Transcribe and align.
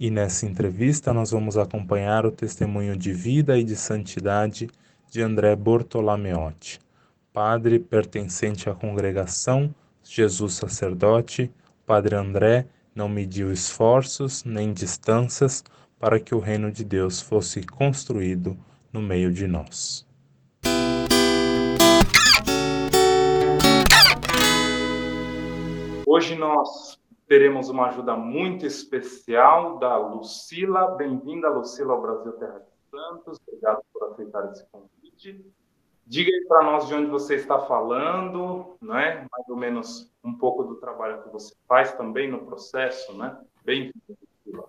E 0.00 0.10
nessa 0.10 0.46
entrevista 0.46 1.12
nós 1.12 1.30
vamos 1.30 1.58
acompanhar 1.58 2.24
o 2.24 2.30
testemunho 2.30 2.96
de 2.96 3.12
vida 3.12 3.58
e 3.58 3.62
de 3.62 3.76
santidade 3.76 4.70
de 5.10 5.20
André 5.20 5.54
Bortolameotti, 5.54 6.80
padre 7.34 7.78
pertencente 7.78 8.70
à 8.70 8.74
congregação 8.74 9.74
Jesus 10.02 10.54
Sacerdote. 10.54 11.52
Padre 11.84 12.16
André 12.16 12.66
não 12.94 13.10
mediu 13.10 13.52
esforços 13.52 14.42
nem 14.42 14.72
distâncias 14.72 15.62
para 15.98 16.18
que 16.18 16.34
o 16.34 16.38
reino 16.38 16.72
de 16.72 16.82
Deus 16.82 17.20
fosse 17.20 17.62
construído 17.62 18.56
no 18.90 19.02
meio 19.02 19.30
de 19.30 19.46
nós. 19.46 20.06
Hoje 26.06 26.34
nós 26.36 26.99
teremos 27.30 27.68
uma 27.68 27.86
ajuda 27.86 28.16
muito 28.16 28.66
especial 28.66 29.78
da 29.78 29.96
Lucila. 29.96 30.96
Bem-vinda, 30.96 31.48
Lucila, 31.48 31.92
ao 31.92 32.02
Brasil 32.02 32.32
Terra 32.32 32.58
de 32.58 32.90
Santos. 32.90 33.38
Obrigado 33.46 33.82
por 33.92 34.08
aceitar 34.08 34.50
esse 34.50 34.66
convite. 34.72 35.46
Diga 36.04 36.28
aí 36.28 36.44
para 36.48 36.64
nós 36.64 36.88
de 36.88 36.94
onde 36.94 37.08
você 37.08 37.36
está 37.36 37.60
falando, 37.60 38.76
né? 38.82 39.28
mais 39.30 39.48
ou 39.48 39.56
menos 39.56 40.12
um 40.24 40.34
pouco 40.34 40.64
do 40.64 40.74
trabalho 40.80 41.22
que 41.22 41.28
você 41.28 41.54
faz 41.68 41.92
também 41.92 42.28
no 42.28 42.40
processo. 42.40 43.16
Né? 43.16 43.38
Bem-vinda, 43.64 43.94
Lucila. 44.08 44.68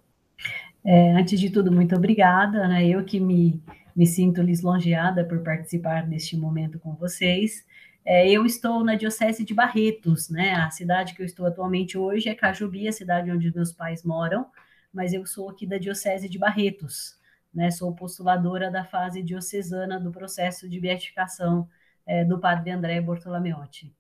É, 0.86 1.14
antes 1.14 1.40
de 1.40 1.50
tudo, 1.50 1.72
muito 1.72 1.96
obrigada. 1.96 2.68
Né? 2.68 2.88
Eu 2.88 3.04
que 3.04 3.20
me, 3.20 3.60
me 3.96 4.06
sinto 4.06 4.40
lisonjeada 4.40 5.26
por 5.26 5.40
participar 5.40 6.06
deste 6.06 6.38
momento 6.38 6.78
com 6.78 6.94
vocês. 6.94 7.66
É, 8.04 8.30
eu 8.30 8.46
estou 8.46 8.84
na 8.84 8.96
Diocese 8.96 9.46
de 9.46 9.54
Barretos, 9.54 10.30
né? 10.30 10.54
A 10.56 10.72
cidade 10.72 11.14
que 11.14 11.22
eu 11.22 11.26
estou 11.26 11.46
atualmente 11.46 11.98
hoje 11.98 12.30
é 12.30 12.36
Cajubi, 12.36 12.88
a 12.88 12.92
cidade 12.92 13.32
onde 13.32 13.54
meus 13.54 13.72
pais 13.72 14.04
moram, 14.04 14.50
mas 14.92 15.14
eu 15.14 15.26
sou 15.26 15.50
aqui 15.50 15.68
da 15.68 15.78
Diocese 15.78 16.28
de 16.28 16.40
Barretos, 16.40 17.20
né? 17.54 17.70
Sou 17.70 17.94
postuladora 17.94 18.72
da 18.72 18.84
fase 18.84 19.22
diocesana 19.22 20.00
do 20.00 20.12
processo 20.12 20.68
de 20.68 20.80
beatificação 20.80 21.70
é, 22.06 22.26
do 22.26 22.40
Padre 22.40 22.72
André 22.72 23.00
Bortolameotti. 23.00 23.96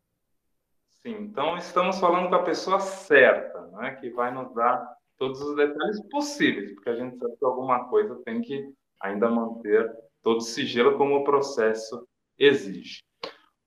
Sim, 0.90 1.18
então 1.22 1.56
estamos 1.58 2.00
falando 2.00 2.30
com 2.30 2.36
a 2.36 2.44
pessoa 2.44 2.80
certa, 2.80 3.68
né? 3.68 3.92
Que 3.96 4.10
vai 4.10 4.34
nos 4.34 4.54
dar 4.56 4.96
todos 5.16 5.40
os 5.42 5.56
detalhes 5.56 6.02
possíveis, 6.10 6.74
porque 6.74 6.90
a 6.90 6.96
gente 6.96 7.18
sabe 7.18 7.36
que 7.38 7.46
alguma 7.46 7.88
coisa 7.88 8.20
tem 8.26 8.42
que 8.42 8.74
ainda 9.00 9.30
manter 9.30 9.92
todo 10.24 10.38
o 10.38 10.42
sigilo 10.42 10.98
como 10.98 11.18
o 11.18 11.24
processo 11.24 12.08
exige. 12.38 13.04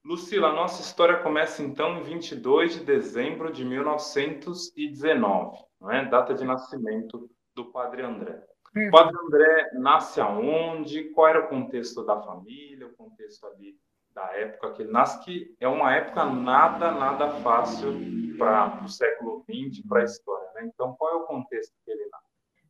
Lucila, 0.05 0.49
a 0.49 0.55
nossa 0.55 0.83
história 0.83 1.17
começa 1.17 1.63
então 1.63 1.99
em 1.99 2.03
22 2.03 2.75
de 2.75 2.85
dezembro 2.85 3.51
de 3.51 3.65
1919, 3.65 5.59
não 5.81 5.91
é? 5.91 6.05
data 6.05 6.35
de 6.35 6.45
nascimento 6.45 7.31
do 7.55 7.73
Padre 7.73 8.03
André. 8.03 8.45
O 8.77 8.91
Padre 8.91 9.17
André 9.25 9.71
nasce 9.75 10.21
aonde? 10.21 11.05
Qual 11.05 11.29
era 11.29 11.47
o 11.47 11.49
contexto 11.49 12.05
da 12.05 12.21
família, 12.21 12.87
o 12.87 12.93
contexto 12.95 13.47
ali 13.47 13.79
da 14.15 14.25
época 14.35 14.73
que 14.73 14.83
ele 14.83 14.93
nasce, 14.93 15.25
que 15.25 15.57
é 15.59 15.67
uma 15.67 15.95
época 15.95 16.25
nada, 16.27 16.91
nada 16.91 17.31
fácil 17.41 17.95
para 18.37 18.85
o 18.85 18.89
século 18.89 19.43
XX, 19.49 19.87
para 19.89 20.03
a 20.03 20.05
história. 20.05 20.49
Né? 20.55 20.71
Então, 20.73 20.95
qual 20.99 21.13
é 21.13 21.17
o 21.17 21.27
contexto 21.27 21.73
que 21.85 21.91
ele 21.91 22.07
nasce? 22.11 22.25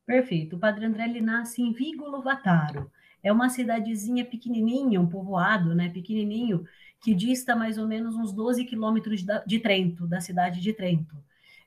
Perfeito. 0.06 0.56
O 0.56 0.58
Padre 0.60 0.84
André 0.84 1.04
ele 1.04 1.20
nasce 1.20 1.60
em 1.60 1.72
Vigolo 1.72 2.22
Vataro. 2.22 2.90
É 3.22 3.32
uma 3.32 3.48
cidadezinha 3.48 4.24
pequenininha, 4.24 5.00
um 5.00 5.08
povoado, 5.08 5.74
né, 5.74 5.88
pequenininho, 5.88 6.66
que 7.04 7.14
dista 7.14 7.54
mais 7.54 7.76
ou 7.76 7.86
menos 7.86 8.16
uns 8.16 8.32
12 8.32 8.64
quilômetros 8.64 9.22
de 9.46 9.60
Trento, 9.60 10.06
da 10.06 10.22
cidade 10.22 10.58
de 10.62 10.72
Trento. 10.72 11.14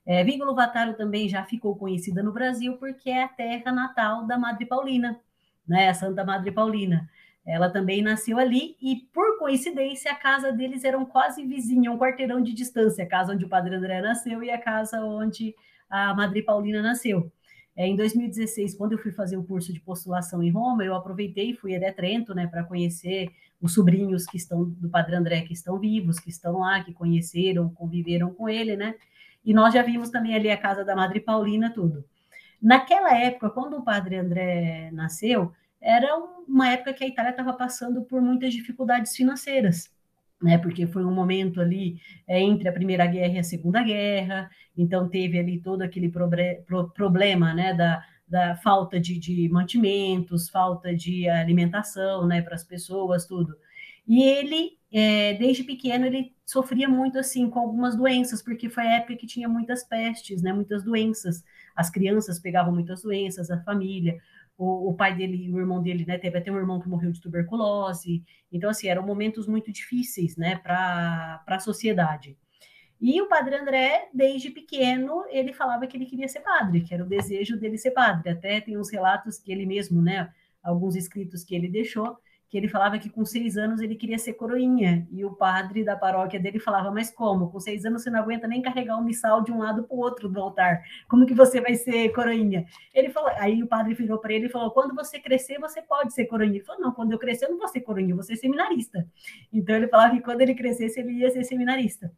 É, 0.04 0.26
Vataro 0.56 0.96
também 0.96 1.30
já 1.30 1.44
ficou 1.44 1.76
conhecida 1.76 2.24
no 2.24 2.34
Brasil 2.34 2.76
porque 2.78 3.12
é 3.12 3.24
a 3.24 3.28
terra 3.28 3.72
natal 3.72 4.26
da 4.26 4.36
Madre 4.36 4.66
Paulina, 4.66 5.20
né, 5.68 5.90
a 5.90 5.94
Santa 5.94 6.26
Madre 6.26 6.52
Paulina. 6.52 7.08
Ela 7.46 7.70
também 7.70 8.02
nasceu 8.02 8.40
ali 8.40 8.76
e, 8.82 8.96
por 9.14 9.38
coincidência, 9.38 10.12
a 10.12 10.16
casa 10.16 10.52
deles 10.52 10.84
era 10.84 10.98
quase 11.06 11.46
vizinha, 11.46 11.92
um 11.92 12.00
quarteirão 12.00 12.42
de 12.42 12.52
distância, 12.52 13.04
a 13.04 13.08
casa 13.08 13.34
onde 13.34 13.46
o 13.46 13.50
Padre 13.50 13.76
André 13.76 14.02
nasceu 14.02 14.44
e 14.44 14.50
a 14.50 14.58
casa 14.58 15.02
onde 15.02 15.54
a 15.88 16.16
Madre 16.16 16.42
Paulina 16.42 16.82
nasceu. 16.82 17.32
É, 17.76 17.86
em 17.86 17.96
2016, 17.96 18.74
quando 18.74 18.94
eu 18.94 18.98
fui 18.98 19.12
fazer 19.12 19.38
o 19.38 19.44
curso 19.44 19.72
de 19.72 19.80
postulação 19.80 20.42
em 20.42 20.50
Roma, 20.50 20.84
eu 20.84 20.96
aproveitei 20.96 21.52
e 21.52 21.56
fui 21.56 21.76
até 21.76 21.92
Trento, 21.92 22.34
né, 22.34 22.48
para 22.48 22.64
conhecer 22.64 23.30
os 23.62 23.74
sobrinhos 23.74 24.26
que 24.26 24.38
estão 24.38 24.64
do 24.64 24.90
Padre 24.90 25.16
André, 25.16 25.42
que 25.42 25.54
estão 25.54 25.80
vivos, 25.80 26.20
que 26.20 26.30
estão 26.30 26.60
lá, 26.60 26.84
que 26.84 26.94
conheceram, 26.94 27.70
conviveram 27.70 28.34
com 28.34 28.48
ele, 28.48 28.76
né? 28.76 28.96
E 29.44 29.54
nós 29.54 29.74
já 29.74 29.82
vimos 29.82 30.10
também 30.10 30.36
ali 30.36 30.50
a 30.50 30.58
casa 30.58 30.84
da 30.84 30.96
Madre 30.96 31.20
Paulina, 31.20 31.72
tudo. 31.74 32.04
Naquela 32.62 33.18
época, 33.18 33.50
quando 33.50 33.78
o 33.78 33.84
Padre 33.84 34.18
André 34.18 34.92
nasceu, 34.92 35.54
era 35.80 36.16
uma 36.48 36.70
época 36.70 36.94
que 36.94 37.04
a 37.04 37.08
Itália 37.08 37.32
estava 37.32 37.54
passando 37.54 38.04
por 38.04 38.22
muitas 38.22 38.54
dificuldades 38.54 39.16
financeiras 39.16 39.90
né, 40.42 40.58
porque 40.58 40.86
foi 40.86 41.04
um 41.04 41.14
momento 41.14 41.60
ali 41.60 42.00
é, 42.28 42.40
entre 42.40 42.70
a 42.70 42.74
Primeira 42.74 43.06
Guerra 43.06 43.36
e 43.36 43.40
a 43.40 43.44
Segunda 43.44 43.82
Guerra, 43.84 44.50
então 44.78 45.10
teve 45.10 45.40
ali 45.40 45.60
todo 45.60 45.82
aquele 45.82 46.10
pro, 46.10 46.90
problema, 46.90 47.54
né, 47.54 47.74
da, 47.74 48.04
da 48.28 48.56
falta 48.58 49.00
de, 49.00 49.18
de, 49.18 49.48
mantimentos, 49.50 50.50
falta 50.50 50.94
de 50.96 51.30
alimentação, 51.30 52.28
né, 52.28 52.42
para 52.42 52.56
as 52.56 52.64
pessoas, 52.64 53.26
tudo. 53.26 53.56
E 54.08 54.22
ele, 54.24 54.78
é, 54.92 55.34
desde 55.36 55.64
pequeno, 55.64 56.06
ele 56.06 56.34
sofria 56.46 56.88
muito, 56.90 57.18
assim, 57.18 57.50
com 57.50 57.60
algumas 57.60 57.96
doenças, 57.96 58.42
porque 58.42 58.70
foi 58.70 58.84
a 58.84 58.98
época 58.98 59.16
que 59.16 59.28
tinha 59.28 59.48
muitas 59.48 59.84
pestes, 59.84 60.42
né, 60.42 60.52
muitas 60.54 60.84
doenças, 60.84 61.44
as 61.76 61.90
crianças 61.90 62.40
pegavam 62.40 62.74
muitas 62.74 63.02
doenças, 63.02 63.50
a 63.50 63.62
família, 63.64 64.18
o, 64.58 64.90
o 64.90 64.94
pai 64.94 65.16
dele, 65.16 65.52
o 65.52 65.60
irmão 65.60 65.82
dele, 65.82 66.06
né, 66.06 66.18
teve 66.18 66.38
até 66.38 66.52
um 66.52 66.58
irmão 66.58 66.80
que 66.80 66.90
morreu 66.90 67.12
de 67.12 67.22
tuberculose. 67.22 68.24
Então, 68.52 68.70
assim, 68.70 68.88
eram 68.88 69.06
momentos 69.06 69.48
muito 69.48 69.72
difíceis, 69.72 70.36
né, 70.36 70.58
para 70.58 71.44
a 71.48 71.60
sociedade. 71.60 72.38
E 73.00 73.22
o 73.22 73.28
padre 73.28 73.56
André, 73.56 74.10
desde 74.14 74.50
pequeno, 74.50 75.24
ele 75.30 75.54
falava 75.54 75.86
que 75.86 75.96
ele 75.96 76.06
queria 76.06 76.28
ser 76.28 76.40
padre, 76.40 76.82
que 76.82 76.94
era 76.94 77.04
o 77.04 77.08
desejo 77.08 77.58
dele 77.58 77.78
ser 77.78 77.92
padre. 77.92 78.30
Até 78.30 78.60
tem 78.60 78.78
uns 78.78 78.92
relatos 78.92 79.38
que 79.38 79.52
ele 79.52 79.66
mesmo, 79.66 80.02
né, 80.02 80.32
alguns 80.64 80.96
escritos 80.96 81.44
que 81.44 81.56
ele 81.56 81.70
deixou, 81.70 82.18
que 82.50 82.58
ele 82.58 82.70
falava 82.70 82.98
que 82.98 83.10
com 83.10 83.26
seis 83.26 83.58
anos 83.58 83.82
ele 83.82 83.96
queria 83.96 84.18
ser 84.18 84.34
coroinha, 84.34 85.06
e 85.12 85.26
o 85.26 85.32
padre 85.32 85.84
da 85.84 85.98
paróquia 85.98 86.40
dele 86.40 86.60
falava, 86.60 86.90
mas 86.92 87.12
como? 87.12 87.52
Com 87.52 87.60
seis 87.60 87.84
anos 87.86 88.04
você 88.04 88.10
não 88.10 88.20
aguenta 88.20 88.48
nem 88.48 88.62
carregar 88.62 88.98
um 88.98 89.04
missal 89.04 89.44
de 89.44 89.52
um 89.52 89.60
lado 89.60 89.84
para 89.84 89.96
o 89.96 90.00
outro 90.00 90.30
do 90.30 90.40
altar, 90.40 90.82
como 91.10 91.26
que 91.26 91.34
você 91.34 91.60
vai 91.60 91.76
ser 91.76 92.10
coroinha? 92.14 92.66
Ele 92.94 93.10
falou, 93.10 93.30
aí 93.38 93.62
o 93.62 93.68
padre 93.68 93.94
virou 93.94 94.18
para 94.18 94.34
ele 94.34 94.46
e 94.46 94.50
falou, 94.50 94.72
quando 94.72 94.96
você 94.96 95.20
crescer, 95.20 95.60
você 95.60 95.82
pode 95.82 96.14
ser 96.14 96.26
coroinha. 96.26 96.56
Ele 96.56 96.64
falou, 96.64 96.82
não, 96.82 96.92
quando 96.94 97.12
eu 97.12 97.20
crescer 97.20 97.46
eu 97.46 97.52
não 97.52 97.58
vou 97.58 97.68
ser 97.68 97.82
coroinha, 97.82 98.12
eu 98.12 98.16
vou 98.16 98.24
ser 98.24 98.38
seminarista. 98.38 99.06
Então 99.52 99.76
ele 99.76 99.88
falava 99.88 100.16
que 100.16 100.22
quando 100.22 100.42
ele 100.42 100.56
crescesse 100.56 101.00
ele 101.00 101.12
ia 101.20 101.30
ser 101.30 101.44
seminarista. 101.44 102.12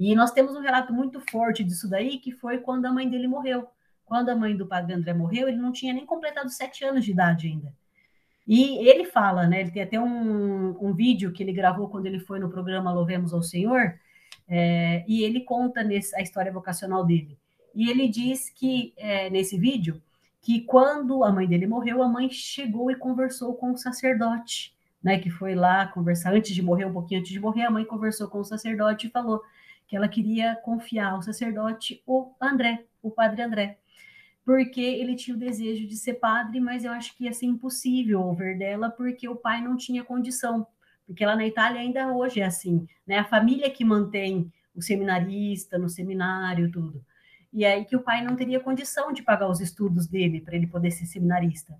E 0.00 0.14
nós 0.14 0.32
temos 0.32 0.56
um 0.56 0.62
relato 0.62 0.94
muito 0.94 1.20
forte 1.30 1.62
disso 1.62 1.86
daí, 1.86 2.18
que 2.18 2.32
foi 2.32 2.56
quando 2.56 2.86
a 2.86 2.92
mãe 2.92 3.06
dele 3.06 3.28
morreu. 3.28 3.68
Quando 4.06 4.30
a 4.30 4.34
mãe 4.34 4.56
do 4.56 4.66
padre 4.66 4.94
André 4.94 5.12
morreu, 5.12 5.46
ele 5.46 5.58
não 5.58 5.70
tinha 5.70 5.92
nem 5.92 6.06
completado 6.06 6.48
sete 6.48 6.82
anos 6.82 7.04
de 7.04 7.10
idade 7.10 7.48
ainda. 7.48 7.70
E 8.48 8.78
ele 8.88 9.04
fala, 9.04 9.46
né? 9.46 9.60
Ele 9.60 9.70
tem 9.70 9.82
até 9.82 10.00
um, 10.00 10.74
um 10.80 10.94
vídeo 10.94 11.30
que 11.32 11.42
ele 11.42 11.52
gravou 11.52 11.86
quando 11.90 12.06
ele 12.06 12.18
foi 12.18 12.40
no 12.40 12.48
programa 12.48 12.90
Louvemos 12.90 13.34
ao 13.34 13.42
Senhor, 13.42 13.94
é, 14.48 15.04
e 15.06 15.22
ele 15.22 15.40
conta 15.40 15.84
nesse, 15.84 16.16
a 16.16 16.22
história 16.22 16.50
vocacional 16.50 17.04
dele. 17.04 17.38
E 17.74 17.90
ele 17.90 18.08
diz 18.08 18.48
que, 18.48 18.94
é, 18.96 19.28
nesse 19.28 19.58
vídeo, 19.58 20.02
que 20.40 20.62
quando 20.62 21.22
a 21.22 21.30
mãe 21.30 21.46
dele 21.46 21.66
morreu, 21.66 22.02
a 22.02 22.08
mãe 22.08 22.30
chegou 22.30 22.90
e 22.90 22.96
conversou 22.96 23.52
com 23.52 23.72
o 23.72 23.76
sacerdote, 23.76 24.74
né? 25.02 25.18
Que 25.18 25.28
foi 25.28 25.54
lá 25.54 25.86
conversar 25.88 26.32
antes 26.32 26.54
de 26.54 26.62
morrer, 26.62 26.86
um 26.86 26.92
pouquinho 26.94 27.20
antes 27.20 27.30
de 27.30 27.38
morrer, 27.38 27.64
a 27.64 27.70
mãe 27.70 27.84
conversou 27.84 28.28
com 28.28 28.40
o 28.40 28.44
sacerdote 28.44 29.06
e 29.06 29.10
falou 29.10 29.42
que 29.90 29.96
ela 29.96 30.08
queria 30.08 30.54
confiar 30.62 31.10
ao 31.10 31.22
sacerdote 31.22 32.00
o 32.06 32.32
André, 32.40 32.86
o 33.02 33.10
padre 33.10 33.42
André 33.42 33.80
porque 34.44 34.80
ele 34.80 35.14
tinha 35.14 35.36
o 35.36 35.38
desejo 35.38 35.86
de 35.86 35.96
ser 35.96 36.14
padre, 36.14 36.58
mas 36.60 36.84
eu 36.84 36.90
acho 36.90 37.16
que 37.16 37.22
ia 37.22 37.32
ser 37.32 37.46
impossível 37.46 38.20
ouvir 38.20 38.58
dela, 38.58 38.90
porque 38.90 39.28
o 39.28 39.36
pai 39.36 39.62
não 39.62 39.76
tinha 39.76 40.02
condição. 40.02 40.66
Porque 41.06 41.24
lá 41.24 41.36
na 41.36 41.46
Itália 41.46 41.80
ainda 41.80 42.12
hoje 42.12 42.40
é 42.40 42.44
assim, 42.44 42.84
né? 43.06 43.18
A 43.18 43.24
família 43.24 43.70
que 43.70 43.84
mantém 43.84 44.52
o 44.74 44.82
seminarista 44.82 45.78
no 45.78 45.88
seminário, 45.88 46.68
tudo. 46.68 47.00
E 47.52 47.64
aí 47.64 47.84
que 47.84 47.94
o 47.94 48.02
pai 48.02 48.24
não 48.24 48.34
teria 48.34 48.58
condição 48.58 49.12
de 49.12 49.22
pagar 49.22 49.48
os 49.48 49.60
estudos 49.60 50.08
dele 50.08 50.40
para 50.40 50.56
ele 50.56 50.66
poder 50.66 50.90
ser 50.90 51.06
seminarista. 51.06 51.76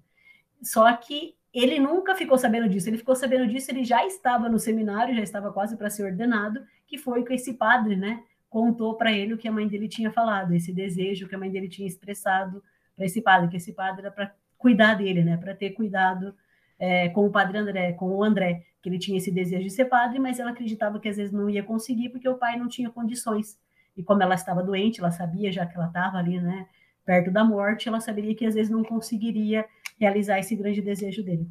Só 0.62 0.92
que 0.96 1.34
ele 1.52 1.78
nunca 1.78 2.14
ficou 2.14 2.38
sabendo 2.38 2.68
disso. 2.68 2.88
Ele 2.88 2.98
ficou 2.98 3.16
sabendo 3.16 3.46
disso, 3.46 3.70
ele 3.70 3.84
já 3.84 4.06
estava 4.06 4.48
no 4.48 4.58
seminário, 4.58 5.14
já 5.14 5.22
estava 5.22 5.52
quase 5.52 5.76
para 5.76 5.90
ser 5.90 6.04
ordenado, 6.04 6.60
que 6.86 6.96
foi 6.98 7.24
com 7.24 7.32
esse 7.32 7.54
padre, 7.54 7.96
né? 7.96 8.22
contou 8.50 8.96
para 8.96 9.12
ele 9.12 9.32
o 9.32 9.38
que 9.38 9.46
a 9.46 9.52
mãe 9.52 9.68
dele 9.68 9.88
tinha 9.88 10.10
falado, 10.10 10.52
esse 10.52 10.72
desejo 10.72 11.28
que 11.28 11.34
a 11.36 11.38
mãe 11.38 11.50
dele 11.50 11.68
tinha 11.68 11.86
expressado 11.86 12.62
para 12.96 13.06
esse 13.06 13.22
padre, 13.22 13.48
que 13.48 13.56
esse 13.56 13.72
padre 13.72 14.00
era 14.02 14.10
para 14.10 14.34
cuidar 14.58 14.94
dele, 14.94 15.22
né, 15.22 15.36
para 15.36 15.54
ter 15.54 15.70
cuidado 15.70 16.34
é, 16.78 17.08
com 17.10 17.24
o 17.24 17.30
padre 17.30 17.56
André, 17.56 17.92
com 17.92 18.10
o 18.10 18.22
André, 18.22 18.64
que 18.82 18.88
ele 18.88 18.98
tinha 18.98 19.16
esse 19.16 19.30
desejo 19.30 19.62
de 19.62 19.70
ser 19.70 19.84
padre, 19.84 20.18
mas 20.18 20.40
ela 20.40 20.50
acreditava 20.50 20.98
que 20.98 21.08
às 21.08 21.16
vezes 21.16 21.32
não 21.32 21.48
ia 21.48 21.62
conseguir 21.62 22.08
porque 22.08 22.28
o 22.28 22.36
pai 22.36 22.58
não 22.58 22.68
tinha 22.68 22.90
condições. 22.90 23.58
E 23.96 24.02
como 24.02 24.22
ela 24.22 24.34
estava 24.34 24.62
doente, 24.62 25.00
ela 25.00 25.10
sabia 25.10 25.52
já 25.52 25.64
que 25.64 25.76
ela 25.76 25.86
estava 25.86 26.18
ali, 26.18 26.40
né, 26.40 26.66
perto 27.04 27.30
da 27.30 27.44
morte, 27.44 27.88
ela 27.88 28.00
saberia 28.00 28.34
que 28.34 28.44
às 28.44 28.54
vezes 28.54 28.70
não 28.70 28.82
conseguiria 28.82 29.64
realizar 30.00 30.38
esse 30.38 30.56
grande 30.56 30.80
desejo 30.80 31.22
dele. 31.22 31.46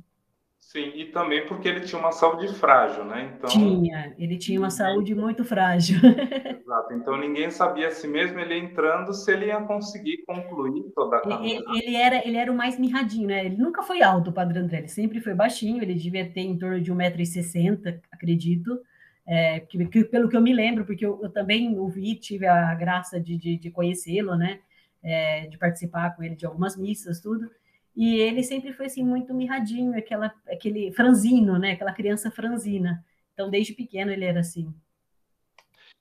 Sim, 0.60 0.92
e 0.94 1.06
também 1.06 1.48
porque 1.48 1.68
ele 1.68 1.80
tinha 1.80 2.00
uma 2.00 2.12
saúde 2.12 2.48
frágil, 2.50 3.04
né? 3.04 3.34
Então, 3.36 3.50
tinha, 3.50 4.14
ele 4.20 4.38
tinha 4.38 4.60
uma 4.60 4.68
ninguém... 4.68 4.86
saúde 4.86 5.16
muito 5.16 5.44
frágil. 5.44 5.98
Exato, 5.98 6.94
então 6.94 7.18
ninguém 7.18 7.50
sabia 7.50 7.90
se 7.90 8.08
mesmo 8.08 8.40
ele 8.40 8.56
entrando, 8.56 9.12
se 9.14 9.32
ele 9.32 9.48
ia 9.48 9.60
conseguir 9.62 10.24
concluir 10.28 10.84
toda 10.94 11.18
a 11.18 11.22
caminhada. 11.22 11.66
Ele, 11.70 11.80
ele, 11.80 11.96
era, 11.96 12.28
ele 12.28 12.38
era 12.38 12.52
o 12.52 12.56
mais 12.56 12.78
mirradinho, 12.78 13.30
né? 13.30 13.46
Ele 13.46 13.58
nunca 13.58 13.82
foi 13.82 14.04
alto, 14.04 14.30
o 14.30 14.34
Padre 14.34 14.60
André, 14.60 14.80
ele 14.80 14.88
sempre 14.90 15.20
foi 15.22 15.34
baixinho, 15.34 15.82
ele 15.82 15.96
devia 15.96 16.30
ter 16.30 16.42
em 16.42 16.58
torno 16.58 16.80
de 16.80 16.94
1,60m, 16.94 18.00
acredito, 18.12 18.80
é, 19.26 19.62
que, 19.62 19.84
que, 19.88 20.04
pelo 20.04 20.30
que 20.30 20.38
eu 20.38 20.42
me 20.42 20.54
lembro, 20.54 20.86
porque 20.86 21.06
eu, 21.06 21.20
eu 21.24 21.32
também 21.32 21.80
ouvi, 21.80 22.16
tive 22.16 22.46
a 22.46 22.76
graça 22.76 23.20
de, 23.20 23.38
de, 23.38 23.58
de 23.58 23.72
conhecê-lo, 23.72 24.36
né? 24.36 24.60
É, 25.02 25.48
de 25.48 25.58
participar 25.58 26.16
com 26.16 26.22
ele 26.22 26.36
de 26.36 26.46
algumas 26.46 26.78
missas, 26.78 27.22
tudo. 27.22 27.50
E 27.96 28.18
ele 28.20 28.44
sempre 28.44 28.74
foi 28.74 28.86
assim 28.86 29.04
muito 29.04 29.34
mirradinho, 29.34 29.98
aquela, 29.98 30.34
aquele 30.48 30.92
franzino, 30.92 31.58
né? 31.58 31.72
Aquela 31.72 31.94
criança 31.94 32.32
franzina. 32.32 33.04
Então, 33.34 33.50
desde 33.50 33.74
pequeno 33.74 34.12
ele 34.12 34.26
era 34.26 34.40
assim. 34.40 34.74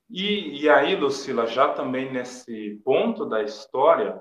E, 0.09 0.63
e 0.63 0.69
aí, 0.69 0.95
Lucila, 0.95 1.45
já 1.45 1.73
também 1.73 2.11
nesse 2.11 2.81
ponto 2.83 3.25
da 3.25 3.43
história, 3.43 4.19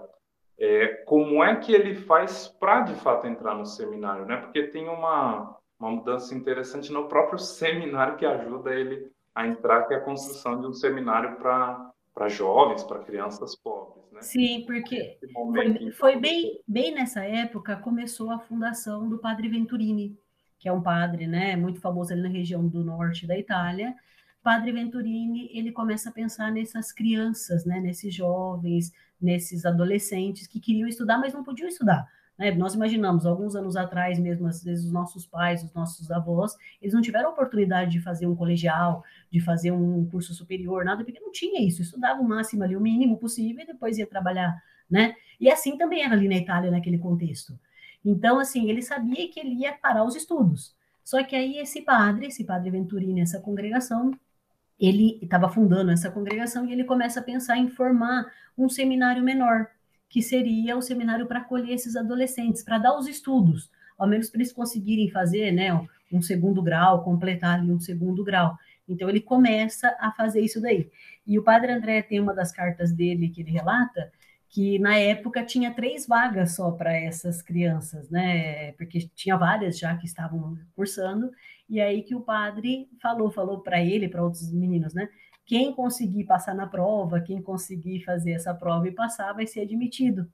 é, 0.58 0.88
como 1.06 1.42
é 1.42 1.56
que 1.56 1.72
ele 1.72 1.94
faz 1.94 2.48
para 2.48 2.82
de 2.82 2.94
fato 2.96 3.26
entrar 3.26 3.54
no 3.54 3.64
seminário, 3.64 4.26
né? 4.26 4.36
Porque 4.36 4.64
tem 4.64 4.88
uma, 4.88 5.56
uma 5.78 5.90
mudança 5.90 6.34
interessante 6.34 6.92
no 6.92 7.08
próprio 7.08 7.38
seminário 7.40 8.16
que 8.16 8.26
ajuda 8.26 8.74
ele 8.74 9.10
a 9.34 9.46
entrar, 9.46 9.84
que 9.84 9.94
é 9.94 9.96
a 9.96 10.00
construção 10.00 10.60
de 10.60 10.66
um 10.66 10.72
seminário 10.72 11.36
para 11.36 12.28
jovens, 12.28 12.82
para 12.82 12.98
crianças 12.98 13.54
pobres. 13.54 13.88
Né? 14.18 14.22
Sim, 14.22 14.64
porque 14.66 15.18
foi, 15.32 15.90
foi, 15.92 16.16
bem, 16.16 16.60
bem 16.66 16.94
nessa 16.94 17.24
época 17.24 17.76
começou 17.76 18.30
a 18.30 18.38
fundação 18.38 19.08
do 19.08 19.18
Padre 19.18 19.48
Venturini, 19.48 20.18
que 20.58 20.68
é 20.68 20.72
um 20.72 20.82
padre 20.82 21.26
né, 21.26 21.56
muito 21.56 21.80
famoso 21.80 22.12
ali 22.12 22.22
na 22.22 22.28
região 22.28 22.66
do 22.66 22.84
norte 22.84 23.26
da 23.26 23.38
Itália. 23.38 23.94
Padre 24.42 24.72
Venturini 24.72 25.50
ele 25.52 25.72
começa 25.72 26.10
a 26.10 26.12
pensar 26.12 26.50
nessas 26.50 26.92
crianças, 26.92 27.64
né, 27.64 27.80
nesses 27.80 28.14
jovens, 28.14 28.92
nesses 29.20 29.64
adolescentes 29.64 30.46
que 30.46 30.60
queriam 30.60 30.88
estudar, 30.88 31.18
mas 31.18 31.32
não 31.32 31.44
podiam 31.44 31.68
estudar. 31.68 32.06
Né? 32.38 32.52
Nós 32.52 32.75
imaginamos, 32.75 33.26
alguns 33.26 33.56
anos 33.56 33.76
atrás 33.76 34.19
mesmo, 34.19 34.46
às 34.46 34.62
vezes 34.62 34.85
os 34.87 34.93
nossos 34.93 35.26
pais, 35.26 35.64
os 35.64 35.73
nossos 35.73 36.11
avós, 36.11 36.56
eles 36.81 36.94
não 36.94 37.02
tiveram 37.02 37.31
oportunidade 37.31 37.90
de 37.90 38.00
fazer 38.00 38.26
um 38.26 38.37
colegial, 38.37 39.02
de 39.31 39.40
fazer 39.40 39.73
um 39.73 40.08
curso 40.08 40.32
superior, 40.32 40.85
nada, 40.85 41.05
porque 41.05 41.20
não 41.20 41.32
tinha 41.32 41.61
isso, 41.67 41.82
estudava 41.82 42.20
o 42.20 42.29
máximo 42.29 42.62
ali, 42.62 42.76
o 42.76 42.81
mínimo 42.81 43.19
possível, 43.19 43.64
e 43.64 43.67
depois 43.67 43.99
ia 43.99 44.06
trabalhar, 44.06 44.62
né? 44.88 45.14
E 45.40 45.50
assim 45.50 45.76
também 45.76 46.02
era 46.02 46.14
ali 46.14 46.29
na 46.29 46.37
Itália, 46.37 46.70
naquele 46.70 46.99
contexto. 46.99 47.58
Então, 48.05 48.38
assim, 48.38 48.70
ele 48.70 48.82
sabia 48.82 49.29
que 49.29 49.40
ele 49.40 49.55
ia 49.55 49.73
parar 49.73 50.05
os 50.05 50.14
estudos. 50.14 50.75
Só 51.05 51.23
que 51.25 51.35
aí 51.35 51.58
esse 51.58 51.82
padre, 51.82 52.26
esse 52.26 52.44
padre 52.44 52.70
Venturini, 52.70 53.20
essa 53.20 53.40
congregação, 53.40 54.12
ele 54.79 55.19
estava 55.23 55.49
fundando 55.49 55.90
essa 55.90 56.11
congregação 56.11 56.67
e 56.67 56.73
ele 56.73 56.85
começa 56.85 57.20
a 57.20 57.23
pensar 57.23 57.56
em 57.56 57.69
formar 57.69 58.31
um 58.56 58.69
seminário 58.69 59.23
menor, 59.23 59.67
que 60.08 60.22
seria 60.22 60.76
o 60.76 60.82
seminário 60.82 61.26
para 61.26 61.40
acolher 61.40 61.75
esses 61.75 61.96
adolescentes, 61.96 62.62
para 62.62 62.78
dar 62.78 62.96
os 62.96 63.06
estudos, 63.06 63.70
ao 63.99 64.08
menos 64.08 64.31
para 64.31 64.40
eles 64.40 64.52
conseguirem 64.52 65.10
fazer 65.10 65.52
né, 65.52 65.69
um 66.10 66.22
segundo 66.22 66.62
grau, 66.62 67.05
completar 67.05 67.58
ali 67.58 67.70
um 67.70 67.81
segundo 67.81 68.25
grau. 68.25 68.56
Então 68.88 69.08
ele 69.08 69.20
começa 69.20 69.94
a 70.00 70.10
fazer 70.12 70.40
isso 70.40 70.60
daí. 70.62 70.90
E 71.26 71.38
o 71.38 71.43
padre 71.43 71.72
André 71.72 72.00
tem 72.02 72.20
uma 72.20 72.34
das 72.34 72.50
cartas 72.50 72.93
dele 72.93 73.28
que 73.28 73.43
ele 73.43 73.50
relata 73.50 74.10
que 74.50 74.78
na 74.78 74.96
época 74.96 75.44
tinha 75.44 75.75
três 75.75 76.06
vagas 76.06 76.54
só 76.54 76.70
para 76.70 76.96
essas 76.96 77.43
crianças, 77.43 78.08
né? 78.08 78.72
Porque 78.72 79.00
tinha 79.14 79.37
várias 79.37 79.78
já 79.78 79.94
que 79.96 80.06
estavam 80.06 80.56
cursando, 80.75 81.31
e 81.69 81.81
aí 81.81 82.02
que 82.02 82.14
o 82.14 82.20
padre 82.20 82.88
falou, 83.00 83.31
falou 83.31 83.61
para 83.61 83.82
ele, 83.82 84.08
para 84.08 84.22
outros 84.22 84.50
meninos, 84.50 84.94
né? 84.94 85.08
Quem 85.48 85.72
conseguir 85.72 86.24
passar 86.24 86.54
na 86.54 86.66
prova, 86.66 87.22
quem 87.22 87.40
conseguir 87.40 88.04
fazer 88.04 88.32
essa 88.32 88.52
prova 88.52 88.86
e 88.86 88.92
passar, 88.92 89.32
vai 89.32 89.46
ser 89.46 89.62
admitido. 89.62 90.30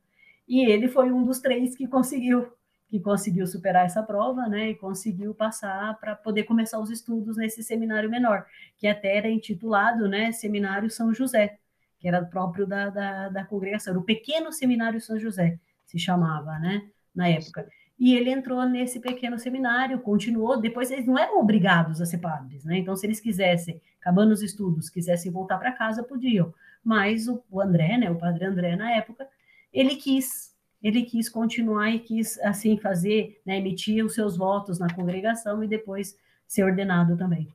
E 0.48 0.68
ele 0.68 0.88
foi 0.88 1.12
um 1.12 1.22
dos 1.22 1.38
três 1.38 1.76
que 1.76 1.86
conseguiu, 1.86 2.52
que 2.88 2.98
conseguiu 2.98 3.46
superar 3.46 3.86
essa 3.86 4.02
prova, 4.02 4.48
né? 4.48 4.70
E 4.70 4.74
conseguiu 4.74 5.32
passar 5.32 5.96
para 6.00 6.16
poder 6.16 6.42
começar 6.42 6.80
os 6.80 6.90
estudos 6.90 7.36
nesse 7.36 7.62
seminário 7.62 8.10
menor, 8.10 8.44
que 8.76 8.88
até 8.88 9.16
era 9.16 9.30
intitulado, 9.30 10.08
né? 10.08 10.32
Seminário 10.32 10.90
São 10.90 11.14
José, 11.14 11.58
que 12.00 12.08
era 12.08 12.24
próprio 12.24 12.66
da, 12.66 12.90
da, 12.90 13.28
da 13.28 13.44
congregação, 13.44 13.92
era 13.92 14.00
o 14.00 14.04
pequeno 14.04 14.52
seminário 14.52 15.00
São 15.00 15.16
José, 15.16 15.60
se 15.86 15.96
chamava, 15.96 16.58
né? 16.58 16.90
Na 17.14 17.28
época. 17.28 17.68
E 17.98 18.14
ele 18.14 18.30
entrou 18.30 18.64
nesse 18.66 18.98
pequeno 18.98 19.38
seminário, 19.38 20.00
continuou. 20.00 20.60
Depois 20.60 20.90
eles 20.90 21.06
não 21.06 21.18
eram 21.18 21.38
obrigados 21.38 22.00
a 22.00 22.06
ser 22.06 22.18
padres, 22.18 22.64
né? 22.64 22.78
Então, 22.78 22.96
se 22.96 23.06
eles 23.06 23.20
quisessem, 23.20 23.80
acabando 24.00 24.32
os 24.32 24.42
estudos, 24.42 24.90
quisessem 24.90 25.30
voltar 25.30 25.58
para 25.58 25.72
casa, 25.72 26.02
podiam. 26.02 26.52
Mas 26.82 27.28
o, 27.28 27.42
o, 27.50 27.60
André, 27.60 27.96
né, 27.96 28.10
o 28.10 28.18
padre 28.18 28.44
André, 28.44 28.76
na 28.76 28.90
época, 28.90 29.26
ele 29.72 29.96
quis, 29.96 30.54
ele 30.82 31.02
quis 31.02 31.28
continuar 31.28 31.90
e 31.90 32.00
quis, 32.00 32.38
assim, 32.40 32.76
fazer, 32.76 33.40
né, 33.46 33.58
emitir 33.58 34.04
os 34.04 34.14
seus 34.14 34.36
votos 34.36 34.78
na 34.78 34.92
congregação 34.92 35.62
e 35.62 35.68
depois 35.68 36.18
ser 36.46 36.64
ordenado 36.64 37.16
também. 37.16 37.48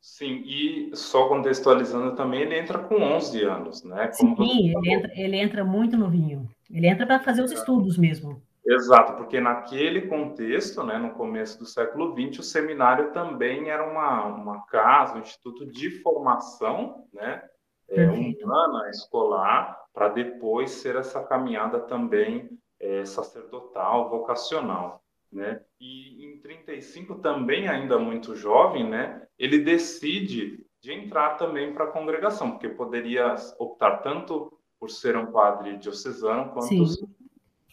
Sim, 0.00 0.42
e 0.44 0.90
só 0.94 1.28
contextualizando 1.28 2.14
também, 2.14 2.42
ele 2.42 2.58
entra 2.58 2.78
com 2.78 2.96
11 2.96 3.42
anos, 3.42 3.82
né? 3.82 4.08
Como 4.08 4.36
Sim, 4.36 4.74
ele 4.76 4.92
entra, 4.92 5.12
ele 5.16 5.36
entra 5.36 5.64
muito 5.64 5.96
novinho. 5.96 6.48
Ele 6.70 6.86
entra 6.86 7.06
para 7.06 7.20
fazer 7.20 7.42
os 7.42 7.50
estudos 7.50 7.96
mesmo. 7.96 8.42
Exato, 8.66 9.14
porque 9.14 9.40
naquele 9.40 10.08
contexto, 10.08 10.82
né, 10.82 10.96
no 10.96 11.12
começo 11.12 11.58
do 11.58 11.66
século 11.66 12.14
XX, 12.14 12.38
o 12.38 12.42
seminário 12.42 13.12
também 13.12 13.68
era 13.68 13.86
uma, 13.86 14.24
uma 14.24 14.64
casa, 14.66 15.16
um 15.16 15.20
instituto 15.20 15.66
de 15.66 15.90
formação 16.00 17.06
né, 17.12 17.42
é, 17.90 18.06
humana, 18.06 18.88
escolar, 18.88 19.78
para 19.92 20.08
depois 20.08 20.70
ser 20.70 20.96
essa 20.96 21.22
caminhada 21.22 21.78
também 21.78 22.48
é, 22.80 23.04
sacerdotal, 23.04 24.08
vocacional. 24.08 25.04
Né? 25.30 25.60
E 25.78 26.24
em 26.24 26.40
35, 26.40 27.16
também 27.16 27.68
ainda 27.68 27.98
muito 27.98 28.34
jovem, 28.34 28.88
né, 28.88 29.26
ele 29.38 29.58
decide 29.58 30.64
de 30.80 30.92
entrar 30.92 31.36
também 31.36 31.74
para 31.74 31.84
a 31.84 31.90
congregação, 31.90 32.52
porque 32.52 32.68
poderia 32.70 33.34
optar 33.58 33.98
tanto 33.98 34.50
por 34.80 34.90
ser 34.90 35.16
um 35.16 35.30
padre 35.30 35.76
diocesano 35.76 36.50
quanto 36.50 36.86
Sim 36.86 37.14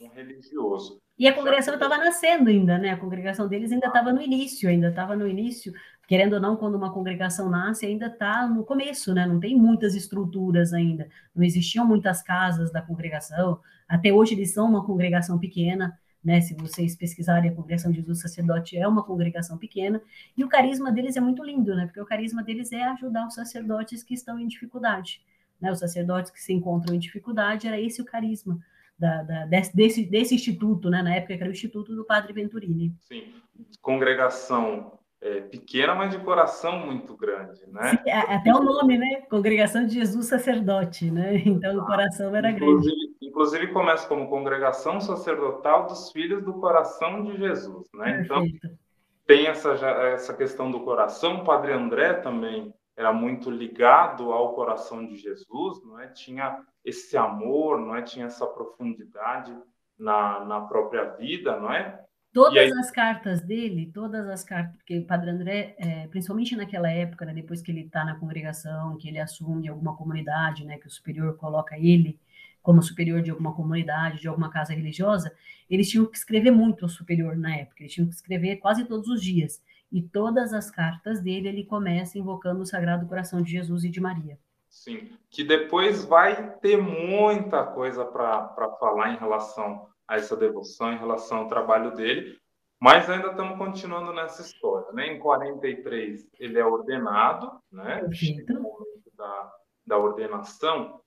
um 0.01 0.10
religioso. 0.10 1.01
E 1.17 1.27
a 1.27 1.34
congregação 1.34 1.75
estava 1.75 1.98
nascendo 1.98 2.50
ainda, 2.50 2.77
né? 2.77 2.91
A 2.91 2.98
congregação 2.98 3.48
deles 3.48 3.72
ainda 3.72 3.88
estava 3.88 4.12
no 4.12 4.22
início, 4.22 4.70
ainda 4.70 4.89
estava 4.89 5.15
no 5.15 5.27
início. 5.27 5.74
Querendo 6.08 6.34
ou 6.34 6.39
não, 6.39 6.58
quando 6.58 6.75
uma 6.75 6.91
congregação 6.91 7.50
nasce, 7.50 7.86
ainda 7.86 8.08
está 8.08 8.48
no 8.48 8.65
começo, 8.65 9.13
né? 9.13 9.25
Não 9.25 9.39
tem 9.39 9.55
muitas 9.55 9.96
estruturas 9.96 10.74
ainda. 10.74 11.08
Não 11.34 11.43
existiam 11.43 11.86
muitas 11.86 12.22
casas 12.22 12.72
da 12.72 12.81
congregação. 12.81 13.60
Até 13.88 14.12
hoje 14.12 14.34
eles 14.34 14.51
são 14.51 14.67
uma 14.67 14.86
congregação 14.86 15.38
pequena, 15.38 15.98
né? 16.24 16.41
Se 16.41 16.55
vocês 16.55 16.96
pesquisarem, 16.96 17.51
a 17.51 17.55
congregação 17.55 17.91
de 17.91 17.98
Jesus 18.00 18.20
Sacerdote 18.22 18.77
é 18.77 18.88
uma 18.88 19.03
congregação 19.03 19.58
pequena. 19.58 20.01
E 20.36 20.43
o 20.43 20.50
carisma 20.50 20.91
deles 20.91 21.15
é 21.15 21.22
muito 21.22 21.43
lindo, 21.43 21.75
né? 21.75 21.86
Porque 21.86 22.01
o 22.01 22.05
carisma 22.05 22.43
deles 22.43 22.72
é 22.72 22.84
ajudar 22.84 23.27
os 23.27 23.36
sacerdotes 23.36 24.03
que 24.03 24.13
estão 24.13 24.39
em 24.39 24.48
dificuldade. 24.48 25.22
Né? 25.62 25.72
Os 25.72 25.79
sacerdotes 25.79 26.31
que 26.31 26.41
se 26.41 26.51
encontram 26.51 26.96
em 26.96 27.00
dificuldade, 27.00 27.67
era 27.67 27.79
esse 27.79 28.01
o 28.01 28.05
carisma 28.05 28.60
da, 29.01 29.24
da, 29.24 29.46
desse, 29.74 30.05
desse 30.05 30.36
instituto, 30.36 30.89
né? 30.89 31.01
na 31.01 31.15
época 31.15 31.36
que 31.36 31.41
era 31.41 31.50
o 31.50 31.53
Instituto 31.53 31.96
do 31.96 32.05
Padre 32.05 32.31
Venturini. 32.34 32.93
Sim, 33.01 33.34
congregação 33.81 35.00
é, 35.20 35.41
pequena, 35.41 35.96
mas 35.96 36.12
de 36.12 36.20
coração 36.20 36.86
muito 36.86 37.17
grande, 37.17 37.62
né? 37.67 37.89
Sim, 37.89 38.12
até 38.12 38.53
o 38.53 38.63
nome, 38.63 38.98
né? 39.00 39.22
Congregação 39.29 39.86
de 39.86 39.96
Jesus 39.96 40.27
Sacerdote, 40.27 41.10
né? 41.10 41.41
Então 41.46 41.77
o 41.77 41.86
coração 41.86 42.36
era 42.36 42.51
inclusive, 42.51 42.96
grande. 42.96 43.15
Inclusive 43.22 43.67
começa 43.67 44.08
como 44.08 44.29
congregação 44.29 45.01
sacerdotal 45.01 45.88
dos 45.88 46.12
filhos 46.12 46.43
do 46.43 46.53
coração 46.53 47.24
de 47.24 47.38
Jesus, 47.38 47.88
né? 47.96 48.22
Então, 48.24 48.41
Perfeito. 48.41 48.67
Então 48.67 48.77
tem 49.25 49.48
essa, 49.48 49.72
essa 49.72 50.34
questão 50.34 50.70
do 50.70 50.81
coração. 50.81 51.38
O 51.38 51.43
Padre 51.46 51.72
André 51.74 52.13
também 52.15 52.74
era 52.95 53.13
muito 53.13 53.50
ligado 53.50 54.31
ao 54.31 54.53
coração 54.53 55.05
de 55.05 55.15
Jesus, 55.15 55.83
não 55.83 56.00
é? 56.00 56.07
Tinha 56.07 56.63
esse 56.83 57.15
amor, 57.17 57.79
não 57.79 57.95
é? 57.95 58.01
Tinha 58.01 58.25
essa 58.25 58.45
profundidade 58.45 59.55
na, 59.98 60.43
na 60.45 60.62
própria 60.62 61.05
vida, 61.15 61.57
não 61.60 61.71
é? 61.71 62.03
Todas 62.33 62.57
aí... 62.57 62.71
as 62.79 62.89
cartas 62.89 63.41
dele, 63.41 63.91
todas 63.93 64.27
as 64.27 64.43
cartas, 64.43 64.75
porque 64.77 65.00
o 65.00 65.05
Padre 65.05 65.31
André, 65.31 65.75
é, 65.77 66.07
principalmente 66.07 66.55
naquela 66.55 66.89
época, 66.89 67.25
né, 67.25 67.33
depois 67.33 67.62
que 67.62 67.71
ele 67.71 67.81
está 67.81 68.05
na 68.05 68.15
congregação, 68.15 68.98
que 68.98 69.10
ele 69.10 69.19
assume 69.19 69.67
alguma 69.67 69.98
comunidade, 69.98 70.63
né, 70.63 70.77
que 70.77 70.88
o 70.88 70.91
superior 70.91 71.36
coloca 71.36 71.77
ele 71.77 72.17
como 72.62 72.81
superior 72.81 73.21
de 73.21 73.31
alguma 73.31 73.53
comunidade, 73.53 74.21
de 74.21 74.27
alguma 74.27 74.50
casa 74.50 74.74
religiosa, 74.74 75.33
eles 75.69 75.89
tinham 75.89 76.05
que 76.05 76.15
escrever 76.15 76.51
muito 76.51 76.86
ao 76.86 76.89
superior 76.89 77.36
na 77.36 77.55
época, 77.55 77.81
eles 77.81 77.93
tinham 77.93 78.07
que 78.07 78.13
escrever 78.13 78.57
quase 78.57 78.86
todos 78.86 79.07
os 79.07 79.21
dias. 79.21 79.62
E 79.91 80.01
todas 80.01 80.53
as 80.53 80.71
cartas 80.71 81.21
dele, 81.21 81.50
ele 81.50 81.65
começa 81.65 82.17
invocando 82.17 82.62
o 82.62 82.65
Sagrado 82.65 83.07
Coração 83.07 83.41
de 83.41 83.51
Jesus 83.51 83.83
e 83.83 83.89
de 83.89 84.00
Maria. 84.00 84.39
Sim, 84.69 85.10
que 85.29 85.43
depois 85.43 86.05
vai 86.05 86.55
ter 86.60 86.77
muita 86.77 87.65
coisa 87.65 88.05
para 88.05 88.71
falar 88.79 89.13
em 89.13 89.17
relação 89.17 89.86
a 90.07 90.15
essa 90.15 90.36
devoção, 90.36 90.93
em 90.93 90.98
relação 90.98 91.39
ao 91.39 91.50
trabalho 91.50 91.93
dele, 91.93 92.38
mas 92.79 93.10
ainda 93.10 93.27
estamos 93.27 93.57
continuando 93.57 94.13
nessa 94.13 94.41
história. 94.41 94.91
Né? 94.93 95.07
Em 95.13 95.19
43, 95.19 96.25
ele 96.39 96.57
é 96.57 96.65
ordenado, 96.65 97.51
né? 97.71 98.01
Momento 98.01 99.12
da, 99.15 99.51
da 99.86 99.98
ordenação. 99.98 101.01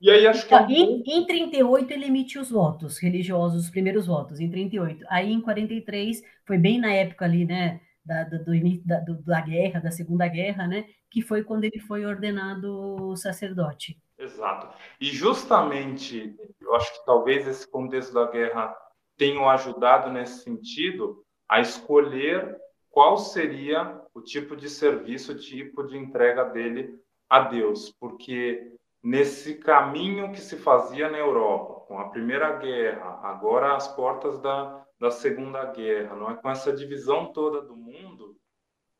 E 0.00 0.10
aí 0.10 0.26
acho 0.26 0.48
que. 0.48 0.54
É 0.54 0.62
em, 0.64 1.02
em 1.06 1.26
38, 1.26 1.92
ele 1.92 2.06
emite 2.06 2.38
os 2.38 2.50
votos 2.50 2.98
religiosos, 2.98 3.64
os 3.64 3.70
primeiros 3.70 4.06
votos, 4.06 4.40
em 4.40 4.50
38. 4.50 5.04
Aí 5.08 5.30
em 5.30 5.40
43, 5.40 6.24
foi 6.44 6.58
bem 6.58 6.80
na 6.80 6.92
época 6.92 7.24
ali, 7.24 7.44
né? 7.44 7.80
Da, 8.04 8.24
do, 8.24 8.38
da, 8.84 9.00
do, 9.00 9.22
da 9.22 9.40
guerra, 9.40 9.80
da 9.80 9.90
Segunda 9.90 10.26
Guerra, 10.26 10.66
né? 10.66 10.86
Que 11.10 11.22
foi 11.22 11.44
quando 11.44 11.64
ele 11.64 11.78
foi 11.78 12.04
ordenado 12.04 13.14
sacerdote. 13.16 13.96
Exato. 14.18 14.68
E 15.00 15.06
justamente, 15.06 16.36
eu 16.60 16.74
acho 16.74 16.92
que 16.92 17.04
talvez 17.04 17.46
esse 17.46 17.70
contexto 17.70 18.12
da 18.12 18.30
guerra 18.30 18.76
tenham 19.16 19.48
ajudado 19.48 20.10
nesse 20.10 20.42
sentido 20.42 21.24
a 21.48 21.60
escolher 21.60 22.56
qual 22.90 23.16
seria 23.18 24.00
o 24.14 24.20
tipo 24.20 24.56
de 24.56 24.68
serviço, 24.68 25.32
o 25.32 25.38
tipo 25.38 25.84
de 25.84 25.96
entrega 25.96 26.44
dele 26.44 26.94
a 27.28 27.40
Deus, 27.40 27.90
porque 27.98 28.76
nesse 29.02 29.54
caminho 29.54 30.30
que 30.30 30.40
se 30.40 30.56
fazia 30.56 31.10
na 31.10 31.18
Europa, 31.18 31.86
com 31.86 31.98
a 31.98 32.10
Primeira 32.10 32.56
Guerra, 32.56 33.20
agora 33.22 33.74
as 33.74 33.88
portas 33.88 34.38
da, 34.40 34.84
da 35.02 35.10
Segunda 35.10 35.64
Guerra, 35.64 36.14
não 36.14 36.30
é? 36.30 36.36
Com 36.36 36.48
essa 36.48 36.72
divisão 36.72 37.32
toda 37.32 37.60
do 37.60 37.74
mundo, 37.74 38.36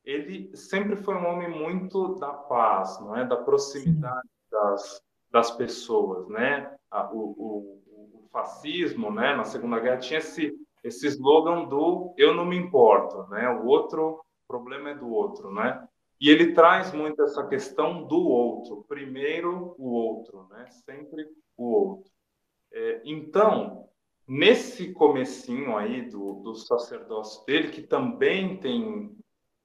ele 0.03 0.53
sempre 0.53 0.97
foi 0.97 1.15
um 1.15 1.25
homem 1.25 1.49
muito 1.49 2.15
da 2.15 2.33
paz, 2.33 2.99
não 2.99 3.15
é, 3.15 3.25
da 3.25 3.37
proximidade 3.37 4.27
das, 4.51 5.01
das 5.31 5.51
pessoas, 5.51 6.27
né? 6.27 6.75
O, 7.13 7.79
o, 7.79 7.83
fascismo, 8.33 9.11
né, 9.11 9.35
na 9.35 9.43
Segunda 9.43 9.79
Guerra, 9.79 9.99
tinha 9.99 10.17
esse, 10.17 10.51
esse 10.83 11.05
slogan 11.05 11.65
do 11.65 12.15
eu 12.17 12.33
não 12.33 12.45
me 12.45 12.57
importo, 12.57 13.29
né, 13.29 13.47
o 13.47 13.67
outro 13.67 14.25
problema 14.47 14.89
é 14.89 14.95
do 14.95 15.07
outro, 15.07 15.53
né, 15.53 15.87
e 16.19 16.31
ele 16.31 16.53
traz 16.53 16.91
muito 16.91 17.21
essa 17.21 17.45
questão 17.47 18.07
do 18.07 18.19
outro, 18.27 18.83
primeiro 18.87 19.75
o 19.77 19.87
outro, 19.91 20.47
né, 20.49 20.65
sempre 20.83 21.27
o 21.55 21.71
outro. 21.71 22.11
É, 22.71 23.01
então, 23.05 23.87
nesse 24.27 24.93
comecinho 24.93 25.75
aí 25.77 26.01
do, 26.09 26.35
do 26.35 26.55
sacerdócio 26.55 27.45
dele, 27.45 27.69
que 27.69 27.81
também 27.81 28.57
tem, 28.57 29.15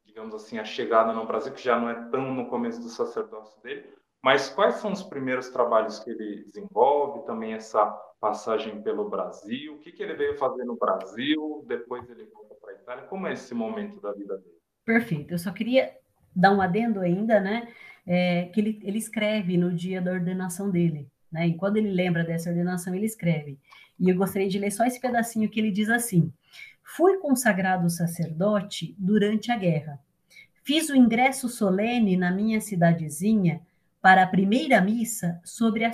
digamos 0.05 0.35
assim, 0.35 0.59
a 0.59 0.65
chegada 0.65 1.13
no 1.13 1.27
Brasil, 1.27 1.53
que 1.53 1.63
já 1.63 1.79
não 1.79 1.89
é 1.89 2.09
tão 2.11 2.35
no 2.35 2.47
começo 2.47 2.81
do 2.81 2.89
sacerdócio 2.89 3.61
dele, 3.63 3.87
mas 4.23 4.49
quais 4.49 4.77
são 4.77 4.93
os 4.93 5.03
primeiros 5.03 5.49
trabalhos 5.49 6.01
que 6.01 6.11
ele 6.11 6.45
desenvolve, 6.45 7.25
também 7.25 7.53
essa 7.53 7.87
passagem 8.21 8.83
pelo 8.83 9.09
Brasil, 9.09 9.75
o 9.75 9.79
que, 9.79 9.93
que 9.93 10.03
ele 10.03 10.15
veio 10.15 10.37
fazer 10.37 10.65
no 10.65 10.77
Brasil, 10.77 11.65
depois 11.69 12.09
ele 12.11 12.25
volta 12.25 12.55
para 12.61 12.73
a 12.73 12.75
Itália, 12.75 13.05
como 13.05 13.27
é 13.27 13.33
esse 13.33 13.55
momento 13.55 14.01
da 14.01 14.13
vida 14.13 14.37
dele? 14.39 14.59
Perfeito, 14.85 15.35
eu 15.35 15.39
só 15.39 15.53
queria 15.53 15.97
dar 16.35 16.53
um 16.53 16.61
adendo 16.61 17.01
ainda, 17.01 17.39
né, 17.39 17.73
é, 18.05 18.47
que 18.47 18.61
ele, 18.61 18.81
ele 18.83 18.99
escreve 18.99 19.57
no 19.57 19.73
dia 19.73 20.01
da 20.01 20.13
ordenação 20.13 20.69
dele, 20.69 21.09
né, 21.31 21.47
e 21.47 21.57
quando 21.57 21.77
ele 21.77 21.91
lembra 21.91 22.25
dessa 22.25 22.51
ordenação, 22.51 22.93
ele 22.93 23.07
escreve, 23.07 23.57
e 23.99 24.09
eu 24.09 24.17
gostaria 24.17 24.49
de 24.49 24.59
ler 24.59 24.71
só 24.71 24.85
esse 24.85 25.01
pedacinho 25.01 25.49
que 25.49 25.59
ele 25.59 25.71
diz 25.71 25.89
assim, 25.89 26.33
fui 26.83 27.19
consagrado 27.19 27.91
sacerdote 27.91 28.95
durante 28.99 29.51
a 29.51 29.57
guerra, 29.57 30.01
fiz 30.63 30.89
o 30.89 30.97
ingresso 30.97 31.49
solene 31.49 32.17
na 32.17 32.31
minha 32.31 32.61
cidadezinha 32.61 33.61
para 34.01 34.23
a 34.23 34.27
primeira 34.27 34.81
missa 34.81 35.41
sobre 35.45 35.85
a, 35.85 35.91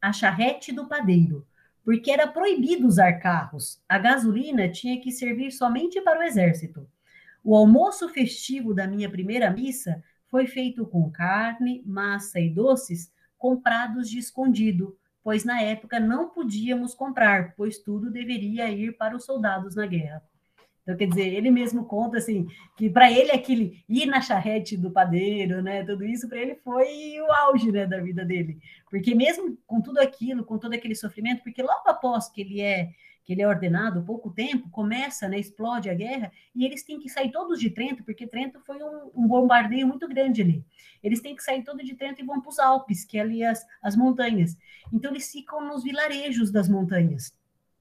a 0.00 0.12
charrete 0.12 0.72
do 0.72 0.86
padeiro, 0.86 1.46
porque 1.84 2.10
era 2.10 2.26
proibido 2.26 2.86
usar 2.86 3.14
carros. 3.14 3.80
A 3.88 3.98
gasolina 3.98 4.68
tinha 4.68 5.00
que 5.00 5.10
servir 5.10 5.50
somente 5.50 6.00
para 6.00 6.20
o 6.20 6.22
exército. 6.22 6.88
O 7.44 7.56
almoço 7.56 8.08
festivo 8.08 8.72
da 8.72 8.86
minha 8.86 9.10
primeira 9.10 9.50
missa 9.50 10.02
foi 10.28 10.46
feito 10.46 10.86
com 10.86 11.10
carne, 11.10 11.82
massa 11.84 12.40
e 12.40 12.48
doces 12.48 13.12
comprados 13.36 14.08
de 14.08 14.18
escondido, 14.18 14.96
pois 15.22 15.44
na 15.44 15.60
época 15.60 16.00
não 16.00 16.28
podíamos 16.28 16.94
comprar, 16.94 17.54
pois 17.56 17.78
tudo 17.78 18.10
deveria 18.10 18.68
ir 18.70 18.96
para 18.96 19.16
os 19.16 19.24
soldados 19.24 19.74
na 19.74 19.86
guerra. 19.86 20.22
Então, 20.82 20.96
quer 20.96 21.06
dizer, 21.06 21.32
ele 21.32 21.50
mesmo 21.50 21.84
conta 21.84 22.18
assim 22.18 22.48
que 22.76 22.90
para 22.90 23.10
ele 23.10 23.30
aquele 23.30 23.84
ir 23.88 24.06
na 24.06 24.20
charrete 24.20 24.76
do 24.76 24.90
padeiro, 24.90 25.62
né, 25.62 25.84
tudo 25.84 26.04
isso 26.04 26.28
para 26.28 26.38
ele 26.38 26.56
foi 26.56 27.20
o 27.20 27.32
auge, 27.32 27.70
né, 27.70 27.86
da 27.86 28.00
vida 28.00 28.24
dele. 28.24 28.58
Porque 28.90 29.14
mesmo 29.14 29.56
com 29.64 29.80
tudo 29.80 29.98
aquilo, 29.98 30.44
com 30.44 30.58
todo 30.58 30.74
aquele 30.74 30.96
sofrimento, 30.96 31.42
porque 31.44 31.62
logo 31.62 31.88
após 31.88 32.28
que 32.28 32.40
ele 32.40 32.60
é 32.60 32.90
que 33.24 33.32
ele 33.32 33.42
é 33.42 33.48
ordenado, 33.48 34.04
pouco 34.04 34.30
tempo, 34.30 34.68
começa, 34.70 35.28
né, 35.28 35.38
explode 35.38 35.88
a 35.88 35.94
guerra, 35.94 36.32
e 36.54 36.64
eles 36.64 36.82
têm 36.82 36.98
que 36.98 37.08
sair 37.08 37.30
todos 37.30 37.58
de 37.58 37.70
Trento, 37.70 38.04
porque 38.04 38.26
Trento 38.26 38.60
foi 38.60 38.82
um, 38.82 39.10
um 39.14 39.28
bombardeio 39.28 39.86
muito 39.86 40.08
grande 40.08 40.42
ali. 40.42 40.64
Eles 41.02 41.20
têm 41.20 41.34
que 41.36 41.42
sair 41.42 41.62
todos 41.62 41.84
de 41.86 41.94
Trento 41.94 42.20
e 42.20 42.24
vão 42.24 42.40
para 42.40 42.50
os 42.50 42.58
Alpes, 42.58 43.04
que 43.04 43.18
é 43.18 43.20
ali 43.20 43.44
as, 43.44 43.64
as 43.82 43.96
montanhas. 43.96 44.56
Então 44.92 45.10
eles 45.10 45.30
ficam 45.30 45.66
nos 45.66 45.82
vilarejos 45.82 46.50
das 46.50 46.68
montanhas 46.68 47.32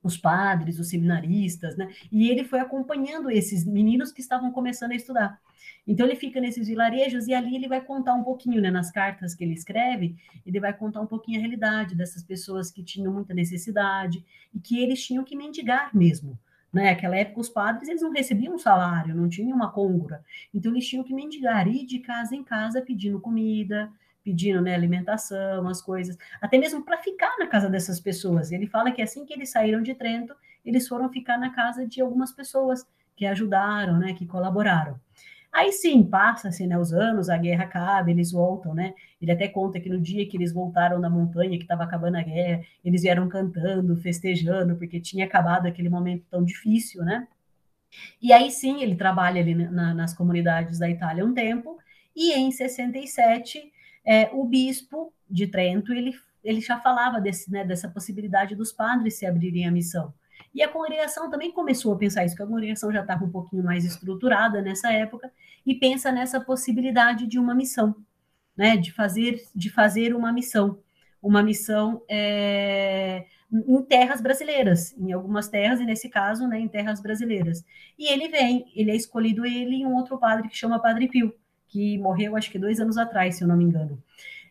os 0.03 0.17
padres, 0.17 0.79
os 0.79 0.89
seminaristas, 0.89 1.77
né? 1.77 1.91
E 2.11 2.29
ele 2.29 2.43
foi 2.43 2.59
acompanhando 2.59 3.29
esses 3.29 3.65
meninos 3.65 4.11
que 4.11 4.21
estavam 4.21 4.51
começando 4.51 4.91
a 4.91 4.95
estudar. 4.95 5.39
Então 5.85 6.05
ele 6.05 6.15
fica 6.15 6.39
nesses 6.39 6.67
vilarejos 6.67 7.27
e 7.27 7.33
ali 7.33 7.55
ele 7.55 7.67
vai 7.67 7.81
contar 7.81 8.13
um 8.13 8.23
pouquinho, 8.23 8.61
né, 8.61 8.69
nas 8.69 8.91
cartas 8.91 9.33
que 9.33 9.43
ele 9.43 9.53
escreve, 9.53 10.15
ele 10.45 10.59
vai 10.59 10.73
contar 10.73 11.01
um 11.01 11.07
pouquinho 11.07 11.37
a 11.37 11.41
realidade 11.41 11.95
dessas 11.95 12.23
pessoas 12.23 12.71
que 12.71 12.83
tinham 12.83 13.13
muita 13.13 13.33
necessidade 13.33 14.23
e 14.53 14.59
que 14.59 14.79
eles 14.79 15.03
tinham 15.05 15.23
que 15.23 15.35
mendigar 15.35 15.95
mesmo. 15.95 16.37
Né? 16.71 16.85
Naquela 16.91 17.17
época 17.17 17.41
os 17.41 17.49
padres 17.49 17.89
eles 17.89 18.01
não 18.01 18.11
recebiam 18.11 18.55
um 18.55 18.59
salário, 18.59 19.15
não 19.15 19.27
tinham 19.27 19.55
uma 19.55 19.71
côngora. 19.71 20.23
Então 20.53 20.71
eles 20.71 20.87
tinham 20.87 21.03
que 21.03 21.13
mendigar, 21.13 21.67
ir 21.67 21.85
de 21.85 21.99
casa 21.99 22.35
em 22.35 22.43
casa 22.43 22.81
pedindo 22.81 23.19
comida, 23.19 23.91
pedindo 24.23 24.61
né, 24.61 24.73
alimentação, 24.75 25.67
as 25.67 25.81
coisas, 25.81 26.17
até 26.41 26.57
mesmo 26.57 26.83
para 26.83 26.97
ficar 26.97 27.37
na 27.39 27.47
casa 27.47 27.69
dessas 27.69 27.99
pessoas. 27.99 28.51
Ele 28.51 28.67
fala 28.67 28.91
que 28.91 29.01
assim 29.01 29.25
que 29.25 29.33
eles 29.33 29.49
saíram 29.49 29.81
de 29.81 29.95
Trento, 29.95 30.35
eles 30.63 30.87
foram 30.87 31.09
ficar 31.09 31.37
na 31.37 31.49
casa 31.49 31.87
de 31.87 32.01
algumas 32.01 32.31
pessoas 32.31 32.85
que 33.15 33.25
ajudaram, 33.25 33.97
né, 33.97 34.13
que 34.13 34.25
colaboraram. 34.25 34.99
Aí 35.51 35.71
sim, 35.73 36.01
passa-se 36.01 36.65
né, 36.65 36.77
os 36.77 36.93
anos, 36.93 37.29
a 37.29 37.37
guerra 37.37 37.65
acaba, 37.65 38.09
eles 38.09 38.31
voltam, 38.31 38.73
né? 38.73 38.93
Ele 39.21 39.33
até 39.33 39.49
conta 39.49 39.81
que 39.81 39.89
no 39.89 39.99
dia 39.99 40.25
que 40.25 40.37
eles 40.37 40.53
voltaram 40.53 41.01
da 41.01 41.09
montanha, 41.09 41.57
que 41.57 41.63
estava 41.63 41.83
acabando 41.83 42.15
a 42.15 42.21
guerra, 42.21 42.63
eles 42.85 43.01
vieram 43.01 43.27
cantando, 43.27 43.97
festejando, 43.97 44.77
porque 44.77 44.99
tinha 45.01 45.25
acabado 45.25 45.65
aquele 45.65 45.89
momento 45.89 46.25
tão 46.31 46.41
difícil, 46.43 47.03
né? 47.03 47.27
E 48.21 48.31
aí 48.31 48.49
sim, 48.49 48.81
ele 48.81 48.95
trabalha 48.95 49.41
ali 49.41 49.53
na, 49.53 49.93
nas 49.93 50.13
comunidades 50.13 50.79
da 50.79 50.89
Itália 50.89 51.25
um 51.25 51.33
tempo, 51.33 51.77
e 52.15 52.31
em 52.33 52.49
67 52.49 53.71
é, 54.05 54.29
o 54.33 54.45
bispo 54.45 55.13
de 55.29 55.47
Trento, 55.47 55.93
ele, 55.93 56.13
ele 56.43 56.61
já 56.61 56.79
falava 56.79 57.19
desse, 57.19 57.51
né, 57.51 57.63
dessa 57.63 57.89
possibilidade 57.89 58.55
dos 58.55 58.71
padres 58.71 59.17
se 59.17 59.25
abrirem 59.25 59.67
à 59.67 59.71
missão. 59.71 60.13
E 60.53 60.61
a 60.61 60.67
congregação 60.67 61.29
também 61.29 61.51
começou 61.51 61.93
a 61.93 61.97
pensar 61.97 62.25
isso, 62.25 62.35
que 62.35 62.43
a 62.43 62.47
congregação 62.47 62.91
já 62.91 63.01
estava 63.01 63.23
um 63.23 63.29
pouquinho 63.29 63.63
mais 63.63 63.85
estruturada 63.85 64.61
nessa 64.61 64.91
época, 64.91 65.31
e 65.65 65.75
pensa 65.75 66.11
nessa 66.11 66.41
possibilidade 66.41 67.27
de 67.27 67.39
uma 67.39 67.53
missão, 67.53 67.95
né, 68.57 68.75
de 68.75 68.91
fazer, 68.91 69.41
de 69.55 69.69
fazer 69.69 70.13
uma 70.13 70.33
missão, 70.33 70.79
uma 71.21 71.43
missão 71.43 72.03
é, 72.09 73.25
em 73.51 73.81
terras 73.83 74.21
brasileiras, 74.21 74.97
em 74.97 75.11
algumas 75.13 75.47
terras, 75.47 75.79
e 75.79 75.85
nesse 75.85 76.09
caso, 76.09 76.47
né, 76.47 76.59
em 76.59 76.67
terras 76.67 77.01
brasileiras. 77.01 77.63
E 77.97 78.11
ele 78.11 78.27
vem, 78.27 78.65
ele 78.75 78.91
é 78.91 78.95
escolhido 78.95 79.45
ele 79.45 79.77
e 79.77 79.85
um 79.85 79.95
outro 79.95 80.17
padre 80.17 80.49
que 80.49 80.57
chama 80.57 80.81
Padre 80.81 81.07
Pio, 81.07 81.33
que 81.71 81.97
morreu 81.97 82.35
acho 82.35 82.51
que 82.51 82.59
dois 82.59 82.79
anos 82.79 82.97
atrás, 82.97 83.35
se 83.35 83.43
eu 83.43 83.47
não 83.47 83.55
me 83.55 83.63
engano. 83.63 84.01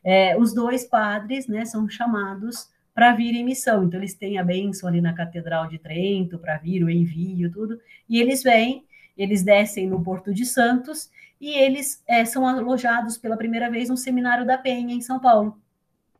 É, 0.03 0.37
os 0.37 0.55
dois 0.55 0.85
padres 0.85 1.47
né, 1.47 1.65
são 1.67 1.89
chamados 1.89 2.69
para 2.95 3.15
vir 3.15 3.35
em 3.35 3.45
missão, 3.45 3.85
então 3.85 4.00
eles 4.00 4.15
têm 4.15 4.39
a 4.39 4.43
bênção 4.43 4.89
ali 4.89 5.00
na 5.00 5.12
Catedral 5.12 5.69
de 5.69 5.79
Trento 5.79 6.39
para 6.39 6.57
vir, 6.57 6.83
o 6.83 6.91
envio, 6.91 7.53
tudo, 7.53 7.79
e 8.09 8.21
eles 8.21 8.43
vêm, 8.43 8.85
eles 9.17 9.43
descem 9.43 9.87
no 9.87 10.03
Porto 10.03 10.33
de 10.33 10.45
Santos 10.47 11.11
e 11.41 11.50
eles 11.50 12.03
é, 12.09 12.25
são 12.25 12.47
alojados 12.47 13.17
pela 13.19 13.37
primeira 13.37 13.71
vez 13.71 13.89
no 13.89 13.97
Seminário 13.97 14.47
da 14.47 14.59
Penha, 14.59 14.95
em 14.95 15.00
São 15.00 15.21
Paulo. 15.21 15.59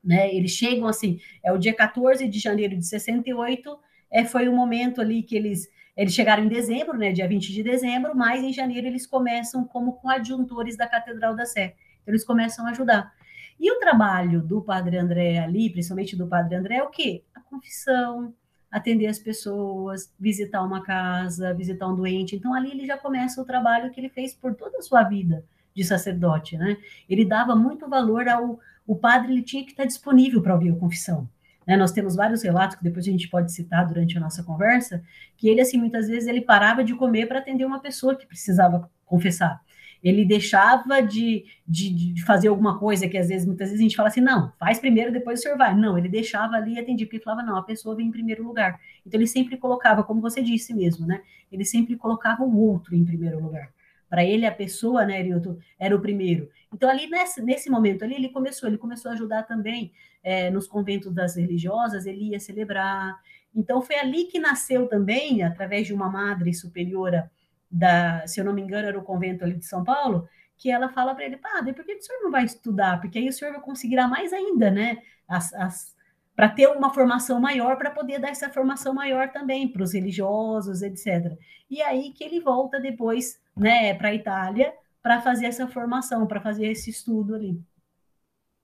Né? 0.05 0.33
Eles 0.35 0.53
chegam 0.53 0.87
assim, 0.87 1.19
é 1.43 1.51
o 1.53 1.59
dia 1.59 1.75
14 1.75 2.29
de 2.29 2.39
janeiro 2.39 2.77
de 2.77 2.87
68, 2.87 3.79
é, 4.11 4.25
foi 4.25 4.49
o 4.49 4.55
momento 4.55 5.01
ali 5.01 5.23
que 5.23 5.37
eles 5.37 5.69
eles 6.01 6.15
chegaram 6.15 6.43
em 6.43 6.49
dezembro, 6.49 6.97
né, 6.97 7.13
dia 7.13 7.29
20 7.29 7.53
de 7.53 7.63
dezembro, 7.63 8.17
mas 8.17 8.43
em 8.43 8.55
janeiro 8.55 8.87
eles 8.87 9.07
começam 9.07 9.65
como 9.65 9.93
coadjuntores 9.93 10.75
da 10.75 10.87
Catedral 10.87 11.37
da 11.37 11.45
Sé. 11.45 11.75
Então, 12.01 12.13
eles 12.13 12.25
começam 12.25 12.67
a 12.67 12.71
ajudar. 12.71 13.13
E 13.59 13.71
o 13.71 13.79
trabalho 13.79 14.41
do 14.41 14.63
Padre 14.63 14.97
André 14.97 15.39
ali, 15.39 15.69
principalmente 15.69 16.17
do 16.17 16.27
Padre 16.27 16.55
André, 16.55 16.77
é 16.77 16.83
o 16.83 16.89
quê? 16.89 17.23
A 17.35 17.41
confissão, 17.41 18.33
atender 18.71 19.09
as 19.09 19.19
pessoas, 19.19 20.11
visitar 20.19 20.63
uma 20.63 20.83
casa, 20.83 21.53
visitar 21.53 21.87
um 21.87 21.95
doente. 21.95 22.35
Então, 22.35 22.55
ali 22.55 22.71
ele 22.71 22.87
já 22.87 22.97
começa 22.97 23.39
o 23.39 23.45
trabalho 23.45 23.91
que 23.91 24.01
ele 24.01 24.09
fez 24.09 24.33
por 24.33 24.55
toda 24.55 24.79
a 24.79 24.83
sua 24.83 25.03
vida 25.03 25.45
de 25.77 25.85
sacerdote, 25.85 26.57
né? 26.57 26.79
Ele 27.11 27.27
dava 27.27 27.55
muito 27.55 27.87
valor 27.91 28.27
ao, 28.27 28.59
o 28.87 28.97
padre 28.97 29.33
ele 29.33 29.43
tinha 29.43 29.63
que 29.67 29.73
estar 29.73 29.85
disponível 29.85 30.41
para 30.41 30.55
ouvir 30.55 30.71
a 30.71 30.77
confissão. 30.77 31.29
Né? 31.71 31.77
Nós 31.77 31.93
temos 31.93 32.17
vários 32.17 32.43
relatos 32.43 32.75
que 32.75 32.83
depois 32.83 33.07
a 33.07 33.11
gente 33.13 33.29
pode 33.29 33.53
citar 33.53 33.87
durante 33.87 34.19
a 34.19 34.21
nossa 34.21 34.43
conversa, 34.43 35.05
que 35.37 35.49
ele, 35.49 35.61
assim, 35.61 35.79
muitas 35.79 36.09
vezes 36.09 36.29
ele 36.29 36.41
parava 36.41 36.83
de 36.83 36.97
comer 36.97 37.27
para 37.27 37.39
atender 37.39 37.65
uma 37.65 37.79
pessoa 37.79 38.17
que 38.17 38.27
precisava 38.27 38.91
confessar. 39.07 39.61
Ele 40.03 40.25
deixava 40.25 41.01
de, 41.01 41.45
de, 41.69 42.15
de, 42.15 42.25
fazer 42.25 42.49
alguma 42.49 42.77
coisa 42.77 43.07
que 43.07 43.17
às 43.17 43.29
vezes, 43.29 43.47
muitas 43.47 43.69
vezes 43.69 43.79
a 43.81 43.83
gente 43.85 43.95
fala 43.95 44.09
assim, 44.09 44.21
não, 44.21 44.53
faz 44.59 44.81
primeiro, 44.81 45.13
depois 45.13 45.39
o 45.39 45.43
senhor 45.45 45.57
vai. 45.57 45.73
Não, 45.73 45.97
ele 45.97 46.09
deixava 46.09 46.57
ali 46.57 46.75
e 46.75 46.79
atendia, 46.81 47.07
porque 47.07 47.19
ele 47.19 47.23
falava, 47.23 47.47
não, 47.47 47.57
a 47.57 47.63
pessoa 47.63 47.95
vem 47.95 48.09
em 48.09 48.11
primeiro 48.11 48.43
lugar. 48.43 48.81
Então 49.07 49.21
ele 49.21 49.29
sempre 49.29 49.57
colocava, 49.57 50.03
como 50.03 50.21
você 50.21 50.43
disse 50.43 50.75
mesmo, 50.75 51.07
né? 51.07 51.23
Ele 51.53 51.65
sempre 51.65 51.95
colocava 51.95 52.43
o 52.43 52.59
outro 52.59 52.97
em 52.97 53.05
primeiro 53.05 53.39
lugar. 53.39 53.71
Para 54.09 54.25
ele, 54.25 54.45
a 54.45 54.51
pessoa, 54.51 55.07
né, 55.07 55.19
Arilton, 55.19 55.57
era 55.79 55.95
o 55.95 56.01
primeiro. 56.01 56.49
Então, 56.73 56.89
ali 56.89 57.09
nesse, 57.09 57.43
nesse 57.43 57.69
momento 57.69 58.05
ali, 58.05 58.15
ele 58.15 58.29
começou, 58.29 58.69
ele 58.69 58.79
começou 58.79 59.11
a 59.11 59.15
ajudar 59.15 59.43
também 59.43 59.93
é, 60.23 60.51
nos 60.51 60.67
conventos 60.67 61.13
das 61.13 61.37
religiosas, 61.37 62.07
ele 62.07 62.31
ia 62.31 62.41
celebrar. 62.41 63.19
Então, 63.55 63.83
foi 63.83 63.97
ali 63.97 64.25
que 64.25 64.39
nasceu 64.39 64.87
também, 64.87 65.43
através 65.43 65.87
de 65.87 65.93
uma 65.93 66.09
madre 66.09 66.55
superiora 66.55 67.31
da, 67.71 68.27
se 68.27 68.41
eu 68.41 68.45
não 68.45 68.53
me 68.53 68.63
engano, 68.63 68.89
era 68.89 68.99
o 68.99 69.03
convento 69.03 69.45
ali 69.45 69.57
de 69.57 69.67
São 69.67 69.85
Paulo, 69.85 70.29
que 70.57 70.71
ela 70.71 70.89
fala 70.91 71.15
para 71.15 71.25
ele, 71.25 71.37
padre, 71.39 71.73
por 71.73 71.85
que 71.85 71.95
o 71.95 72.03
senhor 72.03 72.23
não 72.23 72.31
vai 72.31 72.45
estudar? 72.45 73.01
Porque 73.01 73.19
aí 73.19 73.29
o 73.29 73.33
senhor 73.33 73.53
vai 73.53 73.61
conseguirá 73.61 74.07
mais 74.07 74.33
ainda, 74.33 74.71
né? 74.71 74.99
As, 75.27 75.53
as 75.55 75.95
para 76.41 76.49
ter 76.49 76.69
uma 76.69 76.93
formação 76.93 77.39
maior, 77.39 77.77
para 77.77 77.91
poder 77.91 78.19
dar 78.19 78.31
essa 78.31 78.49
formação 78.49 78.95
maior 78.95 79.31
também 79.31 79.69
para 79.69 79.83
os 79.83 79.93
religiosos, 79.93 80.81
etc. 80.81 81.37
E 81.69 81.83
aí 81.83 82.13
que 82.13 82.25
ele 82.25 82.41
volta 82.41 82.81
depois, 82.81 83.39
né, 83.55 83.93
para 83.95 84.09
a 84.09 84.15
Itália, 84.15 84.73
para 85.03 85.21
fazer 85.21 85.47
essa 85.47 85.67
formação, 85.67 86.27
para 86.27 86.41
fazer 86.41 86.67
esse 86.67 86.91
estudo 86.91 87.35
ali. 87.35 87.61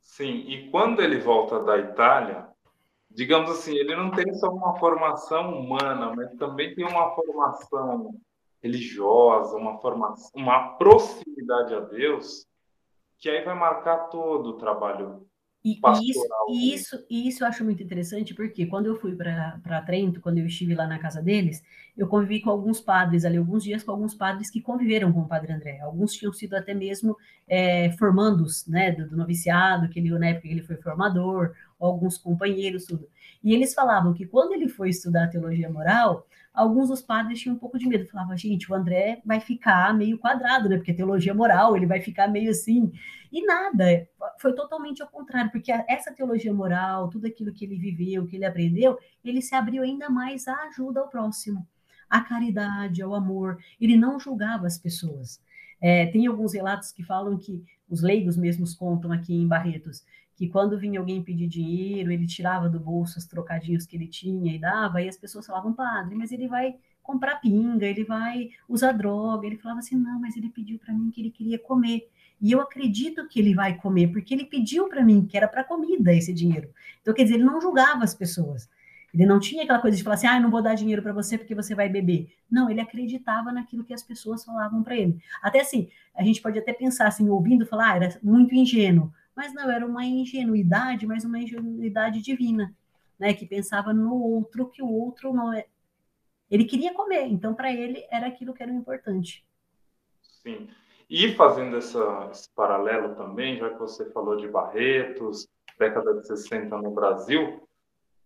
Sim, 0.01 0.45
e 0.49 0.71
quando 0.71 1.01
ele 1.01 1.19
volta 1.19 1.63
da 1.63 1.79
Itália, 1.79 2.49
digamos 3.11 3.51
assim, 3.51 3.75
ele 3.75 3.97
não 3.97 4.11
tem 4.11 4.33
só 4.35 4.51
uma 4.51 4.79
formação 4.79 5.59
humana, 5.59 6.15
mas 6.15 6.33
também 6.35 6.75
tem 6.75 6.85
uma 6.85 7.15
formação 7.15 8.15
religiosa, 8.63 9.57
uma 9.57 9.79
formação, 9.79 10.31
uma 10.35 10.77
proximidade 10.77 11.75
a 11.75 11.81
Deus, 11.81 12.47
que 13.19 13.29
aí 13.29 13.45
vai 13.45 13.55
marcar 13.55 14.09
todo 14.09 14.51
o 14.51 14.59
trabalho 14.59 15.27
e, 15.67 15.73
e, 15.73 16.11
isso, 16.11 16.27
e, 16.49 16.75
isso, 16.75 17.07
e 17.11 17.29
isso 17.29 17.43
eu 17.43 17.49
acho 17.49 17.65
muito 17.65 17.83
interessante, 17.83 18.33
porque 18.33 18.67
quando 18.67 18.87
eu 18.87 18.95
fui 19.01 19.17
para 19.17 19.83
Trento, 19.85 20.21
quando 20.21 20.39
eu 20.39 20.47
estive 20.47 20.77
lá 20.77 20.87
na 20.87 20.97
casa 20.97 21.21
deles, 21.21 21.61
eu 21.97 22.07
convivi 22.07 22.41
com 22.41 22.51
alguns 22.51 22.81
padres 22.81 23.25
ali, 23.25 23.37
alguns 23.37 23.65
dias 23.65 23.83
com 23.83 23.91
alguns 23.91 24.15
padres 24.15 24.49
que 24.49 24.61
conviveram 24.61 25.13
com 25.13 25.23
o 25.23 25.29
padre 25.29 25.53
André. 25.53 25.81
Alguns 25.81 26.13
tinham 26.13 26.33
sido 26.33 26.55
até 26.55 26.73
mesmo 26.73 27.17
é, 27.49 27.91
formandos 27.99 28.65
né, 28.69 28.93
do, 28.93 29.09
do, 29.09 29.17
noviciado, 29.17 29.89
que 29.89 29.99
ele, 29.99 30.17
na 30.17 30.29
época 30.29 30.47
ele 30.47 30.63
foi 30.63 30.77
formador, 30.77 31.53
alguns 31.81 32.17
companheiros, 32.17 32.87
tudo. 32.87 33.09
E 33.43 33.53
eles 33.53 33.75
falavam 33.75 34.15
que 34.15 34.25
quando 34.25 34.53
ele 34.53 34.69
foi 34.69 34.91
estudar 34.91 35.27
teologia 35.31 35.69
moral, 35.69 36.29
alguns 36.57 36.89
dos 36.89 37.03
padres 37.03 37.39
tinham 37.39 37.55
um 37.55 37.59
pouco 37.59 37.79
de 37.79 37.87
medo. 37.87 38.09
Falavam, 38.09 38.37
gente, 38.37 38.71
o 38.73 38.75
André 38.75 39.21
vai 39.25 39.39
ficar 39.39 39.95
meio 39.95 40.19
quadrado, 40.19 40.69
né? 40.69 40.77
Porque 40.77 40.95
teologia 40.95 41.35
moral, 41.35 41.77
ele 41.77 41.87
vai 41.87 42.01
ficar 42.01 42.27
meio 42.27 42.51
assim. 42.51 42.91
E 43.31 43.45
nada, 43.45 44.09
foi 44.41 44.55
totalmente 44.55 45.03
ao 45.03 45.09
contrário, 45.09 45.51
porque 45.53 45.71
essa 45.87 46.13
teologia 46.13 46.53
moral, 46.55 47.11
tudo 47.11 47.27
aquilo 47.27 47.53
que 47.53 47.65
ele 47.67 47.77
viveu, 47.77 48.27
que 48.27 48.37
ele 48.37 48.47
aprendeu, 48.47 48.99
ele 49.23 49.43
se 49.43 49.55
abriu 49.55 49.83
ainda 49.83 50.09
mais 50.09 50.49
à 50.49 50.55
ajuda 50.69 51.01
ao 51.01 51.09
próximo, 51.09 51.67
à 52.09 52.23
caridade, 52.23 53.03
ao 53.03 53.15
amor. 53.15 53.59
Ele 53.79 53.97
não 53.97 54.19
julgava 54.19 54.67
as 54.67 54.79
pessoas. 54.79 55.41
É, 55.81 56.07
tem 56.07 56.27
alguns 56.27 56.55
relatos 56.55 56.91
que 56.91 57.03
falam 57.03 57.37
que 57.37 57.63
os 57.89 58.01
leigos 58.01 58.37
mesmos 58.37 58.75
contam 58.75 59.13
aqui 59.13 59.35
em 59.35 59.47
Barretos, 59.47 60.03
que 60.37 60.49
quando 60.49 60.79
vinha 60.79 61.01
alguém 61.01 61.23
pedir 61.23 61.49
dinheiro, 61.49 62.13
ele 62.13 62.27
tirava 62.27 62.69
do 62.69 62.79
bolso 62.79 63.19
os 63.19 63.25
trocadinhos 63.25 63.87
que 63.87 63.97
ele 63.97 64.07
tinha 64.07 64.55
e 64.55 64.59
dava, 64.59 65.01
e 65.01 65.09
as 65.09 65.17
pessoas 65.17 65.47
falavam, 65.47 65.73
padre, 65.73 66.15
mas 66.15 66.31
ele 66.31 66.47
vai 66.47 66.77
comprar 67.03 67.37
pinga, 67.37 67.87
ele 67.87 68.05
vai 68.05 68.51
usar 68.69 68.93
droga. 68.93 69.47
Ele 69.47 69.57
falava 69.57 69.79
assim, 69.79 69.97
não, 69.97 70.21
mas 70.21 70.37
ele 70.37 70.51
pediu 70.51 70.79
para 70.79 70.93
mim 70.93 71.11
que 71.11 71.21
ele 71.21 71.31
queria 71.31 71.59
comer. 71.59 72.09
E 72.39 72.53
eu 72.53 72.61
acredito 72.61 73.27
que 73.29 73.41
ele 73.41 73.55
vai 73.55 73.77
comer, 73.77 74.09
porque 74.09 74.35
ele 74.35 74.45
pediu 74.45 74.89
para 74.89 75.03
mim 75.03 75.25
que 75.25 75.37
era 75.37 75.49
para 75.49 75.65
comida 75.65 76.13
esse 76.13 76.35
dinheiro. 76.35 76.69
Então, 77.01 77.15
quer 77.15 77.23
dizer, 77.23 77.37
ele 77.37 77.45
não 77.45 77.61
julgava 77.61 78.05
as 78.05 78.15
pessoas. 78.15 78.69
Ele 79.15 79.25
não 79.25 79.41
tinha 79.41 79.63
aquela 79.63 79.79
coisa 79.79 79.97
de 79.97 80.03
falar 80.03 80.17
assim, 80.17 80.27
ah, 80.27 80.39
não 80.39 80.51
vou 80.51 80.61
dar 80.61 80.75
dinheiro 80.75 81.01
para 81.01 81.15
você 81.15 81.39
porque 81.39 81.55
você 81.55 81.75
vai 81.75 81.89
beber. 81.89 82.31
Não, 82.51 82.69
ele 82.69 82.81
acreditava 82.81 83.51
naquilo 83.51 83.85
que 83.85 83.95
as 83.95 84.03
pessoas 84.03 84.45
falavam 84.45 84.83
para 84.83 84.95
ele. 84.95 85.19
Até 85.41 85.61
assim, 85.61 85.89
a 86.15 86.23
gente 86.23 86.43
pode 86.43 86.59
até 86.59 86.75
pensar 86.75 87.07
assim, 87.07 87.27
ouvindo 87.27 87.65
falar, 87.65 87.93
ah, 87.93 87.97
era 87.97 88.19
muito 88.23 88.55
ingênuo. 88.55 89.11
Mas 89.37 89.53
não, 89.53 89.71
era 89.71 89.85
uma 89.85 90.05
ingenuidade, 90.05 91.07
mas 91.07 91.25
uma 91.25 91.39
ingenuidade 91.39 92.23
divina, 92.23 92.75
né? 93.19 93.35
Que 93.35 93.45
pensava 93.45 93.93
no 93.93 94.15
outro, 94.15 94.69
que 94.69 94.83
o 94.83 94.91
outro 94.91 95.35
não 95.35 95.53
é. 95.53 95.67
Ele 96.51 96.65
queria 96.65 96.95
comer, 96.95 97.27
então 97.27 97.55
para 97.55 97.71
ele 97.73 98.07
era 98.11 98.27
aquilo 98.27 98.55
que 98.55 98.63
era 98.63 98.73
importante. 98.73 99.45
Sim. 100.23 100.69
E 101.09 101.33
fazendo 101.35 101.77
essa, 101.77 102.29
esse 102.33 102.49
paralelo 102.51 103.15
também, 103.15 103.59
já 103.59 103.71
que 103.71 103.79
você 103.79 104.11
falou 104.11 104.37
de 104.37 104.49
Barretos, 104.49 105.47
década 105.79 106.15
de 106.15 106.27
60 106.27 106.77
no 106.79 106.91
Brasil, 106.91 107.69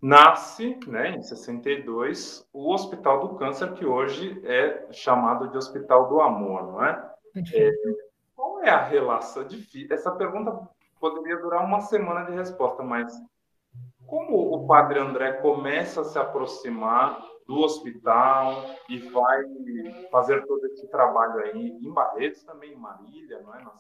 nasce, 0.01 0.79
né, 0.87 1.11
em 1.11 1.23
62, 1.23 2.47
o 2.53 2.73
Hospital 2.73 3.29
do 3.29 3.35
Câncer, 3.37 3.75
que 3.75 3.85
hoje 3.85 4.41
é 4.45 4.87
chamado 4.93 5.49
de 5.49 5.59
Hospital 5.59 6.09
do 6.09 6.21
Amor, 6.21 6.63
não 6.63 6.85
é? 6.85 7.15
é 7.55 7.73
qual 8.35 8.63
é 8.63 8.71
a 8.71 8.83
relação? 8.83 9.47
Essa 9.91 10.11
pergunta 10.13 10.69
poderia 11.01 11.39
durar 11.39 11.65
uma 11.65 11.81
semana 11.81 12.25
de 12.27 12.37
resposta, 12.37 12.83
mas 12.83 13.13
como 14.07 14.55
o 14.55 14.67
Padre 14.67 14.99
André 14.99 15.35
começa 15.35 16.03
a 16.03 16.05
se 16.05 16.19
aproximar 16.19 17.21
do 17.47 17.59
hospital 17.61 18.65
e 18.89 18.99
vai 18.99 19.43
fazer 20.11 20.45
todo 20.47 20.65
esse 20.67 20.89
trabalho 20.89 21.41
aí 21.45 21.69
em 21.69 21.93
Barretos, 21.93 22.45
também 22.45 22.73
em 22.73 22.77
Marília, 22.77 23.41
não 23.41 23.55
é? 23.55 23.63
nas, 23.63 23.75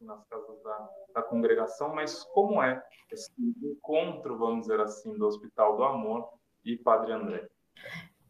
nas 0.00 0.24
casas 0.26 0.62
da, 0.62 0.88
da, 1.14 1.22
congregação, 1.22 1.94
mas 1.94 2.22
como 2.24 2.62
é 2.62 2.82
esse 3.10 3.32
encontro, 3.62 4.36
vamos 4.36 4.62
dizer 4.62 4.80
assim, 4.80 5.16
do 5.16 5.26
Hospital 5.26 5.76
do 5.76 5.84
Amor 5.84 6.28
e 6.64 6.76
Padre 6.76 7.12
André? 7.12 7.48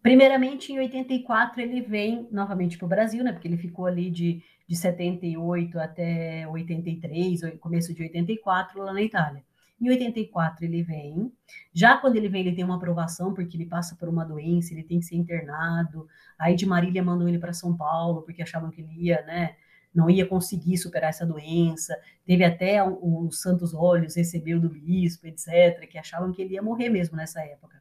Primeiramente, 0.00 0.72
em 0.72 0.78
84, 0.78 1.62
ele 1.62 1.80
vem 1.80 2.28
novamente 2.30 2.76
para 2.76 2.84
o 2.84 2.88
Brasil, 2.88 3.24
né? 3.24 3.32
Porque 3.32 3.48
ele 3.48 3.56
ficou 3.56 3.86
ali 3.86 4.10
de, 4.10 4.44
de 4.66 4.76
78 4.76 5.78
até 5.78 6.48
83, 6.48 7.40
começo 7.60 7.94
de 7.94 8.02
84, 8.02 8.82
lá 8.82 8.92
na 8.92 9.02
Itália. 9.02 9.42
Em 9.80 9.90
84 9.90 10.64
ele 10.64 10.82
vem. 10.82 11.32
Já 11.72 11.98
quando 11.98 12.16
ele 12.16 12.28
vem, 12.28 12.46
ele 12.46 12.56
tem 12.56 12.64
uma 12.64 12.76
aprovação, 12.76 13.34
porque 13.34 13.56
ele 13.56 13.66
passa 13.66 13.96
por 13.96 14.08
uma 14.08 14.24
doença, 14.24 14.72
ele 14.72 14.82
tem 14.82 15.00
que 15.00 15.04
ser 15.04 15.16
internado. 15.16 16.06
Aí 16.38 16.54
de 16.54 16.64
Marília 16.64 17.02
mandou 17.02 17.28
ele 17.28 17.38
para 17.38 17.52
São 17.52 17.76
Paulo, 17.76 18.22
porque 18.22 18.42
achavam 18.42 18.70
que 18.70 18.80
ele 18.80 18.92
ia, 19.06 19.22
né? 19.26 19.56
Não 19.94 20.08
ia 20.08 20.26
conseguir 20.26 20.76
superar 20.78 21.10
essa 21.10 21.26
doença. 21.26 21.96
Teve 22.24 22.44
até 22.44 22.82
os 22.82 23.40
santos 23.40 23.74
olhos, 23.74 24.16
recebeu 24.16 24.60
do 24.60 24.68
bispo, 24.68 25.26
etc., 25.26 25.86
que 25.88 25.98
achavam 25.98 26.32
que 26.32 26.42
ele 26.42 26.54
ia 26.54 26.62
morrer 26.62 26.88
mesmo 26.88 27.16
nessa 27.16 27.40
época. 27.44 27.80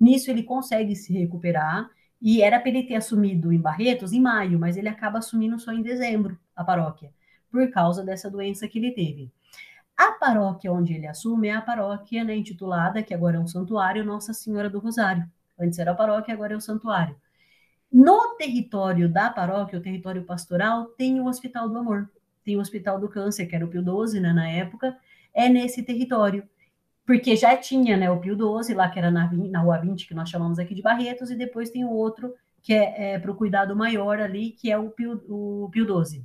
Nisso 0.00 0.30
ele 0.30 0.42
consegue 0.42 0.96
se 0.96 1.12
recuperar. 1.12 1.88
E 2.24 2.40
era 2.40 2.60
para 2.60 2.68
ele 2.68 2.84
ter 2.84 2.94
assumido 2.94 3.52
em 3.52 3.58
Barretos 3.58 4.12
em 4.12 4.20
maio, 4.20 4.56
mas 4.56 4.76
ele 4.76 4.88
acaba 4.88 5.18
assumindo 5.18 5.58
só 5.58 5.72
em 5.72 5.82
dezembro 5.82 6.38
a 6.54 6.62
paróquia, 6.62 7.12
por 7.50 7.68
causa 7.72 8.04
dessa 8.04 8.30
doença 8.30 8.68
que 8.68 8.78
ele 8.78 8.92
teve. 8.92 9.28
A 9.96 10.12
paróquia 10.12 10.72
onde 10.72 10.94
ele 10.94 11.08
assume 11.08 11.48
é 11.48 11.54
a 11.54 11.60
paróquia 11.60 12.22
né, 12.22 12.36
intitulada, 12.36 13.02
que 13.02 13.12
agora 13.12 13.38
é 13.38 13.40
um 13.40 13.48
santuário, 13.48 14.04
Nossa 14.04 14.32
Senhora 14.32 14.70
do 14.70 14.78
Rosário. 14.78 15.28
Antes 15.58 15.80
era 15.80 15.90
a 15.90 15.94
paróquia, 15.96 16.32
agora 16.32 16.54
é 16.54 16.56
o 16.56 16.60
santuário. 16.60 17.16
No 17.92 18.36
território 18.36 19.08
da 19.08 19.28
paróquia, 19.28 19.80
o 19.80 19.82
território 19.82 20.22
pastoral, 20.22 20.86
tem 20.96 21.20
o 21.20 21.26
Hospital 21.26 21.68
do 21.68 21.76
Amor, 21.76 22.08
tem 22.44 22.56
o 22.56 22.60
Hospital 22.60 23.00
do 23.00 23.08
Câncer, 23.08 23.46
que 23.46 23.56
era 23.56 23.64
o 23.64 23.68
Pio 23.68 23.82
XII, 23.82 24.20
né, 24.20 24.32
na 24.32 24.48
época, 24.48 24.96
é 25.34 25.48
nesse 25.48 25.82
território. 25.82 26.48
Porque 27.06 27.34
já 27.34 27.56
tinha 27.56 27.96
né, 27.96 28.10
o 28.10 28.20
Pio 28.20 28.36
XII, 28.36 28.74
lá 28.74 28.88
que 28.88 28.98
era 28.98 29.10
na, 29.10 29.30
na 29.32 29.60
Rua 29.60 29.78
20, 29.78 30.06
que 30.06 30.14
nós 30.14 30.28
chamamos 30.28 30.58
aqui 30.58 30.74
de 30.74 30.82
Barretos, 30.82 31.30
e 31.30 31.36
depois 31.36 31.70
tem 31.70 31.84
o 31.84 31.90
outro, 31.90 32.32
que 32.62 32.72
é, 32.72 33.14
é 33.14 33.18
para 33.18 33.30
o 33.30 33.34
cuidado 33.34 33.74
maior 33.74 34.20
ali, 34.20 34.50
que 34.50 34.70
é 34.70 34.78
o 34.78 34.90
Pio, 34.90 35.20
o 35.28 35.68
Pio 35.70 36.04
XII. 36.04 36.24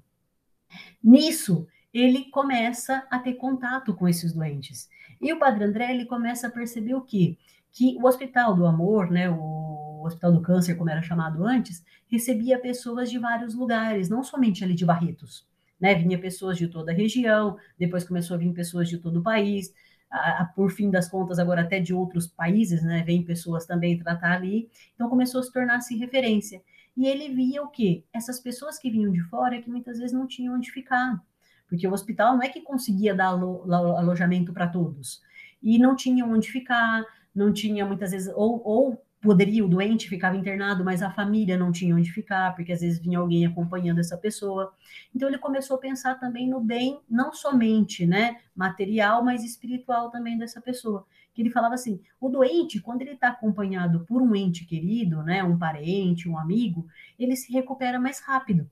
Nisso, 1.03 1.67
ele 1.93 2.25
começa 2.25 3.07
a 3.09 3.17
ter 3.17 3.33
contato 3.33 3.93
com 3.95 4.07
esses 4.07 4.33
doentes. 4.33 4.89
E 5.19 5.33
o 5.33 5.39
Padre 5.39 5.63
André, 5.63 5.91
ele 5.91 6.05
começa 6.05 6.47
a 6.47 6.51
perceber 6.51 6.93
o 6.93 7.01
quê? 7.01 7.37
Que 7.71 7.97
o 7.99 8.05
Hospital 8.05 8.55
do 8.55 8.65
Amor, 8.65 9.09
né, 9.09 9.29
o 9.29 10.03
Hospital 10.05 10.31
do 10.31 10.41
Câncer, 10.41 10.75
como 10.75 10.89
era 10.89 11.01
chamado 11.01 11.43
antes, 11.43 11.83
recebia 12.07 12.59
pessoas 12.59 13.09
de 13.09 13.17
vários 13.17 13.55
lugares, 13.55 14.09
não 14.09 14.23
somente 14.23 14.63
ali 14.63 14.73
de 14.73 14.85
Barretos. 14.85 15.47
Né? 15.79 15.95
Vinha 15.95 16.17
pessoas 16.17 16.57
de 16.57 16.67
toda 16.67 16.91
a 16.91 16.95
região, 16.95 17.57
depois 17.77 18.03
começou 18.03 18.35
a 18.35 18.37
vir 18.37 18.53
pessoas 18.53 18.87
de 18.89 18.97
todo 18.97 19.19
o 19.19 19.23
país, 19.23 19.73
a, 20.09 20.45
por 20.55 20.71
fim 20.71 20.89
das 20.89 21.09
contas, 21.09 21.39
agora 21.39 21.61
até 21.61 21.79
de 21.79 21.93
outros 21.93 22.27
países, 22.27 22.83
né? 22.83 23.03
Vem 23.03 23.23
pessoas 23.23 23.65
também 23.65 23.97
tratar 23.97 24.33
ali. 24.33 24.69
Então 24.95 25.09
começou 25.09 25.41
a 25.41 25.43
se 25.43 25.51
tornar-se 25.51 25.95
referência. 25.97 26.61
E 26.95 27.05
ele 27.05 27.33
via 27.33 27.61
o 27.63 27.67
quê? 27.67 28.03
Essas 28.13 28.39
pessoas 28.39 28.79
que 28.79 28.89
vinham 28.89 29.11
de 29.11 29.21
fora 29.21 29.61
que 29.61 29.69
muitas 29.69 29.99
vezes 29.99 30.13
não 30.13 30.25
tinham 30.27 30.55
onde 30.55 30.71
ficar 30.71 31.21
porque 31.67 31.87
o 31.87 31.93
hospital 31.93 32.35
não 32.35 32.43
é 32.43 32.49
que 32.49 32.61
conseguia 32.61 33.13
dar 33.13 33.27
alo, 33.27 33.63
alojamento 33.71 34.53
para 34.53 34.67
todos, 34.67 35.21
e 35.61 35.77
não 35.77 35.95
tinha 35.95 36.25
onde 36.25 36.49
ficar, 36.49 37.03
não 37.35 37.51
tinha 37.51 37.85
muitas 37.85 38.11
vezes, 38.11 38.31
ou, 38.33 38.61
ou 38.63 39.05
poderia, 39.27 39.65
o 39.65 39.67
doente 39.67 40.07
ficava 40.07 40.37
internado, 40.37 40.85
mas 40.85 41.03
a 41.03 41.11
família 41.11 41.57
não 41.57 41.69
tinha 41.69 41.93
onde 41.93 42.09
ficar, 42.09 42.55
porque 42.55 42.71
às 42.71 42.79
vezes 42.79 42.97
vinha 42.97 43.19
alguém 43.19 43.45
acompanhando 43.45 43.99
essa 43.99 44.17
pessoa. 44.17 44.73
Então 45.13 45.27
ele 45.27 45.37
começou 45.37 45.75
a 45.75 45.79
pensar 45.79 46.17
também 46.17 46.49
no 46.49 46.61
bem, 46.61 47.01
não 47.09 47.33
somente, 47.33 48.05
né, 48.05 48.37
material, 48.55 49.21
mas 49.21 49.43
espiritual 49.43 50.09
também 50.09 50.37
dessa 50.37 50.61
pessoa. 50.61 51.05
Que 51.33 51.41
ele 51.41 51.49
falava 51.49 51.75
assim, 51.75 51.99
o 52.21 52.29
doente, 52.29 52.79
quando 52.79 53.01
ele 53.01 53.11
está 53.11 53.27
acompanhado 53.27 54.05
por 54.07 54.21
um 54.21 54.33
ente 54.33 54.65
querido, 54.65 55.21
né, 55.21 55.43
um 55.43 55.57
parente, 55.57 56.29
um 56.29 56.39
amigo, 56.39 56.87
ele 57.19 57.35
se 57.35 57.51
recupera 57.51 57.99
mais 57.99 58.21
rápido, 58.21 58.69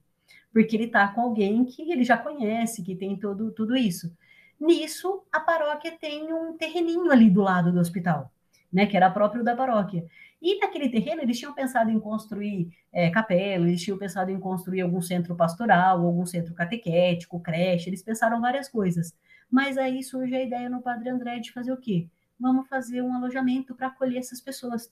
porque 0.54 0.74
ele 0.74 0.86
está 0.86 1.06
com 1.10 1.20
alguém 1.20 1.66
que 1.66 1.92
ele 1.92 2.06
já 2.06 2.18
conhece, 2.18 2.82
que 2.82 2.96
tem 2.96 3.18
todo, 3.18 3.52
tudo 3.52 3.76
isso. 3.76 4.10
Nisso, 4.58 5.22
a 5.34 5.40
paróquia 5.42 5.92
tem 6.00 6.32
um 6.32 6.58
terreninho 6.58 7.12
ali 7.12 7.30
do 7.30 7.42
lado 7.42 7.74
do 7.74 7.80
hospital, 7.80 8.32
né, 8.72 8.86
que 8.86 8.96
era 8.96 9.12
próprio 9.12 9.44
da 9.44 9.54
paróquia. 9.54 10.06
E 10.42 10.60
naquele 10.60 10.90
terreno 10.90 11.22
eles 11.22 11.40
tinham 11.40 11.54
pensado 11.54 11.90
em 11.90 12.00
construir 12.00 12.70
é, 12.92 13.10
capela, 13.10 13.68
eles 13.68 13.82
tinham 13.82 13.98
pensado 13.98 14.30
em 14.32 14.40
construir 14.40 14.82
algum 14.82 15.02
centro 15.02 15.36
pastoral, 15.36 16.06
algum 16.06 16.26
centro 16.26 16.54
catequético, 16.54 17.40
creche, 17.40 17.90
eles 17.90 18.04
pensaram 18.04 18.42
várias 18.42 18.70
coisas. 18.70 19.14
Mas 19.50 19.78
aí 19.78 20.04
surge 20.04 20.36
a 20.36 20.44
ideia 20.44 20.70
no 20.70 20.82
Padre 20.82 21.10
André 21.10 21.40
de 21.40 21.52
fazer 21.52 21.72
o 21.72 21.78
quê? 21.78 22.08
Vamos 22.40 22.68
fazer 22.68 23.02
um 23.02 23.14
alojamento 23.14 23.74
para 23.74 23.88
acolher 23.88 24.18
essas 24.18 24.42
pessoas. 24.42 24.92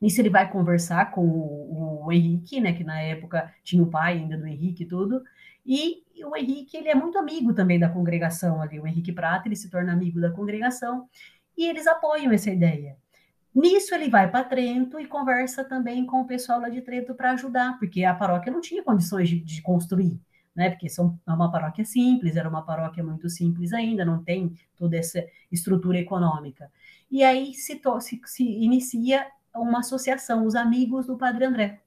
Nisso 0.00 0.20
ele 0.20 0.30
vai 0.30 0.50
conversar 0.50 1.10
com 1.10 1.26
o, 1.26 2.06
o, 2.06 2.12
Henrique, 2.12 2.60
né, 2.60 2.72
que 2.72 2.84
na 2.84 3.00
época 3.00 3.52
tinha 3.62 3.82
o 3.82 3.90
pai 3.90 4.14
ainda 4.14 4.36
do 4.36 4.46
Henrique 4.46 4.84
e 4.84 4.86
tudo, 4.86 5.22
e 5.64 6.02
o 6.24 6.36
Henrique, 6.36 6.76
ele 6.76 6.88
é 6.88 6.94
muito 6.94 7.18
amigo 7.18 7.52
também 7.52 7.78
da 7.78 7.88
congregação 7.88 8.62
ali, 8.62 8.78
o 8.78 8.86
Henrique 8.86 9.12
Prata, 9.12 9.48
ele 9.48 9.56
se 9.56 9.70
torna 9.70 9.92
amigo 9.92 10.20
da 10.20 10.30
congregação, 10.30 11.08
e 11.56 11.66
eles 11.66 11.86
apoiam 11.86 12.32
essa 12.32 12.50
ideia. 12.50 12.96
Nisso 13.56 13.94
ele 13.94 14.10
vai 14.10 14.30
para 14.30 14.44
Trento 14.44 15.00
e 15.00 15.06
conversa 15.06 15.64
também 15.64 16.04
com 16.04 16.20
o 16.20 16.26
pessoal 16.26 16.60
lá 16.60 16.68
de 16.68 16.82
Trento 16.82 17.14
para 17.14 17.30
ajudar, 17.30 17.78
porque 17.78 18.04
a 18.04 18.14
paróquia 18.14 18.52
não 18.52 18.60
tinha 18.60 18.82
condições 18.82 19.30
de, 19.30 19.40
de 19.40 19.62
construir, 19.62 20.20
né? 20.54 20.68
Porque 20.68 20.90
são, 20.90 21.18
é 21.26 21.32
uma 21.32 21.50
paróquia 21.50 21.82
simples, 21.82 22.36
era 22.36 22.46
uma 22.46 22.60
paróquia 22.60 23.02
muito 23.02 23.30
simples 23.30 23.72
ainda, 23.72 24.04
não 24.04 24.22
tem 24.22 24.54
toda 24.76 24.94
essa 24.98 25.24
estrutura 25.50 25.98
econômica. 25.98 26.70
E 27.10 27.24
aí 27.24 27.54
se, 27.54 27.80
se, 28.00 28.20
se 28.26 28.44
inicia 28.44 29.26
uma 29.54 29.78
associação, 29.78 30.44
os 30.44 30.54
amigos 30.54 31.06
do 31.06 31.16
Padre 31.16 31.46
André, 31.46 31.80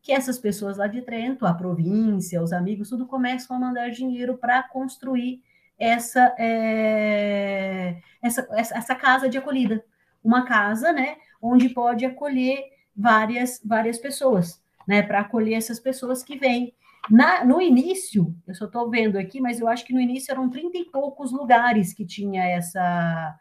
que 0.00 0.12
essas 0.12 0.38
pessoas 0.38 0.78
lá 0.78 0.86
de 0.86 1.02
Trento, 1.02 1.44
a 1.44 1.52
província, 1.52 2.42
os 2.42 2.50
amigos, 2.50 2.88
tudo 2.88 3.06
começam 3.06 3.54
a 3.54 3.60
mandar 3.60 3.90
dinheiro 3.90 4.38
para 4.38 4.62
construir 4.62 5.42
essa, 5.78 6.34
é, 6.38 8.00
essa, 8.22 8.48
essa, 8.52 8.78
essa 8.78 8.94
casa 8.94 9.28
de 9.28 9.36
acolhida 9.36 9.84
uma 10.22 10.44
casa, 10.44 10.92
né, 10.92 11.16
onde 11.40 11.68
pode 11.68 12.04
acolher 12.04 12.64
várias, 12.94 13.60
várias 13.64 13.98
pessoas, 13.98 14.62
né, 14.86 15.02
para 15.02 15.20
acolher 15.20 15.54
essas 15.54 15.80
pessoas 15.80 16.22
que 16.22 16.36
vêm. 16.36 16.74
Na, 17.10 17.44
no 17.44 17.60
início, 17.60 18.34
eu 18.46 18.54
só 18.54 18.66
estou 18.66 18.90
vendo 18.90 19.16
aqui, 19.16 19.40
mas 19.40 19.58
eu 19.58 19.68
acho 19.68 19.84
que 19.84 19.94
no 19.94 20.00
início 20.00 20.30
eram 20.30 20.50
30 20.50 20.78
e 20.78 20.84
poucos 20.84 21.32
lugares 21.32 21.94
que 21.94 22.04
tinha 22.04 22.44
essa. 22.44 23.38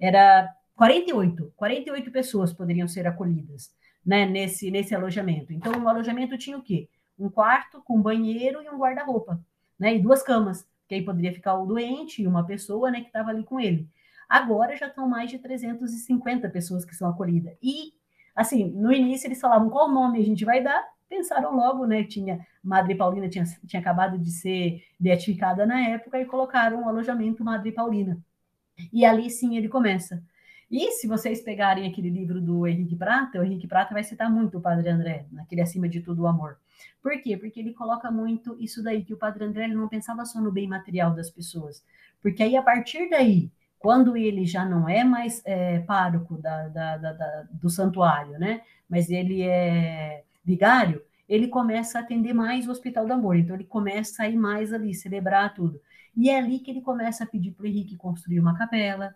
Era 0.00 0.48
48, 0.74 1.52
48 1.54 2.10
pessoas 2.10 2.52
poderiam 2.52 2.88
ser 2.88 3.06
acolhidas 3.06 3.70
né, 4.04 4.26
nesse, 4.26 4.70
nesse 4.70 4.94
alojamento. 4.94 5.52
Então, 5.52 5.72
o 5.72 5.88
alojamento 5.88 6.36
tinha 6.36 6.56
o 6.56 6.62
quê? 6.62 6.88
Um 7.18 7.28
quarto 7.28 7.82
com 7.84 8.00
banheiro 8.00 8.62
e 8.62 8.68
um 8.68 8.78
guarda-roupa, 8.78 9.40
né? 9.78 9.94
E 9.94 10.00
duas 10.00 10.22
camas, 10.22 10.66
que 10.88 10.94
aí 10.94 11.04
poderia 11.04 11.32
ficar 11.32 11.54
o 11.54 11.66
doente 11.66 12.22
e 12.22 12.26
uma 12.26 12.44
pessoa 12.44 12.90
né, 12.90 13.00
que 13.00 13.06
estava 13.06 13.30
ali 13.30 13.44
com 13.44 13.60
ele. 13.60 13.88
Agora 14.32 14.74
já 14.78 14.86
estão 14.86 15.06
mais 15.06 15.28
de 15.28 15.38
350 15.38 16.48
pessoas 16.48 16.86
que 16.86 16.94
são 16.94 17.06
acolhidas. 17.06 17.54
E, 17.62 17.92
assim, 18.34 18.64
no 18.70 18.90
início 18.90 19.26
eles 19.26 19.38
falavam 19.38 19.68
qual 19.68 19.90
nome 19.90 20.18
a 20.18 20.24
gente 20.24 20.42
vai 20.42 20.62
dar, 20.62 20.82
pensaram 21.06 21.54
logo, 21.54 21.84
né? 21.84 22.02
Tinha 22.02 22.40
Madre 22.64 22.94
Paulina 22.94 23.28
tinha, 23.28 23.44
tinha 23.66 23.80
acabado 23.80 24.18
de 24.18 24.30
ser 24.30 24.82
beatificada 24.98 25.66
na 25.66 25.78
época 25.86 26.18
e 26.18 26.24
colocaram 26.24 26.82
o 26.82 26.88
alojamento 26.88 27.44
Madre 27.44 27.72
Paulina. 27.72 28.18
E 28.90 29.04
ali 29.04 29.28
sim 29.28 29.54
ele 29.58 29.68
começa. 29.68 30.24
E 30.70 30.92
se 30.92 31.06
vocês 31.06 31.42
pegarem 31.42 31.86
aquele 31.86 32.08
livro 32.08 32.40
do 32.40 32.66
Henrique 32.66 32.96
Prata, 32.96 33.38
o 33.38 33.44
Henrique 33.44 33.68
Prata 33.68 33.92
vai 33.92 34.02
citar 34.02 34.30
muito 34.30 34.56
o 34.56 34.62
Padre 34.62 34.88
André, 34.88 35.26
naquele 35.30 35.60
acima 35.60 35.86
de 35.86 36.00
tudo 36.00 36.22
o 36.22 36.26
amor. 36.26 36.56
Por 37.02 37.20
quê? 37.20 37.36
Porque 37.36 37.60
ele 37.60 37.74
coloca 37.74 38.10
muito 38.10 38.56
isso 38.58 38.82
daí, 38.82 39.04
que 39.04 39.12
o 39.12 39.18
Padre 39.18 39.44
André 39.44 39.64
ele 39.64 39.74
não 39.74 39.88
pensava 39.88 40.24
só 40.24 40.40
no 40.40 40.50
bem 40.50 40.66
material 40.66 41.14
das 41.14 41.28
pessoas. 41.28 41.84
Porque 42.22 42.42
aí, 42.42 42.56
a 42.56 42.62
partir 42.62 43.10
daí, 43.10 43.50
quando 43.82 44.16
ele 44.16 44.46
já 44.46 44.64
não 44.64 44.88
é 44.88 45.02
mais 45.02 45.42
é, 45.44 45.80
pároco 45.80 46.38
da, 46.38 46.68
da, 46.68 46.96
da, 46.96 47.46
do 47.50 47.68
santuário, 47.68 48.38
né? 48.38 48.60
Mas 48.88 49.10
ele 49.10 49.42
é 49.42 50.22
vigário, 50.44 51.02
ele 51.28 51.48
começa 51.48 51.98
a 51.98 52.02
atender 52.02 52.32
mais 52.32 52.68
o 52.68 52.70
Hospital 52.70 53.06
do 53.06 53.12
Amor. 53.12 53.36
Então 53.36 53.56
ele 53.56 53.64
começa 53.64 54.22
a 54.22 54.28
ir 54.28 54.36
mais 54.36 54.72
ali, 54.72 54.94
celebrar 54.94 55.52
tudo. 55.52 55.80
E 56.16 56.30
é 56.30 56.38
ali 56.38 56.60
que 56.60 56.70
ele 56.70 56.80
começa 56.80 57.24
a 57.24 57.26
pedir 57.26 57.50
para 57.50 57.64
o 57.64 57.66
Henrique 57.66 57.96
construir 57.96 58.38
uma 58.38 58.56
capela. 58.56 59.12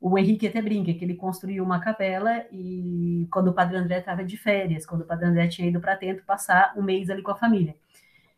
O 0.00 0.16
Henrique 0.16 0.46
até 0.46 0.62
brinca 0.62 0.94
que 0.94 1.04
ele 1.04 1.14
construiu 1.14 1.62
uma 1.62 1.78
capela 1.78 2.46
e 2.50 3.28
quando 3.30 3.48
o 3.48 3.52
Padre 3.52 3.76
André 3.76 3.98
estava 3.98 4.24
de 4.24 4.38
férias, 4.38 4.86
quando 4.86 5.02
o 5.02 5.06
Padre 5.06 5.26
André 5.26 5.48
tinha 5.48 5.68
ido 5.68 5.80
para 5.80 5.96
Tento 5.96 6.24
passar 6.24 6.72
um 6.78 6.82
mês 6.82 7.10
ali 7.10 7.20
com 7.20 7.32
a 7.32 7.36
família. 7.36 7.74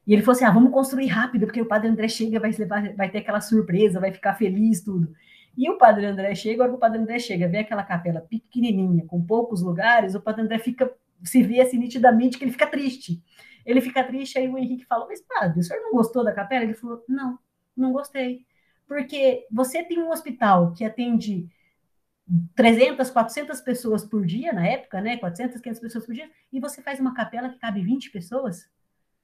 E 0.05 0.13
ele 0.13 0.23
falou 0.23 0.35
assim: 0.35 0.45
ah, 0.45 0.51
vamos 0.51 0.73
construir 0.73 1.07
rápido, 1.07 1.47
porque 1.47 1.63
o 1.63 1.67
Padre 1.67 1.89
André 1.89 2.09
chega, 2.09 2.41
vai, 2.41 2.51
levar, 2.51 2.93
vai 2.95 3.09
ter 3.09 3.19
aquela 3.19 3.41
surpresa, 3.41 4.01
vai 4.01 4.11
ficar 4.11 4.35
feliz, 4.35 4.81
tudo. 4.81 5.15
E 5.57 5.69
o 5.69 5.77
Padre 5.77 6.07
André 6.07 6.35
chega, 6.35 6.63
agora 6.63 6.77
o 6.77 6.79
Padre 6.79 7.01
André 7.01 7.19
chega, 7.19 7.49
vê 7.49 7.59
aquela 7.59 7.83
capela 7.83 8.21
pequenininha, 8.21 9.05
com 9.07 9.25
poucos 9.25 9.63
lugares, 9.63 10.15
o 10.15 10.21
Padre 10.21 10.43
André 10.43 10.59
fica, 10.59 10.93
se 11.23 11.43
vê 11.43 11.61
assim 11.61 11.79
nitidamente 11.79 12.39
que 12.39 12.45
ele 12.45 12.53
fica 12.53 12.67
triste. 12.67 13.23
Ele 13.65 13.81
fica 13.81 14.03
triste, 14.05 14.39
aí 14.39 14.49
o 14.49 14.57
Henrique 14.57 14.87
falou, 14.87 15.07
mas 15.09 15.21
padre, 15.21 15.61
o 15.61 15.63
senhor 15.63 15.83
não 15.83 15.93
gostou 15.93 16.25
da 16.25 16.33
capela? 16.33 16.65
Ele 16.65 16.75
falou, 16.75 17.05
não, 17.09 17.39
não 17.77 17.93
gostei. 17.93 18.47
Porque 18.87 19.47
você 19.51 19.85
tem 19.85 20.01
um 20.01 20.11
hospital 20.11 20.73
que 20.73 20.85
atende 20.85 21.49
300, 22.55 23.11
400 23.11 23.61
pessoas 23.61 24.05
por 24.05 24.25
dia, 24.25 24.53
na 24.53 24.67
época, 24.67 25.01
né? 25.01 25.17
400, 25.17 25.61
500 25.61 25.81
pessoas 25.81 26.07
por 26.07 26.15
dia, 26.15 26.31
e 26.53 26.61
você 26.61 26.81
faz 26.81 27.01
uma 27.01 27.15
capela 27.15 27.49
que 27.49 27.59
cabe 27.59 27.83
20 27.83 28.11
pessoas? 28.11 28.69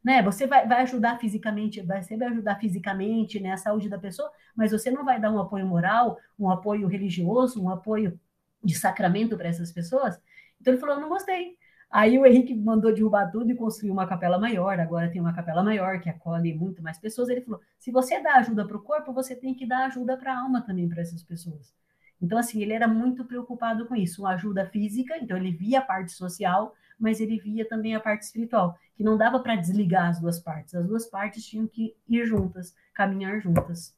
Né? 0.06 0.22
Você 0.22 0.46
vai, 0.46 0.68
vai 0.68 0.82
ajudar 0.82 1.18
fisicamente, 1.18 1.82
você 1.82 2.16
vai 2.16 2.28
ajudar 2.28 2.60
fisicamente, 2.60 3.40
né, 3.40 3.50
a 3.50 3.56
saúde 3.56 3.88
da 3.88 3.98
pessoa, 3.98 4.30
mas 4.54 4.70
você 4.70 4.88
não 4.88 5.04
vai 5.04 5.20
dar 5.20 5.32
um 5.32 5.40
apoio 5.40 5.66
moral, 5.66 6.16
um 6.38 6.48
apoio 6.48 6.86
religioso, 6.86 7.60
um 7.60 7.68
apoio 7.68 8.16
de 8.62 8.76
sacramento 8.76 9.36
para 9.36 9.48
essas 9.48 9.72
pessoas. 9.72 10.16
Então 10.60 10.72
ele 10.72 10.80
falou, 10.80 11.00
não 11.00 11.08
gostei. 11.08 11.56
Aí 11.90 12.16
o 12.20 12.24
Henrique 12.24 12.54
mandou 12.54 12.94
derrubar 12.94 13.32
tudo 13.32 13.50
e 13.50 13.56
construiu 13.56 13.92
uma 13.92 14.06
capela 14.06 14.38
maior. 14.38 14.78
Agora 14.78 15.10
tem 15.10 15.20
uma 15.20 15.34
capela 15.34 15.64
maior 15.64 16.00
que 16.00 16.08
acolhe 16.08 16.54
muito 16.54 16.80
mais 16.80 16.98
pessoas. 16.98 17.28
Ele 17.28 17.40
falou: 17.40 17.60
se 17.76 17.90
você 17.90 18.20
dá 18.20 18.34
ajuda 18.34 18.64
para 18.66 18.76
o 18.76 18.82
corpo, 18.82 19.12
você 19.12 19.34
tem 19.34 19.54
que 19.54 19.66
dar 19.66 19.86
ajuda 19.86 20.16
para 20.16 20.32
a 20.32 20.40
alma 20.40 20.62
também 20.62 20.88
para 20.88 21.00
essas 21.00 21.22
pessoas. 21.22 21.74
Então, 22.22 22.38
assim, 22.38 22.62
ele 22.62 22.72
era 22.72 22.86
muito 22.86 23.24
preocupado 23.24 23.86
com 23.86 23.94
isso, 23.94 24.22
uma 24.22 24.34
ajuda 24.34 24.66
física, 24.66 25.16
então 25.18 25.36
ele 25.36 25.52
via 25.52 25.80
a 25.80 25.82
parte 25.82 26.12
social, 26.12 26.74
mas 26.98 27.20
ele 27.20 27.38
via 27.38 27.68
também 27.68 27.94
a 27.94 28.00
parte 28.00 28.22
espiritual, 28.22 28.76
que 28.96 29.04
não 29.04 29.16
dava 29.16 29.40
para 29.40 29.56
desligar 29.56 30.08
as 30.08 30.20
duas 30.20 30.40
partes, 30.40 30.74
as 30.74 30.86
duas 30.86 31.06
partes 31.06 31.44
tinham 31.44 31.66
que 31.66 31.94
ir 32.08 32.24
juntas, 32.24 32.74
caminhar 32.94 33.40
juntas. 33.40 33.94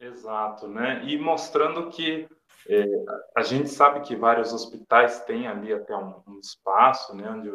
Exato, 0.00 0.68
né? 0.68 1.04
E 1.04 1.18
mostrando 1.18 1.90
que 1.90 2.28
é, 2.68 2.84
a 3.36 3.42
gente 3.42 3.68
sabe 3.68 4.00
que 4.00 4.14
vários 4.14 4.52
hospitais 4.52 5.24
têm 5.24 5.46
ali 5.48 5.72
até 5.72 5.96
um, 5.96 6.22
um 6.26 6.38
espaço, 6.38 7.14
né, 7.16 7.28
onde 7.30 7.50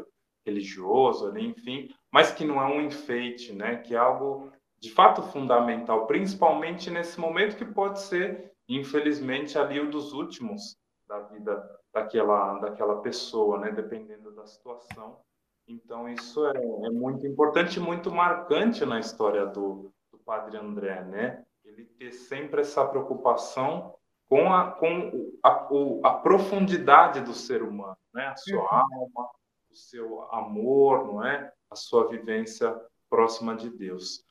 religioso, 0.45 1.27
ali, 1.27 1.47
enfim, 1.47 1.89
mas 2.11 2.31
que 2.31 2.43
não 2.43 2.61
é 2.61 2.65
um 2.65 2.81
enfeite, 2.81 3.53
né? 3.53 3.77
Que 3.77 3.95
é 3.95 3.97
algo 3.97 4.51
de 4.79 4.91
fato 4.91 5.21
fundamental, 5.21 6.05
principalmente 6.05 6.89
nesse 6.89 7.17
momento 7.17 7.55
que 7.55 7.63
pode 7.63 8.01
ser, 8.01 8.51
infelizmente, 8.67 9.57
ali 9.57 9.79
o 9.79 9.89
dos 9.89 10.11
últimos 10.11 10.75
da 11.13 11.19
vida 11.19 11.79
daquela, 11.93 12.57
daquela 12.59 13.01
pessoa, 13.01 13.59
né? 13.59 13.71
Dependendo 13.71 14.31
da 14.31 14.45
situação. 14.47 15.19
Então, 15.67 16.09
isso 16.09 16.45
é, 16.45 16.57
é 16.57 16.89
muito 16.89 17.25
importante 17.27 17.77
e 17.77 17.81
muito 17.81 18.11
marcante 18.11 18.83
na 18.85 18.99
história 18.99 19.45
do, 19.45 19.91
do 20.11 20.17
Padre 20.19 20.57
André, 20.57 21.03
né? 21.03 21.43
Ele 21.63 21.85
ter 21.85 22.11
sempre 22.11 22.61
essa 22.61 22.85
preocupação 22.85 23.95
com 24.27 24.51
a, 24.51 24.71
com 24.71 25.31
a, 25.43 25.67
o, 25.71 26.01
a 26.03 26.15
profundidade 26.15 27.21
do 27.21 27.33
ser 27.33 27.61
humano, 27.61 27.97
né? 28.13 28.27
A 28.27 28.35
sua 28.35 28.61
uhum. 28.61 28.67
alma, 28.67 29.31
o 29.69 29.75
seu 29.75 30.23
amor, 30.31 31.05
não 31.05 31.25
é? 31.25 31.51
A 31.69 31.75
sua 31.75 32.07
vivência 32.07 32.75
próxima 33.09 33.55
de 33.55 33.69
Deus. 33.69 34.25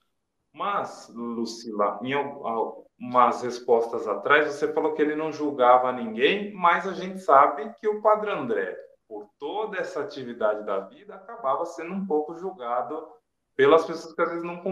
Mas, 0.52 1.08
Lucila, 1.14 1.98
em 2.02 2.12
umas 3.02 3.42
respostas 3.42 4.06
atrás, 4.06 4.46
você 4.46 4.72
falou 4.72 4.94
que 4.94 5.02
ele 5.02 5.16
não 5.16 5.32
julgava 5.32 5.90
ninguém, 5.90 6.54
mas 6.54 6.86
a 6.86 6.92
gente 6.92 7.18
sabe 7.18 7.74
que 7.80 7.88
o 7.88 8.00
Padre 8.00 8.30
André, 8.30 8.78
por 9.08 9.28
toda 9.40 9.76
essa 9.76 10.00
atividade 10.00 10.64
da 10.64 10.78
vida, 10.78 11.16
acabava 11.16 11.66
sendo 11.66 11.92
um 11.92 12.06
pouco 12.06 12.36
julgado 12.36 13.04
pelas 13.56 13.84
pessoas 13.84 14.14
que 14.14 14.22
às 14.22 14.28
vezes 14.28 14.44
não 14.44 14.62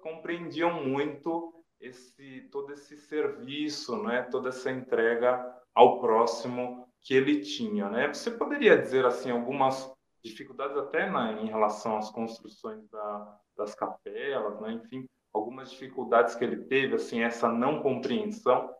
compreendiam 0.00 0.84
muito 0.84 1.52
esse 1.80 2.48
todo 2.52 2.72
esse 2.72 2.96
serviço, 2.96 4.00
né, 4.00 4.22
toda 4.30 4.50
essa 4.50 4.70
entrega 4.70 5.44
ao 5.74 6.00
próximo 6.00 6.88
que 7.02 7.14
ele 7.14 7.40
tinha, 7.40 7.90
né? 7.90 8.08
Você 8.08 8.30
poderia 8.30 8.78
dizer 8.78 9.04
assim 9.04 9.30
algumas 9.30 9.92
dificuldades 10.24 10.76
até 10.76 11.10
na, 11.10 11.32
em 11.32 11.46
relação 11.46 11.98
às 11.98 12.10
construções 12.10 12.88
da, 12.88 13.38
das 13.56 13.74
capelas, 13.74 14.60
né? 14.60 14.72
Enfim, 14.72 15.06
algumas 15.36 15.70
dificuldades 15.70 16.34
que 16.34 16.44
ele 16.44 16.56
teve, 16.56 16.94
assim, 16.94 17.22
essa 17.22 17.50
não 17.50 17.80
compreensão. 17.80 18.70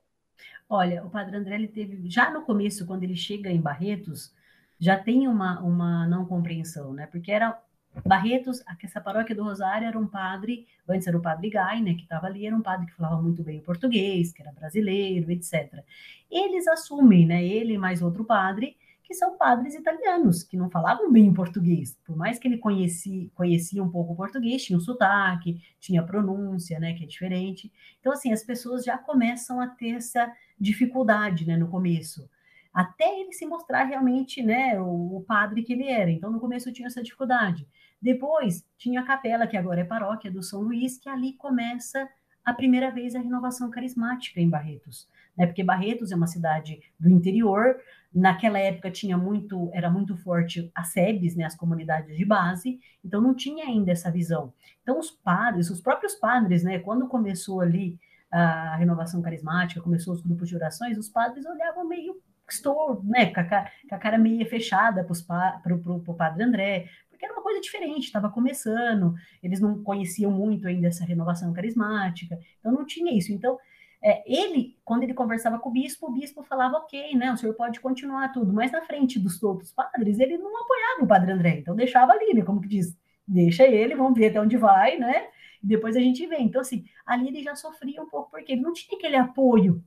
Olha, 0.69 1.05
o 1.05 1.11
Padre 1.11 1.37
André 1.37 1.55
ele 1.55 1.69
teve 1.69 2.09
já 2.11 2.31
no 2.31 2.43
começo, 2.43 2.87
quando 2.87 3.05
ele 3.05 3.17
chega 3.17 3.51
em 3.51 3.61
Barretos, 3.61 4.35
já 4.79 4.99
tem 4.99 5.29
uma, 5.29 5.61
uma 5.61 6.07
não 6.07 6.27
compreensão, 6.27 6.93
né? 6.93 7.07
Porque 7.07 7.31
era 7.31 7.61
Barretos, 8.05 8.63
essa 8.83 9.01
paróquia 9.01 9.35
do 9.35 9.45
Rosário 9.45 9.87
era 9.87 9.99
um 9.99 10.07
padre, 10.07 10.67
antes 10.89 11.07
era 11.07 11.17
o 11.17 11.23
padre 11.23 11.49
Gai, 11.49 11.81
né, 11.81 11.95
que 11.95 12.03
estava 12.03 12.27
ali, 12.27 12.47
era 12.47 12.55
um 12.55 12.61
padre 12.61 12.87
que 12.87 12.93
falava 12.93 13.21
muito 13.23 13.43
bem 13.43 13.59
o 13.59 13.63
português, 13.63 14.33
que 14.33 14.43
era 14.43 14.53
brasileiro, 14.53 15.31
etc. 15.31 15.83
Eles 16.31 16.67
assumem, 16.69 17.27
né, 17.27 17.45
ele 17.45 17.79
mais 17.79 18.03
outro 18.03 18.25
padre, 18.25 18.77
que 19.07 19.15
são 19.15 19.39
padres 19.39 19.75
italianos, 19.75 20.43
que 20.43 20.57
não 20.57 20.69
falavam 20.69 21.13
bem 21.13 21.33
português. 21.33 21.97
Por 22.05 22.17
mais 22.17 22.41
que 22.41 22.49
ele 22.49 22.59
conhecia, 22.59 23.31
conhecia 23.35 23.83
um 23.83 23.89
pouco 23.89 24.13
o 24.13 24.17
português, 24.17 24.65
tinha 24.65 24.77
o 24.77 24.81
sotaque, 24.81 25.63
tinha 25.79 26.01
a 26.01 26.05
pronúncia, 26.05 26.81
né, 26.81 26.93
que 26.93 27.05
é 27.05 27.07
diferente. 27.07 27.73
Então, 28.01 28.13
assim, 28.13 28.33
as 28.33 28.43
pessoas 28.43 28.85
já 28.85 28.99
começam 28.99 29.61
a 29.61 29.69
ter 29.69 29.91
essa 29.91 30.31
dificuldade, 30.59 31.47
né, 31.47 31.57
no 31.57 31.69
começo 31.69 32.29
até 32.75 33.21
ele 33.21 33.33
se 33.33 33.47
mostrar 33.47 33.85
realmente 33.85 34.43
né, 34.43 34.79
o, 34.79 35.17
o, 35.17 35.25
padre 35.27 35.63
que 35.63 35.73
ele 35.73 35.89
era. 35.89 36.11
Então, 36.11 36.31
no 36.31 36.39
começo 36.39 36.71
tinha 36.71 36.89
essa 36.89 37.03
dificuldade. 37.03 37.67
Depois, 38.03 38.67
tinha 38.77 39.01
a 39.01 39.03
capela, 39.03 39.47
que 39.47 39.57
agora 39.57 39.81
é 39.81 39.85
paróquia 39.85 40.31
do 40.31 40.43
São 40.43 40.61
Luís, 40.61 40.99
que 40.99 41.09
ali 41.09 41.33
começa 41.33 42.07
a 42.47 42.55
primeira 42.55 42.93
vez 42.93 43.17
a 43.17 43.19
renovação 43.19 43.69
carismática 43.69 44.41
em 44.41 44.49
Barretos. 44.49 45.09
Né? 45.37 45.47
Porque 45.47 45.65
Barretos 45.65 46.13
é 46.13 46.17
uma 46.17 46.29
cidade 46.29 46.81
do 46.99 47.11
interior, 47.11 47.77
naquela 48.15 48.59
época 48.59 48.89
tinha 48.91 49.19
muito, 49.19 49.69
era 49.75 49.91
muito 49.91 50.17
forte 50.17 50.71
as 50.75 50.93
SEBs, 50.93 51.35
né, 51.35 51.45
as 51.45 51.57
comunidades 51.57 52.17
de 52.17 52.25
base, 52.25 52.79
então 53.05 53.21
não 53.21 53.35
tinha 53.35 53.67
ainda 53.67 53.91
essa 53.91 54.11
visão. 54.11 54.55
Então, 54.83 54.99
os 54.99 55.11
padres, 55.11 55.69
os 55.69 55.81
próprios 55.81 56.15
padres, 56.15 56.63
né, 56.63 56.79
quando 56.79 57.09
começou 57.09 57.61
ali 57.61 57.99
a 58.31 58.77
renovação 58.77 59.21
carismática, 59.21 59.81
começou 59.81 60.15
os 60.15 60.23
grupos 60.23 60.49
de 60.49 60.57
orações, 60.57 60.97
os 60.97 61.09
padres 61.09 61.45
olhavam 61.45 61.87
meio 61.87 62.17
estou 62.49 63.03
né, 63.05 63.27
com, 63.27 63.41
a, 63.41 63.99
cara 63.99 64.17
meio 64.17 64.49
fechada 64.49 65.05
para 65.05 65.75
o 65.75 66.15
padre 66.15 66.45
André, 66.45 66.89
porque 67.17 67.25
era 67.25 67.35
uma 67.35 67.43
coisa 67.43 67.61
diferente, 67.61 68.05
estava 68.05 68.29
começando, 68.29 69.15
eles 69.43 69.59
não 69.59 69.83
conheciam 69.83 70.31
muito 70.31 70.69
ainda 70.69 70.87
essa 70.89 71.05
renovação 71.05 71.53
carismática, 71.53 72.39
então 72.61 72.71
não 72.71 72.85
tinha 72.85 73.17
isso. 73.17 73.33
Então, 73.33 73.59
é, 74.03 74.23
ele, 74.31 74.77
quando 74.85 75.03
ele 75.03 75.15
conversava 75.15 75.59
com 75.59 75.71
o 75.71 75.73
bispo, 75.73 76.07
o 76.07 76.13
bispo 76.13 76.43
falava, 76.43 76.77
ok, 76.77 77.17
né, 77.17 77.33
o 77.33 77.37
senhor 77.37 77.55
pode 77.55 77.81
continuar 77.81 78.29
tudo, 78.29 78.53
mas 78.53 78.71
na 78.71 78.83
frente 78.83 79.19
dos 79.19 79.43
outros 79.43 79.73
padres, 79.73 80.21
ele 80.21 80.37
não 80.37 80.63
apoiava 80.63 81.03
o 81.03 81.07
padre 81.09 81.33
André, 81.33 81.59
então 81.59 81.75
deixava 81.75 82.13
ali, 82.13 82.35
né, 82.35 82.43
como 82.43 82.61
que 82.61 82.69
diz, 82.69 82.97
deixa 83.27 83.67
ele, 83.67 83.97
vamos 83.97 84.17
ver 84.17 84.29
até 84.29 84.41
onde 84.41 84.57
vai, 84.57 84.99
né, 84.99 85.29
e 85.63 85.67
depois 85.67 85.97
a 85.97 86.01
gente 86.01 86.27
vê. 86.27 86.37
Então, 86.37 86.61
assim, 86.61 86.85
ali 87.07 87.29
ele 87.29 87.43
já 87.43 87.57
sofria 87.57 88.03
um 88.03 88.09
pouco, 88.09 88.31
porque 88.31 88.53
ele 88.53 88.61
não 88.61 88.73
tinha 88.73 88.97
aquele 88.97 89.17
apoio, 89.17 89.83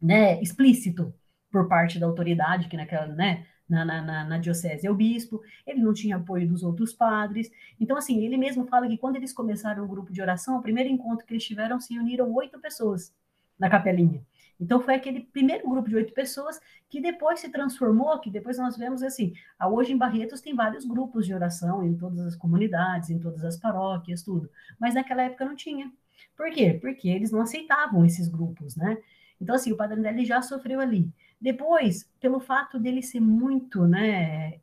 né, 0.00 0.40
explícito, 0.42 1.14
por 1.50 1.68
parte 1.68 1.98
da 1.98 2.06
autoridade, 2.06 2.68
que 2.68 2.76
naquela, 2.76 3.06
né, 3.06 3.46
na, 3.68 3.84
na, 3.84 4.24
na, 4.24 4.38
diocese 4.38 4.86
é 4.86 4.90
o 4.90 4.94
bispo, 4.94 5.42
ele 5.66 5.80
não 5.80 5.94
tinha 5.94 6.16
apoio 6.16 6.46
dos 6.46 6.62
outros 6.62 6.92
padres. 6.92 7.50
Então, 7.80 7.96
assim, 7.96 8.24
ele 8.24 8.36
mesmo 8.36 8.66
fala 8.66 8.86
que 8.86 8.98
quando 8.98 9.16
eles 9.16 9.32
começaram 9.32 9.84
o 9.84 9.88
grupo 9.88 10.12
de 10.12 10.20
oração, 10.20 10.58
o 10.58 10.62
primeiro 10.62 10.90
encontro 10.90 11.26
que 11.26 11.32
eles 11.32 11.44
tiveram, 11.44 11.80
se 11.80 11.98
uniram 11.98 12.32
oito 12.34 12.58
pessoas 12.60 13.12
na 13.58 13.70
capelinha. 13.70 14.22
Então, 14.60 14.80
foi 14.80 14.94
aquele 14.94 15.20
primeiro 15.20 15.68
grupo 15.68 15.88
de 15.88 15.96
oito 15.96 16.12
pessoas 16.12 16.60
que 16.88 17.00
depois 17.00 17.40
se 17.40 17.48
transformou, 17.48 18.20
que 18.20 18.30
depois 18.30 18.56
nós 18.56 18.76
vemos 18.76 19.02
assim, 19.02 19.34
hoje 19.60 19.92
em 19.92 19.98
Barretos 19.98 20.40
tem 20.40 20.54
vários 20.54 20.84
grupos 20.84 21.26
de 21.26 21.34
oração 21.34 21.84
em 21.84 21.96
todas 21.96 22.20
as 22.20 22.36
comunidades, 22.36 23.10
em 23.10 23.18
todas 23.18 23.44
as 23.44 23.56
paróquias, 23.56 24.22
tudo. 24.22 24.48
Mas 24.78 24.94
naquela 24.94 25.22
época 25.22 25.44
não 25.44 25.56
tinha. 25.56 25.90
Por 26.36 26.50
quê? 26.50 26.78
Porque 26.80 27.08
eles 27.08 27.32
não 27.32 27.40
aceitavam 27.40 28.04
esses 28.04 28.28
grupos, 28.28 28.76
né? 28.76 28.96
Então, 29.40 29.54
assim, 29.54 29.72
o 29.72 29.76
Padre 29.76 29.98
André 29.98 30.24
já 30.24 30.40
sofreu 30.40 30.80
ali. 30.80 31.10
Depois, 31.44 32.10
pelo 32.18 32.40
fato 32.40 32.78
dele 32.78 33.02
ser 33.02 33.20
muito, 33.20 33.86
né, 33.86 34.60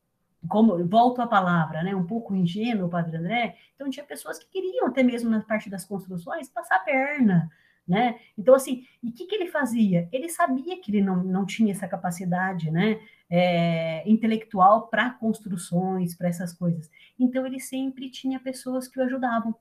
como 0.49 0.83
volto 0.87 1.21
à 1.21 1.27
palavra, 1.27 1.83
né, 1.83 1.95
um 1.95 2.07
pouco 2.07 2.35
ingênuo, 2.35 2.87
o 2.87 2.89
Padre 2.89 3.17
André, 3.17 3.55
então 3.75 3.87
tinha 3.87 4.03
pessoas 4.03 4.39
que 4.39 4.49
queriam 4.49 4.87
até 4.87 5.03
mesmo 5.03 5.29
na 5.29 5.41
parte 5.41 5.69
das 5.69 5.85
construções 5.85 6.49
passar 6.49 6.77
a 6.77 6.79
perna, 6.79 7.51
né? 7.87 8.19
Então 8.35 8.55
assim, 8.55 8.87
e 9.03 9.09
o 9.09 9.13
que, 9.13 9.27
que 9.27 9.35
ele 9.35 9.45
fazia? 9.45 10.09
Ele 10.11 10.27
sabia 10.27 10.81
que 10.81 10.89
ele 10.89 11.03
não, 11.03 11.23
não 11.23 11.45
tinha 11.45 11.71
essa 11.71 11.87
capacidade, 11.87 12.71
né, 12.71 12.99
é, 13.29 14.01
intelectual 14.09 14.87
para 14.87 15.11
construções, 15.11 16.15
para 16.15 16.29
essas 16.29 16.51
coisas. 16.51 16.89
Então 17.19 17.45
ele 17.45 17.59
sempre 17.59 18.09
tinha 18.09 18.39
pessoas 18.39 18.87
que 18.87 18.99
o 18.99 19.03
ajudavam. 19.03 19.53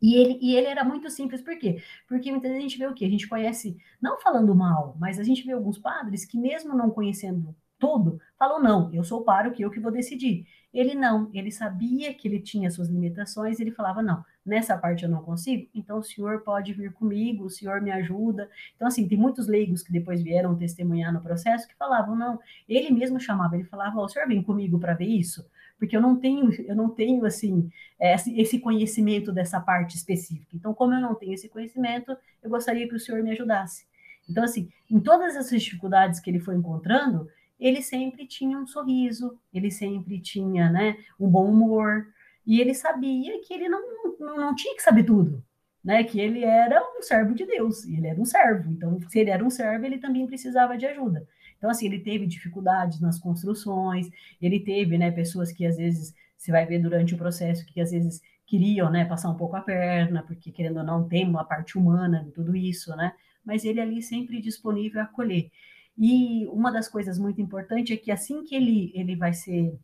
E 0.00 0.16
ele, 0.16 0.38
e 0.40 0.54
ele 0.56 0.66
era 0.66 0.84
muito 0.84 1.08
simples, 1.10 1.40
por 1.40 1.58
quê? 1.58 1.82
Porque 2.08 2.30
muitas 2.30 2.50
vezes 2.50 2.64
a 2.64 2.68
gente 2.68 2.78
vê 2.78 2.86
o 2.86 2.94
quê? 2.94 3.04
A 3.06 3.10
gente 3.10 3.28
conhece, 3.28 3.76
não 4.00 4.18
falando 4.20 4.54
mal, 4.54 4.96
mas 4.98 5.18
a 5.18 5.22
gente 5.22 5.44
vê 5.44 5.52
alguns 5.52 5.78
padres 5.78 6.24
que, 6.24 6.36
mesmo 6.38 6.76
não 6.76 6.90
conhecendo 6.90 7.54
tudo, 7.78 8.20
falam: 8.38 8.62
não, 8.62 8.92
eu 8.94 9.04
sou 9.04 9.24
o 9.26 9.50
que 9.52 9.62
eu 9.62 9.70
que 9.70 9.80
vou 9.80 9.92
decidir. 9.92 10.46
Ele 10.72 10.94
não, 10.94 11.30
ele 11.32 11.52
sabia 11.52 12.12
que 12.12 12.26
ele 12.26 12.40
tinha 12.40 12.70
suas 12.70 12.88
limitações, 12.88 13.60
ele 13.60 13.70
falava: 13.70 14.02
não, 14.02 14.24
nessa 14.44 14.76
parte 14.76 15.04
eu 15.04 15.10
não 15.10 15.22
consigo, 15.22 15.68
então 15.74 15.98
o 15.98 16.02
senhor 16.02 16.40
pode 16.42 16.72
vir 16.72 16.92
comigo, 16.92 17.44
o 17.44 17.50
senhor 17.50 17.80
me 17.80 17.90
ajuda. 17.90 18.48
Então, 18.74 18.88
assim, 18.88 19.06
tem 19.06 19.16
muitos 19.18 19.46
leigos 19.46 19.82
que 19.82 19.92
depois 19.92 20.22
vieram 20.22 20.56
testemunhar 20.56 21.12
no 21.12 21.20
processo 21.20 21.68
que 21.68 21.74
falavam: 21.76 22.16
não, 22.16 22.38
ele 22.68 22.90
mesmo 22.90 23.20
chamava, 23.20 23.54
ele 23.54 23.64
falava: 23.64 24.00
o 24.00 24.08
senhor 24.08 24.26
vem 24.26 24.42
comigo 24.42 24.78
para 24.78 24.94
ver 24.94 25.06
isso? 25.06 25.44
Porque 25.78 25.96
eu 25.96 26.00
não 26.00 26.16
tenho, 26.16 26.52
eu 26.62 26.74
não 26.74 26.90
tenho 26.90 27.24
assim 27.24 27.70
esse 28.00 28.58
conhecimento 28.58 29.32
dessa 29.32 29.60
parte 29.60 29.96
específica. 29.96 30.54
Então, 30.54 30.74
como 30.74 30.94
eu 30.94 31.00
não 31.00 31.14
tenho 31.14 31.34
esse 31.34 31.48
conhecimento, 31.48 32.16
eu 32.42 32.50
gostaria 32.50 32.88
que 32.88 32.94
o 32.94 33.00
senhor 33.00 33.22
me 33.22 33.30
ajudasse. 33.30 33.86
Então, 34.28 34.44
assim, 34.44 34.68
em 34.90 35.00
todas 35.00 35.36
essas 35.36 35.62
dificuldades 35.62 36.20
que 36.20 36.30
ele 36.30 36.40
foi 36.40 36.56
encontrando, 36.56 37.28
ele 37.58 37.82
sempre 37.82 38.26
tinha 38.26 38.58
um 38.58 38.66
sorriso, 38.66 39.38
ele 39.52 39.70
sempre 39.70 40.20
tinha, 40.20 40.70
né, 40.70 40.96
um 41.18 41.28
bom 41.28 41.50
humor, 41.50 42.06
e 42.46 42.60
ele 42.60 42.74
sabia 42.74 43.40
que 43.42 43.54
ele 43.54 43.68
não, 43.68 43.80
não, 44.18 44.36
não 44.36 44.54
tinha 44.54 44.74
que 44.74 44.82
saber 44.82 45.04
tudo, 45.04 45.42
né, 45.82 46.02
que 46.04 46.20
ele 46.20 46.42
era 46.44 46.82
um 46.98 47.02
servo 47.02 47.34
de 47.34 47.46
Deus, 47.46 47.84
ele 47.86 48.06
era 48.06 48.20
um 48.20 48.24
servo, 48.24 48.70
então, 48.70 48.98
se 49.08 49.18
ele 49.18 49.30
era 49.30 49.44
um 49.44 49.50
servo, 49.50 49.84
ele 49.84 49.98
também 49.98 50.26
precisava 50.26 50.76
de 50.76 50.86
ajuda. 50.86 51.26
Então, 51.64 51.70
assim, 51.70 51.86
ele 51.86 52.00
teve 52.00 52.26
dificuldades 52.26 53.00
nas 53.00 53.18
construções, 53.18 54.10
ele 54.38 54.60
teve, 54.60 54.98
né, 54.98 55.10
pessoas 55.10 55.50
que 55.50 55.64
às 55.64 55.78
vezes 55.78 56.14
você 56.36 56.52
vai 56.52 56.66
ver 56.66 56.78
durante 56.78 57.14
o 57.14 57.16
processo 57.16 57.64
que 57.64 57.80
às 57.80 57.90
vezes 57.90 58.20
queriam, 58.46 58.90
né, 58.90 59.06
passar 59.06 59.30
um 59.30 59.36
pouco 59.38 59.56
a 59.56 59.62
perna, 59.62 60.22
porque 60.22 60.52
querendo 60.52 60.80
ou 60.80 60.84
não 60.84 61.08
tem 61.08 61.26
uma 61.26 61.42
parte 61.42 61.78
humana 61.78 62.22
de 62.22 62.32
tudo 62.32 62.54
isso, 62.54 62.94
né? 62.96 63.14
Mas 63.42 63.64
ele 63.64 63.80
ali 63.80 64.02
sempre 64.02 64.42
disponível 64.42 65.00
a 65.00 65.04
acolher. 65.04 65.50
E 65.96 66.46
uma 66.48 66.70
das 66.70 66.86
coisas 66.86 67.18
muito 67.18 67.40
importantes 67.40 67.96
é 67.96 67.98
que 67.98 68.10
assim 68.10 68.44
que 68.44 68.54
ele 68.54 68.92
ele 68.94 69.16
vai 69.16 69.32
ser 69.32 69.78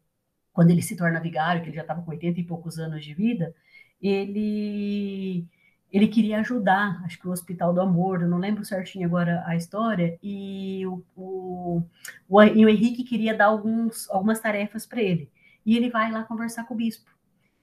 quando 0.52 0.70
ele 0.70 0.82
se 0.82 0.96
torna 0.96 1.18
vigário, 1.18 1.62
que 1.62 1.68
ele 1.70 1.76
já 1.76 1.82
estava 1.82 2.02
com 2.02 2.10
80 2.10 2.40
e 2.40 2.44
poucos 2.44 2.78
anos 2.78 3.02
de 3.02 3.14
vida, 3.14 3.54
ele 4.02 5.46
ele 5.92 6.07
queria 6.07 6.38
ajudar, 6.40 7.03
acho 7.05 7.18
que 7.18 7.26
o 7.26 7.33
Hospital 7.33 7.74
do 7.74 7.81
Amor, 7.81 8.22
eu 8.22 8.29
não 8.29 8.38
lembro 8.38 8.64
certinho 8.64 9.07
agora 9.07 9.42
a 9.46 9.57
história, 9.57 10.18
e 10.22 10.87
o, 10.87 11.03
o, 11.16 11.83
o, 12.29 12.37
o 12.37 12.42
Henrique 12.42 13.03
queria 13.03 13.35
dar 13.35 13.46
alguns, 13.46 14.09
algumas 14.11 14.38
tarefas 14.38 14.87
para 14.87 15.03
ele. 15.03 15.29
E 15.66 15.76
ele 15.76 15.90
vai 15.90 16.11
lá 16.11 16.22
conversar 16.22 16.64
com 16.64 16.74
o 16.74 16.76
bispo. 16.76 17.11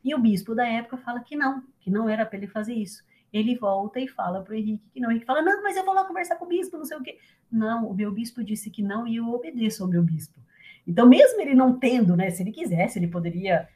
E 0.03 0.13
o 0.13 0.19
bispo 0.19 0.53
da 0.53 0.67
época 0.67 0.97
fala 0.97 1.21
que 1.21 1.35
não, 1.35 1.63
que 1.79 1.89
não 1.89 2.09
era 2.09 2.25
para 2.25 2.37
ele 2.37 2.47
fazer 2.47 2.73
isso. 2.73 3.03
Ele 3.31 3.55
volta 3.55 3.99
e 3.99 4.07
fala 4.07 4.41
para 4.41 4.53
o 4.53 4.55
Henrique 4.55 4.89
que 4.93 4.99
não. 4.99 5.09
O 5.09 5.11
Henrique 5.11 5.25
fala, 5.25 5.41
não, 5.41 5.63
mas 5.63 5.75
eu 5.75 5.83
vou 5.83 5.93
lá 5.93 6.05
conversar 6.05 6.35
com 6.35 6.45
o 6.45 6.47
bispo, 6.47 6.77
não 6.77 6.85
sei 6.85 6.97
o 6.97 7.03
quê. 7.03 7.17
Não, 7.51 7.89
o 7.89 7.93
meu 7.93 8.11
bispo 8.11 8.43
disse 8.43 8.69
que 8.69 8.81
não 8.81 9.07
e 9.07 9.17
eu 9.17 9.27
obedeço 9.27 9.83
ao 9.83 9.89
meu 9.89 10.03
bispo. 10.03 10.39
Então, 10.85 11.07
mesmo 11.07 11.41
ele 11.41 11.53
não 11.53 11.77
tendo, 11.77 12.15
né, 12.15 12.29
se 12.29 12.41
ele 12.41 12.51
quisesse, 12.51 12.97
ele 12.97 13.07
poderia, 13.07 13.67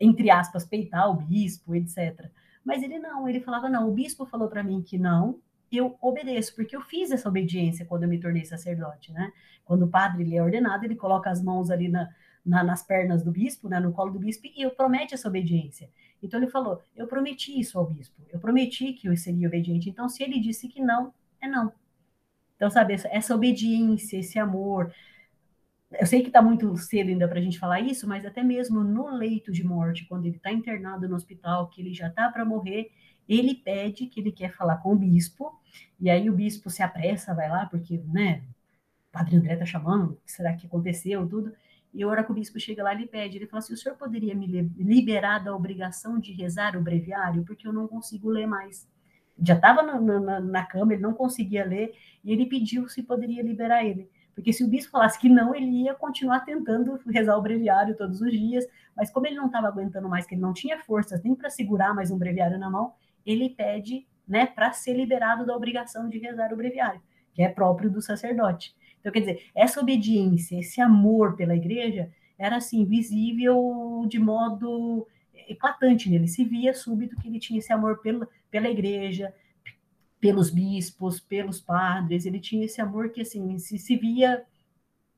entre 0.00 0.30
aspas, 0.30 0.64
peitar 0.64 1.10
o 1.10 1.14
bispo, 1.14 1.74
etc. 1.74 2.30
Mas 2.66 2.82
ele 2.82 2.98
não, 2.98 3.28
ele 3.28 3.40
falava: 3.40 3.68
não, 3.68 3.88
o 3.88 3.92
bispo 3.92 4.26
falou 4.26 4.48
para 4.48 4.64
mim 4.64 4.82
que 4.82 4.98
não, 4.98 5.38
eu 5.70 5.96
obedeço, 6.02 6.52
porque 6.56 6.74
eu 6.74 6.80
fiz 6.80 7.12
essa 7.12 7.28
obediência 7.28 7.86
quando 7.86 8.02
eu 8.02 8.08
me 8.08 8.18
tornei 8.18 8.44
sacerdote, 8.44 9.12
né? 9.12 9.32
Quando 9.64 9.84
o 9.84 9.88
padre 9.88 10.24
ele 10.24 10.36
é 10.36 10.42
ordenado, 10.42 10.84
ele 10.84 10.96
coloca 10.96 11.30
as 11.30 11.40
mãos 11.40 11.70
ali 11.70 11.88
na, 11.88 12.08
na, 12.44 12.64
nas 12.64 12.82
pernas 12.82 13.22
do 13.22 13.30
bispo, 13.30 13.68
né, 13.68 13.78
no 13.78 13.92
colo 13.92 14.12
do 14.12 14.18
bispo, 14.18 14.46
e 14.46 14.62
eu 14.62 14.70
promete 14.72 15.14
essa 15.14 15.28
obediência. 15.28 15.88
Então 16.20 16.40
ele 16.40 16.50
falou: 16.50 16.82
eu 16.96 17.06
prometi 17.06 17.58
isso 17.58 17.78
ao 17.78 17.86
bispo, 17.86 18.20
eu 18.30 18.40
prometi 18.40 18.92
que 18.94 19.08
eu 19.08 19.16
seria 19.16 19.46
obediente. 19.46 19.88
Então, 19.88 20.08
se 20.08 20.24
ele 20.24 20.40
disse 20.40 20.66
que 20.66 20.82
não, 20.82 21.14
é 21.40 21.46
não. 21.46 21.72
Então, 22.56 22.68
sabe, 22.68 22.94
essa, 22.94 23.08
essa 23.08 23.34
obediência, 23.34 24.18
esse 24.18 24.40
amor, 24.40 24.92
eu 26.00 26.06
sei 26.06 26.20
que 26.22 26.28
está 26.28 26.42
muito 26.42 26.76
cedo 26.76 27.08
ainda 27.08 27.28
para 27.28 27.38
a 27.38 27.42
gente 27.42 27.58
falar 27.58 27.80
isso, 27.80 28.08
mas 28.08 28.24
até 28.24 28.42
mesmo 28.42 28.82
no 28.82 29.08
leito 29.08 29.52
de 29.52 29.64
morte, 29.64 30.06
quando 30.06 30.26
ele 30.26 30.36
está 30.36 30.52
internado 30.52 31.08
no 31.08 31.16
hospital, 31.16 31.68
que 31.68 31.80
ele 31.80 31.94
já 31.94 32.08
está 32.08 32.30
para 32.30 32.44
morrer, 32.44 32.90
ele 33.28 33.54
pede 33.54 34.06
que 34.06 34.20
ele 34.20 34.32
quer 34.32 34.52
falar 34.54 34.76
com 34.78 34.92
o 34.92 34.96
bispo, 34.96 35.52
e 36.00 36.08
aí 36.08 36.30
o 36.30 36.34
bispo 36.34 36.70
se 36.70 36.82
apressa, 36.82 37.34
vai 37.34 37.48
lá, 37.48 37.66
porque, 37.66 37.98
né, 38.06 38.42
o 39.08 39.12
padre 39.12 39.36
André 39.36 39.54
está 39.54 39.66
chamando, 39.66 40.12
o 40.12 40.16
que 40.24 40.32
será 40.32 40.54
que 40.54 40.66
aconteceu, 40.66 41.26
tudo, 41.28 41.52
e 41.92 42.02
a 42.02 42.08
hora 42.08 42.22
que 42.22 42.30
o 42.30 42.34
bispo 42.34 42.60
chega 42.60 42.82
lá, 42.82 42.92
ele 42.92 43.06
pede, 43.06 43.38
ele 43.38 43.46
fala 43.46 43.58
assim, 43.58 43.72
o 43.72 43.76
senhor 43.76 43.96
poderia 43.96 44.34
me 44.34 44.46
liberar 44.46 45.38
da 45.38 45.54
obrigação 45.54 46.20
de 46.20 46.32
rezar 46.32 46.76
o 46.76 46.82
breviário, 46.82 47.44
porque 47.44 47.66
eu 47.66 47.72
não 47.72 47.88
consigo 47.88 48.28
ler 48.28 48.46
mais. 48.46 48.86
Já 49.42 49.54
estava 49.54 49.82
na, 49.82 50.00
na, 50.00 50.40
na 50.40 50.64
cama, 50.64 50.92
ele 50.92 51.02
não 51.02 51.14
conseguia 51.14 51.64
ler, 51.64 51.94
e 52.22 52.32
ele 52.32 52.46
pediu 52.46 52.88
se 52.88 53.02
poderia 53.02 53.42
liberar 53.42 53.84
ele. 53.84 54.10
Porque 54.36 54.52
se 54.52 54.62
o 54.62 54.68
bispo 54.68 54.92
falasse 54.92 55.18
que 55.18 55.30
não, 55.30 55.54
ele 55.54 55.84
ia 55.84 55.94
continuar 55.94 56.40
tentando 56.40 57.00
rezar 57.08 57.38
o 57.38 57.42
breviário 57.42 57.96
todos 57.96 58.20
os 58.20 58.30
dias, 58.30 58.66
mas 58.94 59.10
como 59.10 59.26
ele 59.26 59.34
não 59.34 59.46
estava 59.46 59.66
aguentando 59.66 60.10
mais, 60.10 60.26
que 60.26 60.34
ele 60.34 60.42
não 60.42 60.52
tinha 60.52 60.78
forças 60.78 61.22
nem 61.22 61.34
para 61.34 61.48
segurar 61.48 61.94
mais 61.94 62.10
um 62.10 62.18
breviário 62.18 62.58
na 62.58 62.68
mão, 62.68 62.92
ele 63.24 63.48
pede 63.48 64.06
né, 64.28 64.44
para 64.44 64.72
ser 64.72 64.92
liberado 64.92 65.46
da 65.46 65.56
obrigação 65.56 66.06
de 66.06 66.18
rezar 66.18 66.52
o 66.52 66.56
breviário, 66.56 67.00
que 67.32 67.42
é 67.42 67.48
próprio 67.48 67.90
do 67.90 68.02
sacerdote. 68.02 68.74
Então, 69.00 69.10
quer 69.10 69.20
dizer, 69.20 69.50
essa 69.54 69.80
obediência, 69.80 70.60
esse 70.60 70.82
amor 70.82 71.34
pela 71.34 71.56
igreja, 71.56 72.12
era 72.38 72.56
assim, 72.56 72.84
visível 72.84 74.04
de 74.06 74.18
modo 74.18 75.08
eclatante 75.48 76.10
nele. 76.10 76.28
Se 76.28 76.44
via 76.44 76.74
súbito 76.74 77.16
que 77.16 77.26
ele 77.26 77.38
tinha 77.38 77.58
esse 77.58 77.72
amor 77.72 78.02
pela, 78.02 78.28
pela 78.50 78.68
igreja, 78.68 79.32
pelos 80.26 80.50
bispos, 80.50 81.20
pelos 81.20 81.60
padres, 81.60 82.26
ele 82.26 82.40
tinha 82.40 82.64
esse 82.64 82.80
amor 82.80 83.10
que, 83.10 83.20
assim, 83.20 83.56
se, 83.60 83.78
se 83.78 83.96
via 83.96 84.44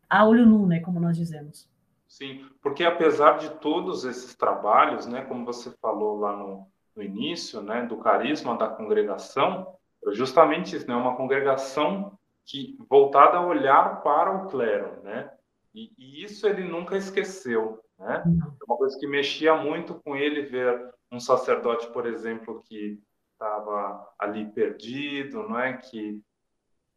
a 0.06 0.26
olho 0.26 0.44
nu, 0.44 0.66
né, 0.66 0.80
como 0.80 1.00
nós 1.00 1.16
dizemos. 1.16 1.66
Sim, 2.06 2.46
porque 2.60 2.84
apesar 2.84 3.38
de 3.38 3.48
todos 3.54 4.04
esses 4.04 4.34
trabalhos, 4.34 5.06
né, 5.06 5.22
como 5.22 5.46
você 5.46 5.70
falou 5.80 6.18
lá 6.18 6.36
no, 6.36 6.66
no 6.94 7.02
início, 7.02 7.62
né, 7.62 7.86
do 7.86 7.96
carisma 7.96 8.54
da 8.58 8.68
congregação, 8.68 9.74
justamente 10.12 10.76
isso, 10.76 10.86
né, 10.86 10.94
uma 10.94 11.16
congregação 11.16 12.18
que 12.44 12.76
voltada 12.86 13.38
a 13.38 13.46
olhar 13.46 14.02
para 14.02 14.30
o 14.30 14.48
clero, 14.48 15.02
né, 15.02 15.30
e, 15.74 15.90
e 15.96 16.22
isso 16.22 16.46
ele 16.46 16.64
nunca 16.64 16.98
esqueceu, 16.98 17.80
né, 17.98 18.22
é 18.26 18.64
uma 18.66 18.76
coisa 18.76 18.98
que 18.98 19.06
mexia 19.06 19.54
muito 19.54 19.94
com 20.04 20.14
ele 20.14 20.42
ver 20.42 20.92
um 21.10 21.18
sacerdote, 21.18 21.90
por 21.92 22.04
exemplo, 22.04 22.62
que 22.68 23.00
estava 23.38 24.12
ali 24.18 24.46
perdido, 24.50 25.48
não 25.48 25.58
é? 25.58 25.76
Que 25.76 26.20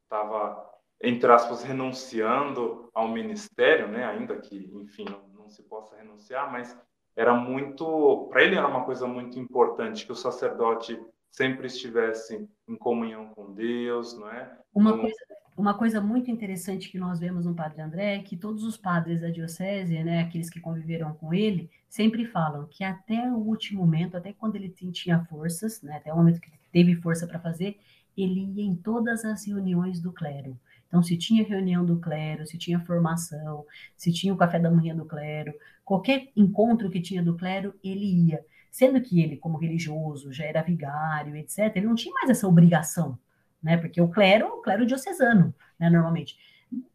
estava 0.03 0.69
entre 1.03 1.31
aspas 1.31 1.63
renunciando 1.63 2.89
ao 2.93 3.07
ministério, 3.07 3.87
né? 3.87 4.05
Ainda 4.05 4.37
que, 4.37 4.69
enfim, 4.73 5.05
não, 5.05 5.27
não 5.29 5.49
se 5.49 5.63
possa 5.63 5.95
renunciar, 5.95 6.51
mas 6.51 6.77
era 7.15 7.33
muito, 7.33 8.27
para 8.29 8.43
ele 8.43 8.55
era 8.55 8.67
uma 8.67 8.85
coisa 8.85 9.07
muito 9.07 9.39
importante 9.39 10.05
que 10.05 10.11
o 10.11 10.15
sacerdote 10.15 10.99
sempre 11.29 11.67
estivesse 11.67 12.47
em 12.67 12.75
comunhão 12.75 13.29
com 13.29 13.53
Deus, 13.53 14.17
não 14.17 14.29
é? 14.29 14.57
Uma 14.73 14.97
coisa 14.97 15.15
uma 15.61 15.75
coisa 15.75 16.01
muito 16.01 16.31
interessante 16.31 16.89
que 16.89 16.97
nós 16.97 17.19
vemos 17.19 17.45
no 17.45 17.53
Padre 17.53 17.83
André 17.83 18.15
é 18.15 18.19
que 18.23 18.35
todos 18.35 18.63
os 18.63 18.75
padres 18.75 19.21
da 19.21 19.29
diocese, 19.29 20.03
né, 20.03 20.21
aqueles 20.21 20.49
que 20.49 20.59
conviveram 20.59 21.13
com 21.13 21.31
ele, 21.31 21.69
sempre 21.87 22.25
falam 22.25 22.65
que 22.65 22.83
até 22.83 23.31
o 23.31 23.37
último 23.37 23.81
momento, 23.81 24.17
até 24.17 24.33
quando 24.33 24.55
ele 24.55 24.69
tinha 24.69 25.23
forças, 25.25 25.79
né, 25.83 25.97
até 25.97 26.11
o 26.11 26.17
momento 26.17 26.41
que 26.41 26.49
ele 26.49 26.57
teve 26.71 26.95
força 26.95 27.27
para 27.27 27.39
fazer, 27.39 27.77
ele 28.17 28.43
ia 28.55 28.63
em 28.63 28.75
todas 28.75 29.23
as 29.23 29.45
reuniões 29.45 30.01
do 30.01 30.11
clero. 30.11 30.59
Então, 30.87 31.03
se 31.03 31.15
tinha 31.15 31.47
reunião 31.47 31.85
do 31.85 31.99
clero, 31.99 32.43
se 32.47 32.57
tinha 32.57 32.79
formação, 32.79 33.63
se 33.95 34.11
tinha 34.11 34.33
o 34.33 34.37
café 34.37 34.59
da 34.59 34.71
manhã 34.71 34.95
do 34.95 35.05
clero, 35.05 35.53
qualquer 35.85 36.31
encontro 36.35 36.89
que 36.89 36.99
tinha 36.99 37.21
do 37.21 37.37
clero, 37.37 37.75
ele 37.83 38.05
ia. 38.29 38.43
Sendo 38.71 38.99
que 38.99 39.21
ele, 39.21 39.37
como 39.37 39.59
religioso, 39.59 40.33
já 40.33 40.43
era 40.43 40.63
vigário, 40.63 41.35
etc., 41.35 41.71
ele 41.75 41.85
não 41.85 41.95
tinha 41.95 42.13
mais 42.15 42.31
essa 42.31 42.47
obrigação 42.47 43.17
né? 43.61 43.77
Porque 43.77 44.01
o 44.01 44.07
clero, 44.07 44.47
o 44.47 44.61
clero 44.61 44.85
diocesano, 44.85 45.53
né, 45.79 45.89
normalmente. 45.89 46.37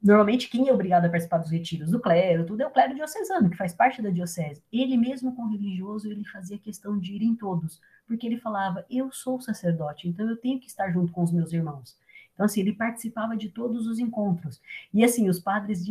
Normalmente, 0.02 0.48
quem 0.48 0.68
é 0.68 0.72
obrigado 0.72 1.04
a 1.04 1.08
participar 1.08 1.36
dos 1.38 1.50
retiros 1.50 1.90
do 1.90 2.00
clero, 2.00 2.46
tudo 2.46 2.62
é 2.62 2.66
o 2.66 2.70
clero 2.70 2.94
diocesano, 2.94 3.50
que 3.50 3.58
faz 3.58 3.74
parte 3.74 4.00
da 4.00 4.08
diocese. 4.08 4.62
Ele 4.72 4.96
mesmo, 4.96 5.36
com 5.36 5.48
religioso, 5.48 6.10
ele 6.10 6.24
fazia 6.24 6.58
questão 6.58 6.98
de 6.98 7.14
ir 7.14 7.22
em 7.22 7.34
todos, 7.34 7.78
porque 8.06 8.26
ele 8.26 8.38
falava, 8.38 8.86
eu 8.88 9.12
sou 9.12 9.38
sacerdote, 9.38 10.08
então 10.08 10.28
eu 10.30 10.36
tenho 10.36 10.58
que 10.58 10.66
estar 10.66 10.90
junto 10.90 11.12
com 11.12 11.22
os 11.22 11.30
meus 11.30 11.52
irmãos. 11.52 11.94
Então, 12.32 12.46
assim, 12.46 12.60
ele 12.60 12.72
participava 12.72 13.36
de 13.36 13.50
todos 13.50 13.86
os 13.86 13.98
encontros. 13.98 14.60
E, 14.92 15.04
assim, 15.04 15.28
os 15.28 15.40
padres 15.40 15.84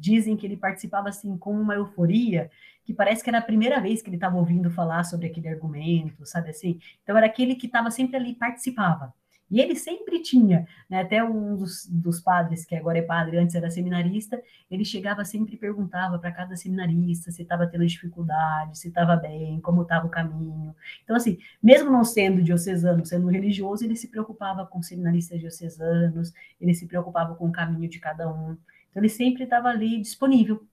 dizem 0.00 0.36
que 0.36 0.46
ele 0.46 0.56
participava, 0.56 1.08
assim, 1.08 1.36
com 1.36 1.60
uma 1.60 1.74
euforia, 1.74 2.50
que 2.84 2.92
parece 2.92 3.22
que 3.22 3.30
era 3.30 3.38
a 3.38 3.42
primeira 3.42 3.80
vez 3.80 4.02
que 4.02 4.08
ele 4.08 4.16
estava 4.16 4.36
ouvindo 4.36 4.70
falar 4.70 5.04
sobre 5.04 5.26
aquele 5.26 5.48
argumento, 5.48 6.26
sabe 6.26 6.50
assim? 6.50 6.80
Então, 7.02 7.16
era 7.16 7.26
aquele 7.26 7.54
que 7.54 7.66
estava 7.66 7.90
sempre 7.90 8.16
ali, 8.16 8.34
participava. 8.34 9.12
E 9.52 9.60
ele 9.60 9.76
sempre 9.76 10.22
tinha, 10.22 10.66
né, 10.88 11.02
até 11.02 11.22
um 11.22 11.54
dos, 11.54 11.86
dos, 11.86 12.18
padres, 12.18 12.64
que 12.64 12.74
agora 12.74 12.96
é 12.96 13.02
padre, 13.02 13.36
antes 13.36 13.54
era 13.54 13.70
seminarista, 13.70 14.42
ele 14.70 14.82
chegava 14.82 15.26
sempre 15.26 15.54
e 15.54 15.58
perguntava 15.58 16.18
para 16.18 16.32
cada 16.32 16.56
seminarista 16.56 17.30
se 17.30 17.42
estava 17.42 17.66
tendo 17.66 17.86
dificuldade, 17.86 18.78
se 18.78 18.88
estava 18.88 19.14
bem, 19.14 19.60
como 19.60 19.82
estava 19.82 20.06
o 20.06 20.10
caminho. 20.10 20.74
Então, 21.04 21.14
assim, 21.14 21.36
mesmo 21.62 21.90
não 21.90 22.02
sendo 22.02 22.42
diocesano, 22.42 23.04
sendo 23.04 23.28
religioso, 23.28 23.84
ele 23.84 23.94
se 23.94 24.08
preocupava 24.08 24.64
com 24.64 24.82
seminaristas 24.82 25.38
diocesanos, 25.38 26.32
ele 26.58 26.72
se 26.72 26.86
preocupava 26.86 27.34
com 27.34 27.46
o 27.46 27.52
caminho 27.52 27.90
de 27.90 27.98
cada 27.98 28.32
um. 28.32 28.56
Então, 28.90 29.02
ele 29.02 29.10
sempre 29.10 29.44
estava 29.44 29.68
ali 29.68 30.00
disponível. 30.00 30.66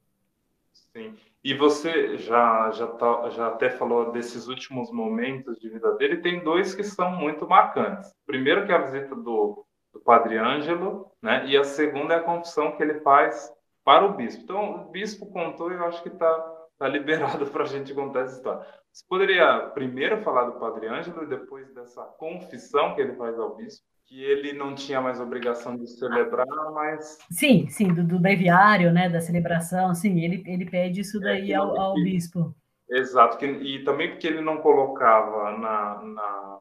Sim. 0.96 1.16
E 1.44 1.54
você 1.54 2.18
já, 2.18 2.72
já, 2.72 2.88
tá, 2.88 3.30
já 3.30 3.48
até 3.48 3.70
falou 3.70 4.12
desses 4.12 4.48
últimos 4.48 4.92
momentos 4.92 5.58
de 5.60 5.70
vida 5.70 5.94
dele, 5.96 6.18
tem 6.18 6.44
dois 6.44 6.76
que 6.76 6.84
são 6.84 7.12
muito 7.12 7.48
marcantes. 7.48 8.14
Primeiro 8.26 8.66
que 8.66 8.72
é 8.72 8.76
a 8.76 8.82
visita 8.82 9.16
do, 9.16 9.66
do 9.94 10.00
Padre 10.00 10.38
Ângelo, 10.38 11.12
né? 11.22 11.46
e 11.46 11.58
a 11.58 11.64
segunda 11.64 12.16
é 12.16 12.18
a 12.18 12.24
confissão 12.24 12.76
que 12.76 12.84
ele 12.84 13.00
faz 13.02 13.52
para 13.84 14.06
o 14.06 14.14
bispo. 14.14 14.44
Então, 14.44 14.88
o 14.88 14.92
bispo 14.92 15.32
contou 15.32 15.72
e 15.72 15.76
eu 15.76 15.86
acho 15.86 16.04
que 16.04 16.10
está 16.10 16.60
tá 16.78 16.88
liberado 16.88 17.46
para 17.52 17.64
a 17.64 17.68
gente 17.68 17.94
contar 17.94 18.22
essa 18.22 18.38
história. 18.38 18.66
Você 18.92 19.06
poderia 19.08 19.70
primeiro 19.74 20.22
falar 20.22 20.46
do 20.46 20.60
Padre 20.60 20.88
Ângelo 20.88 21.24
e 21.24 21.28
depois 21.28 21.74
dessa 21.74 22.04
confissão 22.18 22.96
que 22.96 23.02
ele 23.02 23.16
faz 23.16 23.40
ao 23.40 23.56
bispo? 23.56 23.86
Que 24.10 24.24
ele 24.24 24.54
não 24.54 24.74
tinha 24.74 25.00
mais 25.00 25.22
obrigação 25.22 25.78
de 25.78 25.86
celebrar, 25.86 26.48
mas... 26.74 27.20
Sim, 27.30 27.68
sim, 27.68 27.94
do, 27.94 28.04
do 28.04 28.20
breviário, 28.20 28.92
né, 28.92 29.08
da 29.08 29.22
celebração, 29.22 29.94
sim, 29.94 30.20
ele, 30.20 30.44
ele 30.48 30.66
pede 30.66 31.02
isso 31.02 31.20
é, 31.20 31.22
daí 31.22 31.52
é, 31.52 31.56
ao, 31.56 31.80
ao 31.80 31.94
bispo. 31.94 32.56
Exato, 32.90 33.38
que, 33.38 33.46
e 33.46 33.84
também 33.84 34.10
porque 34.10 34.26
ele 34.26 34.42
não 34.42 34.58
colocava 34.58 35.56
na, 35.56 36.02
na... 36.02 36.60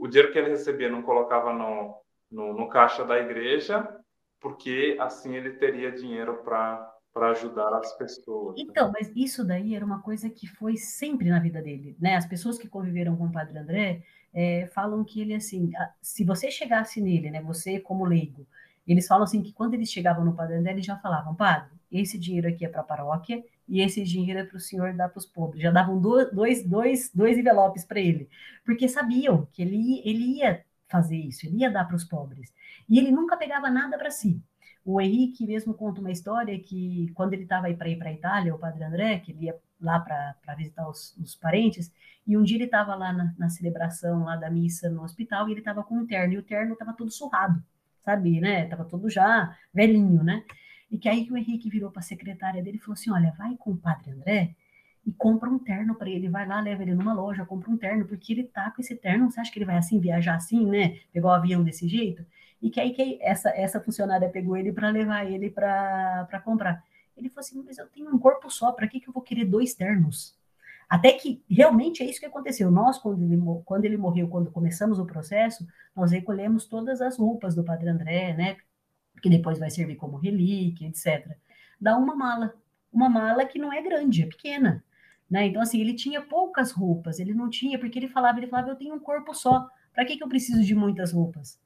O 0.00 0.08
dinheiro 0.08 0.32
que 0.32 0.38
ele 0.38 0.50
recebia 0.50 0.90
não 0.90 1.00
colocava 1.00 1.52
no, 1.52 1.94
no, 2.28 2.54
no 2.54 2.68
caixa 2.68 3.04
da 3.04 3.20
igreja, 3.20 3.88
porque 4.40 4.96
assim 4.98 5.36
ele 5.36 5.52
teria 5.52 5.92
dinheiro 5.92 6.42
para 6.42 6.88
para 7.12 7.30
ajudar 7.30 7.74
as 7.74 7.92
pessoas. 7.98 8.56
Né? 8.56 8.62
Então, 8.68 8.92
mas 8.92 9.10
isso 9.16 9.44
daí 9.44 9.74
era 9.74 9.84
uma 9.84 10.00
coisa 10.00 10.30
que 10.30 10.46
foi 10.46 10.76
sempre 10.76 11.28
na 11.28 11.40
vida 11.40 11.60
dele, 11.60 11.96
né? 11.98 12.14
As 12.14 12.24
pessoas 12.24 12.56
que 12.56 12.68
conviveram 12.68 13.16
com 13.16 13.26
o 13.26 13.32
Padre 13.32 13.58
André 13.58 14.02
é, 14.32 14.68
falam 14.72 15.04
que 15.04 15.20
ele, 15.20 15.34
assim, 15.34 15.72
se 16.00 16.24
você 16.24 16.50
chegasse 16.50 17.00
nele, 17.00 17.30
né, 17.30 17.40
você 17.42 17.80
como 17.80 18.04
leigo, 18.04 18.46
eles 18.86 19.06
falam 19.06 19.24
assim 19.24 19.42
que 19.42 19.52
quando 19.52 19.74
eles 19.74 19.90
chegavam 19.90 20.24
no 20.24 20.34
Padre 20.34 20.56
André, 20.56 20.72
eles 20.72 20.86
já 20.86 20.96
falavam, 20.96 21.34
Padre, 21.34 21.70
esse 21.90 22.18
dinheiro 22.18 22.48
aqui 22.48 22.64
é 22.64 22.68
para 22.68 22.80
a 22.80 22.84
paróquia 22.84 23.44
e 23.68 23.80
esse 23.80 24.02
dinheiro 24.02 24.40
é 24.40 24.44
para 24.44 24.56
o 24.56 24.60
senhor 24.60 24.92
dar 24.94 25.08
para 25.08 25.18
os 25.18 25.26
pobres. 25.26 25.62
Já 25.62 25.70
davam 25.70 26.00
dois, 26.00 26.64
dois, 26.64 27.10
dois 27.12 27.38
envelopes 27.38 27.84
para 27.84 28.00
ele, 28.00 28.28
porque 28.64 28.88
sabiam 28.88 29.46
que 29.52 29.62
ele, 29.62 30.02
ele 30.04 30.38
ia 30.38 30.64
fazer 30.88 31.16
isso, 31.16 31.46
ele 31.46 31.58
ia 31.58 31.70
dar 31.70 31.84
para 31.84 31.96
os 31.96 32.04
pobres. 32.04 32.52
E 32.88 32.98
ele 32.98 33.12
nunca 33.12 33.36
pegava 33.36 33.70
nada 33.70 33.96
para 33.96 34.10
si. 34.10 34.42
O 34.84 35.00
Henrique 35.00 35.46
mesmo 35.46 35.74
conta 35.74 36.00
uma 36.00 36.10
história 36.10 36.58
que 36.58 37.12
quando 37.14 37.34
ele 37.34 37.44
estava 37.44 37.66
aí 37.66 37.76
para 37.76 37.88
ir 37.88 37.96
para 37.96 38.08
a 38.08 38.12
Itália, 38.12 38.54
o 38.54 38.58
Padre 38.58 38.82
André, 38.82 39.18
que 39.20 39.30
ele 39.32 39.44
ia 39.44 39.56
lá 39.80 40.00
para 40.00 40.54
visitar 40.56 40.88
os, 40.88 41.16
os, 41.16 41.34
parentes, 41.34 41.92
e 42.26 42.36
um 42.36 42.42
dia 42.42 42.56
ele 42.56 42.64
estava 42.64 42.94
lá 42.94 43.12
na, 43.12 43.34
na, 43.38 43.48
celebração 43.48 44.24
lá 44.24 44.36
da 44.36 44.50
missa 44.50 44.90
no 44.90 45.02
hospital 45.02 45.48
e 45.48 45.52
ele 45.52 45.60
estava 45.60 45.82
com 45.82 45.96
um 45.96 46.06
terno, 46.06 46.34
e 46.34 46.38
o 46.38 46.42
terno 46.42 46.74
estava 46.74 46.92
todo 46.92 47.10
surrado, 47.10 47.62
sabe, 48.04 48.40
né? 48.40 48.66
Tava 48.66 48.84
todo 48.84 49.08
já 49.08 49.56
velhinho, 49.72 50.22
né? 50.22 50.44
E 50.90 50.98
que 50.98 51.08
aí 51.08 51.28
o 51.30 51.36
Henrique 51.36 51.70
virou 51.70 51.90
para 51.90 52.00
a 52.00 52.02
secretária 52.02 52.62
dele 52.62 52.76
e 52.76 52.80
falou 52.80 52.94
assim: 52.94 53.10
olha, 53.10 53.32
vai 53.38 53.56
com 53.56 53.70
o 53.70 53.76
Padre 53.76 54.10
André 54.10 54.54
e 55.06 55.12
compra 55.12 55.48
um 55.48 55.58
terno 55.58 55.94
para 55.94 56.10
ele, 56.10 56.28
vai 56.28 56.46
lá, 56.46 56.60
leva 56.60 56.82
ele 56.82 56.94
numa 56.94 57.12
loja, 57.14 57.46
compra 57.46 57.70
um 57.70 57.76
terno, 57.76 58.04
porque 58.04 58.32
ele 58.32 58.44
tá 58.44 58.70
com 58.70 58.82
esse 58.82 58.96
terno, 58.96 59.30
você 59.30 59.40
acha 59.40 59.50
que 59.50 59.58
ele 59.58 59.64
vai 59.64 59.76
assim, 59.76 59.98
viajar 59.98 60.34
assim, 60.34 60.66
né? 60.66 60.98
Pegar 61.12 61.28
o 61.28 61.32
avião 61.32 61.62
desse 61.62 61.88
jeito? 61.88 62.24
E 62.60 62.68
que 62.70 62.80
aí 62.80 62.92
que 62.92 63.18
essa, 63.22 63.48
essa 63.50 63.80
funcionária 63.80 64.28
pegou 64.28 64.56
ele 64.56 64.72
para 64.72 64.90
levar 64.90 65.24
ele 65.24 65.48
para 65.50 66.42
comprar. 66.44 66.82
Ele 67.20 67.28
falou 67.28 67.40
assim: 67.40 67.62
mas 67.64 67.78
eu 67.78 67.86
tenho 67.88 68.12
um 68.12 68.18
corpo 68.18 68.50
só, 68.50 68.72
para 68.72 68.88
que, 68.88 69.00
que 69.00 69.08
eu 69.08 69.12
vou 69.12 69.22
querer 69.22 69.44
dois 69.44 69.74
ternos? 69.74 70.38
Até 70.88 71.12
que 71.12 71.42
realmente 71.48 72.02
é 72.02 72.06
isso 72.06 72.18
que 72.18 72.26
aconteceu. 72.26 72.70
Nós, 72.70 72.98
quando 72.98 73.22
ele, 73.22 73.40
quando 73.64 73.84
ele 73.84 73.96
morreu, 73.96 74.28
quando 74.28 74.50
começamos 74.50 74.98
o 74.98 75.06
processo, 75.06 75.64
nós 75.94 76.10
recolhemos 76.10 76.66
todas 76.66 77.00
as 77.00 77.16
roupas 77.16 77.54
do 77.54 77.62
Padre 77.62 77.90
André, 77.90 78.34
né? 78.34 78.56
Que 79.22 79.30
depois 79.30 79.58
vai 79.58 79.70
servir 79.70 79.96
como 79.96 80.16
relíquia, 80.16 80.88
etc. 80.88 81.36
dá 81.80 81.96
uma 81.96 82.16
mala. 82.16 82.54
Uma 82.92 83.08
mala 83.08 83.44
que 83.44 83.58
não 83.58 83.72
é 83.72 83.80
grande, 83.80 84.24
é 84.24 84.26
pequena. 84.26 84.82
Né? 85.30 85.46
Então, 85.46 85.62
assim, 85.62 85.80
ele 85.80 85.94
tinha 85.94 86.20
poucas 86.20 86.72
roupas, 86.72 87.20
ele 87.20 87.32
não 87.32 87.48
tinha, 87.48 87.78
porque 87.78 87.96
ele 87.96 88.08
falava, 88.08 88.40
ele 88.40 88.48
falava, 88.48 88.70
eu 88.70 88.76
tenho 88.76 88.94
um 88.96 88.98
corpo 88.98 89.32
só, 89.32 89.68
para 89.94 90.04
que, 90.04 90.16
que 90.16 90.24
eu 90.24 90.28
preciso 90.28 90.64
de 90.64 90.74
muitas 90.74 91.12
roupas? 91.12 91.60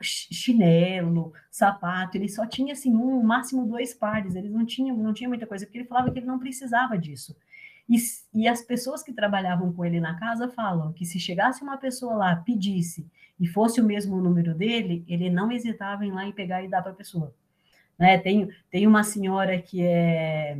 Chinelo, 0.00 1.32
sapato, 1.50 2.16
ele 2.16 2.28
só 2.28 2.46
tinha 2.46 2.72
assim 2.72 2.94
um, 2.94 3.22
máximo 3.22 3.66
dois 3.66 3.94
pares, 3.94 4.34
ele 4.34 4.48
não 4.48 4.64
tinha, 4.64 4.92
não 4.92 5.14
tinha 5.14 5.28
muita 5.28 5.46
coisa, 5.46 5.64
porque 5.64 5.78
ele 5.78 5.88
falava 5.88 6.10
que 6.10 6.18
ele 6.18 6.26
não 6.26 6.38
precisava 6.38 6.98
disso. 6.98 7.36
E, 7.88 7.96
e 8.34 8.48
as 8.48 8.62
pessoas 8.62 9.02
que 9.02 9.12
trabalhavam 9.12 9.72
com 9.72 9.84
ele 9.84 10.00
na 10.00 10.18
casa 10.18 10.48
falam 10.48 10.92
que 10.92 11.04
se 11.04 11.18
chegasse 11.18 11.62
uma 11.62 11.76
pessoa 11.76 12.14
lá, 12.14 12.36
pedisse, 12.36 13.06
e 13.38 13.46
fosse 13.46 13.80
o 13.80 13.84
mesmo 13.84 14.20
número 14.20 14.54
dele, 14.54 15.04
ele 15.08 15.28
não 15.28 15.50
hesitava 15.50 16.04
em 16.04 16.08
ir 16.08 16.12
lá 16.12 16.26
e 16.26 16.32
pegar 16.32 16.62
e 16.62 16.68
dar 16.68 16.82
para 16.82 16.92
a 16.92 16.94
pessoa. 16.94 17.34
Né? 17.98 18.18
Tem, 18.18 18.48
tem 18.70 18.86
uma 18.86 19.02
senhora 19.02 19.60
que 19.60 19.82
é 19.82 20.58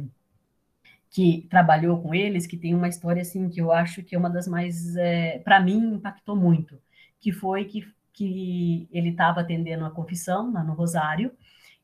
que 1.15 1.47
trabalhou 1.49 2.03
com 2.03 2.13
eles, 2.13 2.45
que 2.45 2.57
tem 2.57 2.75
uma 2.75 2.89
história 2.89 3.23
assim 3.23 3.49
que 3.49 3.61
eu 3.61 3.71
acho 3.71 4.03
que 4.03 4.17
é 4.17 4.19
uma 4.19 4.29
das 4.29 4.49
mais, 4.49 4.97
é, 4.97 5.39
para 5.39 5.61
mim, 5.61 5.95
impactou 5.95 6.35
muito, 6.35 6.77
que 7.21 7.31
foi 7.31 7.67
que, 7.67 7.87
que 8.15 8.89
ele 8.91 9.11
estava 9.11 9.43
atendendo 9.43 9.85
a 9.85 9.91
confissão 9.91 10.51
lá 10.53 10.65
no 10.65 10.73
Rosário, 10.73 11.31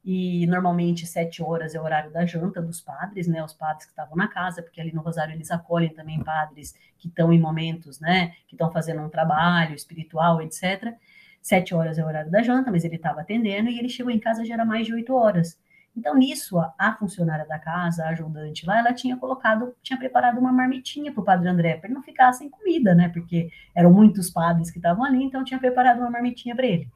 e 0.02 0.46
normalmente 0.46 1.06
sete 1.06 1.42
horas 1.42 1.74
é 1.74 1.80
o 1.80 1.84
horário 1.84 2.10
da 2.10 2.24
janta 2.24 2.62
dos 2.62 2.80
padres, 2.80 3.26
né, 3.26 3.44
os 3.44 3.52
padres 3.52 3.84
que 3.84 3.92
estavam 3.92 4.16
na 4.16 4.28
casa, 4.28 4.62
porque 4.62 4.80
ali 4.80 4.92
no 4.92 5.02
Rosário 5.02 5.34
eles 5.34 5.50
acolhem 5.50 5.92
também 5.92 6.22
padres 6.22 6.74
que 6.96 7.08
estão 7.08 7.30
em 7.32 7.38
momentos, 7.38 8.00
né, 8.00 8.28
que 8.48 8.54
estão 8.54 8.72
fazendo 8.72 9.02
um 9.02 9.10
trabalho 9.10 9.74
espiritual, 9.74 10.40
etc. 10.40 10.94
Sete 11.42 11.74
horas 11.74 11.98
é 11.98 12.04
o 12.04 12.06
horário 12.06 12.30
da 12.30 12.42
janta, 12.42 12.70
mas 12.70 12.84
ele 12.84 12.96
estava 12.96 13.20
atendendo 13.20 13.68
e 13.68 13.78
ele 13.78 13.88
chegou 13.90 14.10
em 14.10 14.18
casa 14.18 14.44
já 14.44 14.54
era 14.54 14.64
mais 14.64 14.86
de 14.86 14.94
oito 14.94 15.14
horas. 15.14 15.58
Então, 16.00 16.14
nisso, 16.14 16.58
a, 16.58 16.96
funcionária 16.98 17.46
da 17.46 17.58
casa, 17.58 18.04
a 18.04 18.08
ajudante 18.08 18.64
lá, 18.64 18.78
ela 18.78 18.94
tinha 18.94 19.18
colocado, 19.18 19.76
tinha 19.82 19.98
preparado 19.98 20.38
uma 20.38 20.50
marmitinha 20.50 21.12
para 21.12 21.20
o 21.20 21.24
padre 21.24 21.46
André, 21.46 21.76
para 21.76 21.88
ele 21.88 21.94
não 21.94 22.02
ficar 22.02 22.32
sem 22.32 22.48
comida, 22.48 22.94
né? 22.94 23.10
Porque 23.10 23.50
eram 23.74 23.92
muitos 23.92 24.30
padres 24.30 24.70
que 24.70 24.78
estavam 24.78 25.04
ali, 25.04 25.22
então 25.22 25.44
tinha 25.44 25.60
preparado 25.60 25.98
uma 25.98 26.10
marmitinha 26.10 26.56
para 26.56 26.64
ele. 26.64 26.88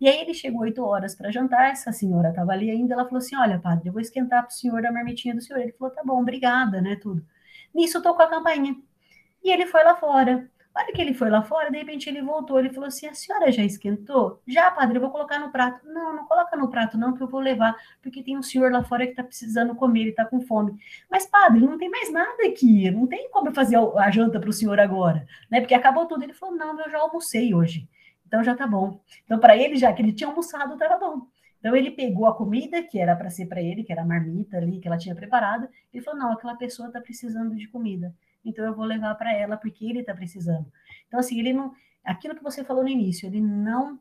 E 0.00 0.08
aí 0.08 0.22
ele 0.22 0.32
chegou 0.32 0.62
oito 0.62 0.82
horas 0.82 1.14
para 1.14 1.30
jantar, 1.30 1.70
essa 1.70 1.92
senhora 1.92 2.30
estava 2.30 2.52
ali 2.52 2.70
ainda, 2.70 2.94
ela 2.94 3.04
falou 3.04 3.18
assim, 3.18 3.36
olha, 3.36 3.58
padre, 3.58 3.90
eu 3.90 3.92
vou 3.92 4.00
esquentar 4.00 4.42
para 4.44 4.48
o 4.50 4.54
senhor 4.54 4.86
a 4.86 4.90
marmitinha 4.90 5.34
do 5.34 5.42
senhor. 5.42 5.60
Ele 5.60 5.72
falou, 5.72 5.94
tá 5.94 6.02
bom, 6.02 6.18
obrigada, 6.22 6.80
né, 6.80 6.96
tudo. 6.96 7.22
Nisso 7.74 8.02
tocou 8.02 8.24
a 8.24 8.30
campainha. 8.30 8.74
E 9.44 9.50
ele 9.50 9.66
foi 9.66 9.84
lá 9.84 9.94
fora. 9.94 10.48
Hora 10.78 10.92
que 10.92 11.02
ele 11.02 11.12
foi 11.12 11.28
lá 11.28 11.42
fora, 11.42 11.72
de 11.72 11.76
repente 11.76 12.08
ele 12.08 12.22
voltou, 12.22 12.56
ele 12.60 12.70
falou 12.70 12.86
assim, 12.86 13.08
a 13.08 13.12
senhora 13.12 13.50
já 13.50 13.64
esquentou? 13.64 14.40
Já, 14.46 14.70
padre, 14.70 14.96
eu 14.96 15.00
vou 15.00 15.10
colocar 15.10 15.40
no 15.40 15.50
prato. 15.50 15.84
Não, 15.84 16.14
não 16.14 16.24
coloca 16.24 16.56
no 16.56 16.70
prato 16.70 16.96
não, 16.96 17.16
que 17.16 17.20
eu 17.20 17.26
vou 17.26 17.40
levar, 17.40 17.76
porque 18.00 18.22
tem 18.22 18.38
um 18.38 18.44
senhor 18.44 18.70
lá 18.70 18.84
fora 18.84 19.04
que 19.04 19.10
está 19.10 19.24
precisando 19.24 19.74
comer, 19.74 20.02
ele 20.02 20.10
está 20.10 20.24
com 20.24 20.40
fome. 20.40 20.78
Mas, 21.10 21.26
padre, 21.26 21.60
não 21.60 21.76
tem 21.76 21.90
mais 21.90 22.12
nada 22.12 22.46
aqui, 22.46 22.88
não 22.92 23.08
tem 23.08 23.28
como 23.30 23.48
eu 23.48 23.52
fazer 23.52 23.76
a 23.76 24.08
janta 24.08 24.38
para 24.38 24.50
o 24.50 24.52
senhor 24.52 24.78
agora, 24.78 25.26
né? 25.50 25.60
Porque 25.60 25.74
acabou 25.74 26.06
tudo. 26.06 26.22
Ele 26.22 26.32
falou, 26.32 26.54
não, 26.54 26.80
eu 26.80 26.88
já 26.88 27.00
almocei 27.00 27.52
hoje. 27.52 27.88
Então 28.24 28.44
já 28.44 28.54
tá 28.54 28.64
bom. 28.64 29.00
Então, 29.24 29.40
para 29.40 29.56
ele, 29.56 29.74
já 29.74 29.92
que 29.92 30.00
ele 30.00 30.12
tinha 30.12 30.28
almoçado, 30.28 30.74
estava 30.74 30.96
bom. 30.96 31.26
Então 31.58 31.74
ele 31.74 31.90
pegou 31.90 32.26
a 32.26 32.36
comida 32.36 32.84
que 32.84 33.00
era 33.00 33.16
para 33.16 33.30
ser 33.30 33.46
para 33.46 33.60
ele, 33.60 33.82
que 33.82 33.90
era 33.90 34.02
a 34.02 34.06
marmita 34.06 34.58
ali 34.58 34.78
que 34.78 34.86
ela 34.86 34.96
tinha 34.96 35.14
preparado, 35.14 35.68
e 35.92 36.00
falou: 36.00 36.20
não, 36.20 36.32
aquela 36.32 36.54
pessoa 36.54 36.86
está 36.86 37.00
precisando 37.00 37.56
de 37.56 37.66
comida. 37.66 38.14
Então 38.44 38.64
eu 38.64 38.74
vou 38.74 38.84
levar 38.84 39.14
para 39.14 39.32
ela 39.32 39.56
porque 39.56 39.84
ele 39.84 40.00
está 40.00 40.14
precisando. 40.14 40.70
Então 41.06 41.20
assim, 41.20 41.38
ele 41.38 41.52
não, 41.52 41.72
aquilo 42.04 42.34
que 42.34 42.42
você 42.42 42.64
falou 42.64 42.82
no 42.82 42.88
início, 42.88 43.26
ele 43.26 43.40
não 43.40 43.98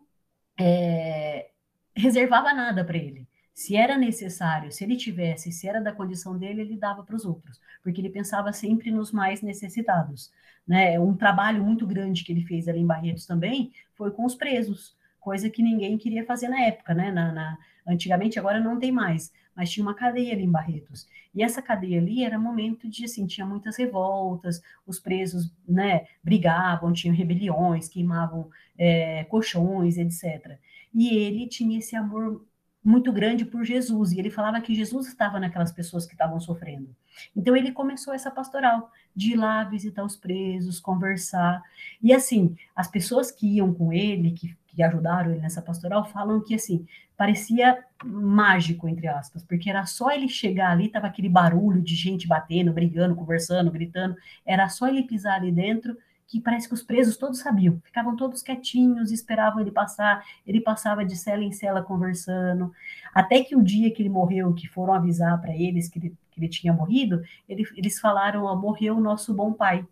é, 0.59 1.49
reservava 1.95 2.53
nada 2.53 2.83
para 2.83 2.97
ele. 2.97 3.27
Se 3.53 3.75
era 3.75 3.97
necessário, 3.97 4.71
se 4.71 4.83
ele 4.83 4.95
tivesse, 4.95 5.51
se 5.51 5.67
era 5.67 5.81
da 5.81 5.91
condição 5.91 6.37
dele, 6.37 6.61
ele 6.61 6.77
dava 6.77 7.03
para 7.03 7.15
os 7.15 7.25
outros, 7.25 7.59
porque 7.81 7.99
ele 7.99 8.09
pensava 8.09 8.53
sempre 8.53 8.91
nos 8.91 9.11
mais 9.11 9.41
necessitados. 9.41 10.31
Né? 10.67 10.99
Um 10.99 11.15
trabalho 11.15 11.63
muito 11.63 11.87
grande 11.87 12.23
que 12.23 12.31
ele 12.31 12.45
fez 12.45 12.67
ali 12.67 12.79
em 12.79 12.85
Barretos 12.85 13.25
também 13.25 13.71
foi 13.95 14.11
com 14.11 14.25
os 14.25 14.35
presos, 14.35 14.96
coisa 15.27 15.49
que 15.49 15.61
ninguém 15.61 15.97
queria 15.97 16.25
fazer 16.25 16.47
na 16.47 16.61
época, 16.61 16.93
né? 16.93 17.11
Na, 17.11 17.33
na, 17.33 17.57
antigamente, 17.85 18.39
agora 18.39 18.61
não 18.61 18.79
tem 18.79 18.93
mais, 18.93 19.29
mas 19.53 19.69
tinha 19.69 19.85
uma 19.85 19.93
cadeia 19.93 20.31
ali 20.31 20.43
em 20.43 20.49
Barretos. 20.49 21.05
E 21.35 21.43
essa 21.43 21.61
cadeia 21.61 21.99
ali 21.99 22.23
era 22.23 22.39
momento 22.39 22.87
de, 22.87 23.03
assim, 23.03 23.27
tinha 23.27 23.45
muitas 23.45 23.75
revoltas, 23.75 24.61
os 24.85 25.01
presos, 25.01 25.51
né, 25.67 26.05
brigavam, 26.23 26.93
tinham 26.93 27.13
rebeliões, 27.13 27.89
queimavam 27.89 28.49
é, 28.77 29.25
colchões, 29.25 29.97
etc. 29.97 30.57
E 30.93 31.13
ele 31.17 31.45
tinha 31.45 31.77
esse 31.77 31.93
amor 31.93 32.45
muito 32.81 33.11
grande 33.11 33.43
por 33.43 33.65
Jesus, 33.65 34.13
e 34.13 34.19
ele 34.19 34.29
falava 34.29 34.61
que 34.61 34.73
Jesus 34.73 35.07
estava 35.07 35.41
naquelas 35.41 35.73
pessoas 35.73 36.05
que 36.05 36.13
estavam 36.13 36.39
sofrendo. 36.39 36.95
Então 37.35 37.53
ele 37.53 37.73
começou 37.73 38.13
essa 38.13 38.31
pastoral 38.31 38.89
de 39.13 39.33
ir 39.33 39.35
lá 39.35 39.65
visitar 39.65 40.05
os 40.05 40.15
presos, 40.15 40.79
conversar. 40.79 41.61
E 42.01 42.13
assim, 42.13 42.55
as 42.73 42.87
pessoas 42.87 43.29
que 43.29 43.57
iam 43.57 43.73
com 43.73 43.91
ele, 43.91 44.31
que, 44.31 44.55
que 44.77 44.83
ajudaram 44.83 45.31
ele 45.31 45.41
nessa 45.41 45.59
pastoral, 45.59 46.05
falam 46.05 46.39
que 46.39 46.53
assim, 46.53 46.85
parecia 47.17 47.83
mágico, 48.05 48.87
entre 48.87 49.07
aspas, 49.07 49.43
porque 49.43 49.71
era 49.71 49.83
só 49.87 50.11
ele 50.11 50.29
chegar 50.29 50.69
ali, 50.69 50.87
tava 50.87 51.07
aquele 51.07 51.27
barulho 51.27 51.81
de 51.81 51.95
gente 51.95 52.27
batendo, 52.27 52.71
brigando, 52.71 53.15
conversando, 53.15 53.71
gritando, 53.71 54.15
era 54.45 54.69
só 54.69 54.87
ele 54.87 55.01
pisar 55.01 55.37
ali 55.37 55.51
dentro 55.51 55.97
que 56.27 56.39
parece 56.39 56.67
que 56.67 56.75
os 56.75 56.83
presos 56.83 57.17
todos 57.17 57.39
sabiam, 57.39 57.81
ficavam 57.83 58.15
todos 58.15 58.43
quietinhos, 58.43 59.11
esperavam 59.11 59.61
ele 59.61 59.71
passar, 59.71 60.23
ele 60.45 60.61
passava 60.61 61.03
de 61.03 61.15
cela 61.15 61.41
em 61.41 61.51
cela 61.51 61.81
conversando, 61.81 62.71
até 63.15 63.41
que 63.41 63.55
o 63.55 63.63
dia 63.63 63.89
que 63.89 64.03
ele 64.03 64.09
morreu, 64.09 64.53
que 64.53 64.67
foram 64.67 64.93
avisar 64.93 65.41
para 65.41 65.55
eles 65.55 65.89
que 65.89 65.97
ele, 65.97 66.15
que 66.29 66.39
ele, 66.39 66.49
tinha 66.49 66.71
morrido, 66.71 67.23
ele, 67.49 67.63
eles 67.75 67.99
falaram, 67.99 68.43
ó, 68.43 68.55
morreu 68.55 68.97
o 68.97 69.01
nosso 69.01 69.33
bom 69.33 69.53
pai, 69.53 69.83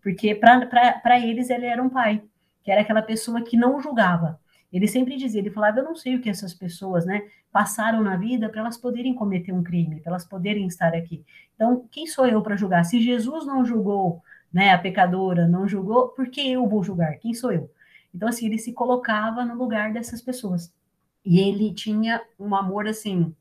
porque 0.00 0.36
para 0.36 1.18
eles 1.18 1.50
ele 1.50 1.66
era 1.66 1.82
um 1.82 1.88
pai, 1.88 2.22
que 2.62 2.70
era 2.70 2.80
aquela 2.80 3.02
pessoa 3.02 3.42
que 3.42 3.56
não 3.56 3.80
julgava, 3.80 4.38
ele 4.72 4.86
sempre 4.86 5.16
dizia, 5.16 5.40
ele 5.40 5.50
falava, 5.50 5.80
eu 5.80 5.84
não 5.84 5.96
sei 5.96 6.14
o 6.14 6.20
que 6.20 6.30
essas 6.30 6.54
pessoas, 6.54 7.04
né, 7.04 7.22
passaram 7.50 8.02
na 8.02 8.16
vida 8.16 8.48
para 8.48 8.60
elas 8.60 8.76
poderem 8.76 9.14
cometer 9.14 9.52
um 9.52 9.62
crime, 9.62 10.00
para 10.00 10.12
elas 10.12 10.24
poderem 10.24 10.66
estar 10.66 10.94
aqui. 10.94 11.24
Então, 11.56 11.88
quem 11.90 12.06
sou 12.06 12.26
eu 12.26 12.40
para 12.40 12.56
julgar? 12.56 12.84
Se 12.84 13.00
Jesus 13.00 13.44
não 13.44 13.64
julgou 13.64 14.22
né, 14.52 14.70
a 14.70 14.78
pecadora 14.78 15.46
não 15.46 15.66
julgou, 15.68 16.08
por 16.08 16.28
que 16.28 16.50
eu 16.50 16.66
vou 16.66 16.82
julgar? 16.82 17.16
Quem 17.18 17.32
sou 17.32 17.52
eu? 17.52 17.70
Então, 18.14 18.28
assim, 18.28 18.46
ele 18.46 18.58
se 18.58 18.72
colocava 18.72 19.44
no 19.44 19.54
lugar 19.54 19.92
dessas 19.92 20.20
pessoas. 20.20 20.72
E 21.24 21.38
ele 21.38 21.72
tinha 21.72 22.20
um 22.38 22.54
amor, 22.54 22.88
assim, 22.88 23.34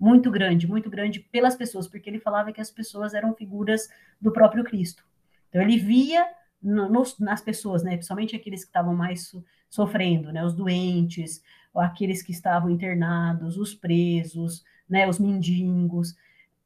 muito 0.00 0.30
grande, 0.30 0.66
muito 0.66 0.88
grande 0.88 1.20
pelas 1.20 1.54
pessoas, 1.54 1.86
porque 1.86 2.08
ele 2.08 2.18
falava 2.18 2.52
que 2.52 2.60
as 2.60 2.70
pessoas 2.70 3.12
eram 3.12 3.34
figuras 3.34 3.88
do 4.20 4.32
próprio 4.32 4.64
Cristo. 4.64 5.04
Então, 5.48 5.60
ele 5.60 5.76
via 5.76 6.26
no, 6.64 7.04
nas 7.20 7.40
pessoas, 7.40 7.82
né, 7.82 7.92
principalmente 7.92 8.34
aqueles 8.34 8.62
que 8.64 8.70
estavam 8.70 8.94
mais 8.94 9.28
so, 9.28 9.44
sofrendo, 9.68 10.32
né, 10.32 10.44
os 10.44 10.54
doentes, 10.54 11.42
aqueles 11.74 12.22
que 12.22 12.32
estavam 12.32 12.70
internados, 12.70 13.56
os 13.56 13.74
presos, 13.74 14.64
né, 14.88 15.08
os 15.08 15.18
mendigos, 15.18 16.14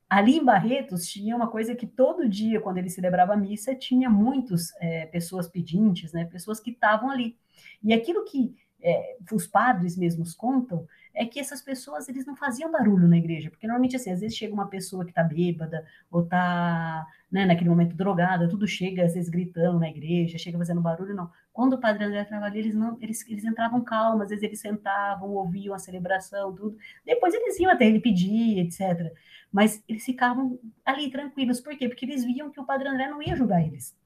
Ali 0.09 0.39
em 0.39 0.45
Barretos 0.45 1.07
tinha 1.07 1.37
uma 1.37 1.49
coisa 1.49 1.75
que 1.75 1.87
todo 1.87 2.29
dia, 2.29 2.61
quando 2.61 2.79
ele 2.79 2.89
celebrava 2.89 3.35
a 3.35 3.37
missa, 3.37 3.75
tinha 3.75 4.09
muitas 4.09 4.73
é, 4.81 5.05
pessoas 5.07 5.47
pedintes, 5.47 6.15
né, 6.15 6.25
pessoas 6.25 6.59
que 6.59 6.71
estavam 6.71 7.11
ali. 7.11 7.37
E 7.83 7.93
aquilo 7.93 8.25
que 8.25 8.57
é, 8.81 9.19
os 9.31 9.47
padres 9.47 9.99
mesmos 9.99 10.35
contam 10.35 10.87
é 11.19 11.27
que 11.27 11.41
essas 11.41 11.61
pessoas 11.61 12.09
eles 12.09 12.25
não 12.25 12.37
faziam 12.37 12.71
barulho 12.71 13.09
na 13.09 13.19
igreja, 13.19 13.51
porque 13.51 13.67
normalmente 13.67 13.97
assim, 13.97 14.13
às 14.13 14.21
vezes 14.21 14.37
chega 14.37 14.55
uma 14.55 14.69
pessoa 14.69 15.05
que 15.05 15.11
está 15.11 15.25
bêbada 15.25 15.85
ou 16.09 16.23
está 16.23 17.05
né, 17.31 17.45
naquele 17.45 17.69
momento 17.69 17.97
drogada, 17.97 18.49
tudo 18.49 18.69
chega 18.69 19.05
às 19.05 19.15
vezes 19.15 19.29
gritando 19.29 19.81
na 19.81 19.89
igreja, 19.89 20.39
chega 20.39 20.57
fazendo 20.57 20.81
barulho, 20.81 21.17
não. 21.17 21.29
Quando 21.53 21.73
o 21.73 21.81
padre 21.81 22.05
André 22.05 22.23
estava 22.23 22.45
ali, 22.47 22.61
eles 22.61 22.75
não, 22.75 22.97
eles, 23.01 23.29
eles 23.29 23.45
entravam 23.45 23.83
calmos, 23.83 24.23
às 24.23 24.29
vezes 24.29 24.45
eles 24.45 24.61
sentavam, 24.61 25.31
ouviam 25.31 25.75
a 25.75 25.79
celebração, 25.79 26.55
tudo. 26.55 26.79
Depois 27.05 27.35
eles 27.35 27.59
iam 27.59 27.73
até 27.73 27.85
ele 27.85 27.99
pedir, 28.01 28.61
etc. 28.61 29.13
Mas 29.51 29.83
eles 29.89 30.05
ficavam 30.05 30.59
ali 30.85 31.11
tranquilos, 31.11 31.61
por 31.61 31.77
quê? 31.77 31.89
Porque 31.89 32.05
eles 32.05 32.25
viam 32.25 32.49
que 32.51 32.61
o 32.61 32.65
padre 32.65 32.89
André 32.89 33.09
não 33.09 33.21
ia 33.21 33.35
julgar 33.35 33.61
eles 33.67 33.97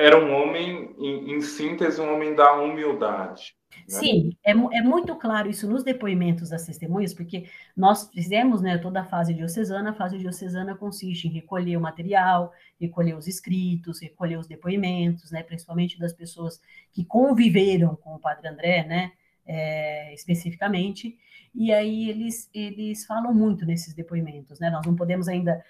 era 0.00 0.18
um 0.18 0.32
homem, 0.32 0.94
em, 0.98 1.34
em 1.34 1.40
síntese, 1.42 2.00
um 2.00 2.14
homem 2.14 2.34
da 2.34 2.54
humildade. 2.54 3.54
Né? 3.70 3.84
Sim, 3.86 4.36
é, 4.42 4.52
é, 4.52 4.82
muito 4.82 5.14
claro 5.16 5.50
isso 5.50 5.68
nos 5.68 5.84
depoimentos 5.84 6.48
das 6.48 6.64
testemunhas, 6.64 7.12
porque 7.12 7.44
nós 7.76 8.10
fizemos 8.10 8.62
né, 8.62 8.78
toda 8.78 9.02
a 9.02 9.04
fase 9.04 9.34
diocesana. 9.34 9.90
A 9.90 9.94
fase 9.94 10.16
diocesana 10.16 10.74
consiste 10.74 11.28
em 11.28 11.30
recolher 11.30 11.76
o 11.76 11.80
material, 11.82 12.50
recolher 12.80 13.14
os 13.14 13.26
escritos, 13.26 14.00
recolher 14.00 14.38
os 14.38 14.46
depoimentos, 14.46 15.30
né, 15.30 15.42
principalmente 15.42 15.98
das 15.98 16.14
pessoas 16.14 16.62
que 16.94 17.04
conviveram 17.04 17.94
com 17.94 18.14
o 18.14 18.18
Padre 18.18 18.48
André, 18.48 18.86
né, 18.86 19.12
é, 19.46 20.14
especificamente, 20.14 21.18
e 21.54 21.72
aí 21.72 22.08
eles, 22.08 22.48
eles 22.54 23.04
falam 23.06 23.34
muito 23.34 23.66
nesses 23.66 23.94
depoimentos, 23.94 24.60
né? 24.60 24.70
Nós 24.70 24.86
não 24.86 24.94
podemos 24.94 25.28
ainda 25.28 25.62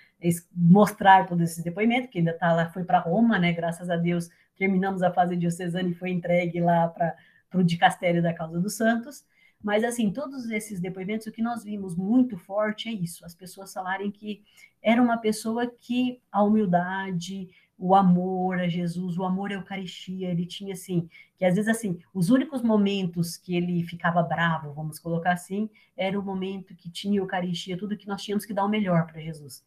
mostrar 0.54 1.26
todos 1.26 1.50
esses 1.50 1.64
depoimentos, 1.64 2.10
que 2.10 2.18
ainda 2.18 2.34
tá 2.36 2.52
lá, 2.52 2.70
foi 2.70 2.84
para 2.84 2.98
Roma, 2.98 3.38
né? 3.38 3.52
Graças 3.52 3.88
a 3.90 3.96
Deus 3.96 4.28
terminamos 4.56 5.02
a 5.02 5.12
fase 5.12 5.36
diocesana 5.36 5.88
e 5.88 5.94
foi 5.94 6.10
entregue 6.10 6.60
lá 6.60 6.86
para 6.88 7.16
o 7.54 7.62
dicastério 7.62 8.22
da 8.22 8.34
causa 8.34 8.60
dos 8.60 8.76
santos, 8.76 9.24
Mas, 9.62 9.84
assim, 9.84 10.10
todos 10.12 10.50
esses 10.50 10.80
depoimentos, 10.80 11.26
o 11.26 11.32
que 11.32 11.42
nós 11.42 11.62
vimos 11.64 11.94
muito 11.94 12.38
forte 12.38 12.88
é 12.88 12.92
isso: 12.92 13.24
as 13.24 13.34
pessoas 13.34 13.72
falarem 13.72 14.10
que 14.10 14.42
era 14.82 15.02
uma 15.02 15.18
pessoa 15.18 15.66
que 15.66 16.20
a 16.32 16.42
humildade, 16.42 17.50
o 17.80 17.94
amor 17.94 18.60
a 18.60 18.68
Jesus, 18.68 19.16
o 19.16 19.24
amor 19.24 19.50
à 19.50 19.54
Eucaristia, 19.54 20.28
ele 20.28 20.44
tinha 20.44 20.74
assim, 20.74 21.08
que 21.38 21.46
às 21.46 21.54
vezes 21.54 21.68
assim, 21.68 21.98
os 22.12 22.28
únicos 22.28 22.60
momentos 22.60 23.38
que 23.38 23.56
ele 23.56 23.82
ficava 23.82 24.22
bravo, 24.22 24.74
vamos 24.74 24.98
colocar 24.98 25.32
assim, 25.32 25.70
era 25.96 26.20
o 26.20 26.22
momento 26.22 26.74
que 26.74 26.90
tinha 26.90 27.18
Eucaristia, 27.18 27.78
tudo 27.78 27.96
que 27.96 28.06
nós 28.06 28.22
tínhamos 28.22 28.44
que 28.44 28.52
dar 28.52 28.66
o 28.66 28.68
melhor 28.68 29.06
para 29.06 29.22
Jesus. 29.22 29.64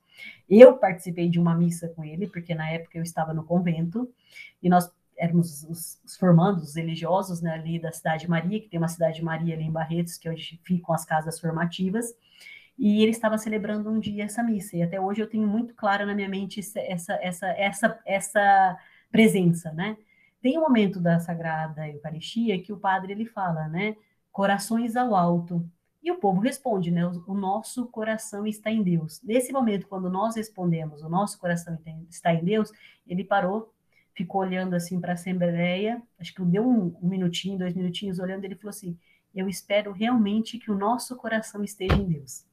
Eu 0.47 0.77
participei 0.77 1.27
de 1.27 1.39
uma 1.39 1.55
missa 1.55 1.89
com 1.89 2.03
ele, 2.03 2.27
porque 2.27 2.53
na 2.53 2.69
época 2.69 2.99
eu 2.99 3.03
estava 3.03 3.33
no 3.33 3.43
convento, 3.43 4.07
e 4.61 4.69
nós 4.69 4.91
éramos 5.17 5.63
os, 5.63 5.99
os 6.05 6.15
formandos, 6.15 6.69
os 6.69 6.75
religiosos, 6.75 7.41
né, 7.41 7.51
ali 7.53 7.79
da 7.79 7.91
Cidade 7.91 8.29
Maria, 8.29 8.59
que 8.59 8.69
tem 8.69 8.79
uma 8.79 8.87
Cidade 8.87 9.23
Maria 9.23 9.55
ali 9.55 9.63
em 9.63 9.71
Barretos, 9.71 10.17
que 10.17 10.27
é 10.27 10.31
onde 10.31 10.59
ficam 10.63 10.93
as 10.93 11.03
casas 11.03 11.39
formativas, 11.39 12.13
e 12.77 13.01
ele 13.01 13.11
estava 13.11 13.37
celebrando 13.37 13.89
um 13.89 13.99
dia 13.99 14.23
essa 14.23 14.43
missa, 14.43 14.75
e 14.75 14.81
até 14.81 14.99
hoje 14.99 15.21
eu 15.21 15.29
tenho 15.29 15.47
muito 15.47 15.73
clara 15.75 16.05
na 16.05 16.15
minha 16.15 16.29
mente 16.29 16.59
essa, 16.59 17.13
essa, 17.13 17.45
essa, 17.45 17.99
essa 18.05 18.77
presença, 19.11 19.71
né? 19.71 19.97
Tem 20.41 20.57
um 20.57 20.61
momento 20.61 20.99
da 20.99 21.19
Sagrada 21.19 21.87
Eucaristia 21.87 22.61
que 22.61 22.73
o 22.73 22.77
padre 22.77 23.13
ele 23.13 23.25
fala, 23.25 23.67
né? 23.67 23.95
Corações 24.31 24.95
ao 24.95 25.15
alto. 25.15 25.65
E 26.01 26.11
o 26.11 26.17
povo 26.17 26.41
responde, 26.41 26.91
né? 26.91 27.05
O 27.05 27.33
nosso 27.33 27.85
coração 27.87 28.45
está 28.45 28.69
em 28.69 28.83
Deus. 28.83 29.21
Nesse 29.23 29.53
momento, 29.53 29.87
quando 29.87 30.09
nós 30.09 30.35
respondemos, 30.35 31.01
o 31.01 31.07
nosso 31.07 31.39
coração 31.39 31.77
está 32.09 32.33
em 32.33 32.43
Deus, 32.43 32.71
ele 33.07 33.23
parou, 33.23 33.73
ficou 34.13 34.41
olhando 34.41 34.73
assim 34.73 34.99
para 34.99 35.11
a 35.11 35.13
Assembleia, 35.13 36.01
acho 36.19 36.33
que 36.33 36.43
deu 36.43 36.67
um, 36.67 36.93
um 37.01 37.07
minutinho, 37.07 37.57
dois 37.57 37.73
minutinhos 37.73 38.19
olhando, 38.19 38.43
ele 38.43 38.55
falou 38.55 38.71
assim: 38.71 38.97
Eu 39.33 39.47
espero 39.47 39.93
realmente 39.93 40.57
que 40.57 40.71
o 40.71 40.77
nosso 40.77 41.15
coração 41.15 41.63
esteja 41.63 41.95
em 41.95 42.05
Deus 42.05 42.43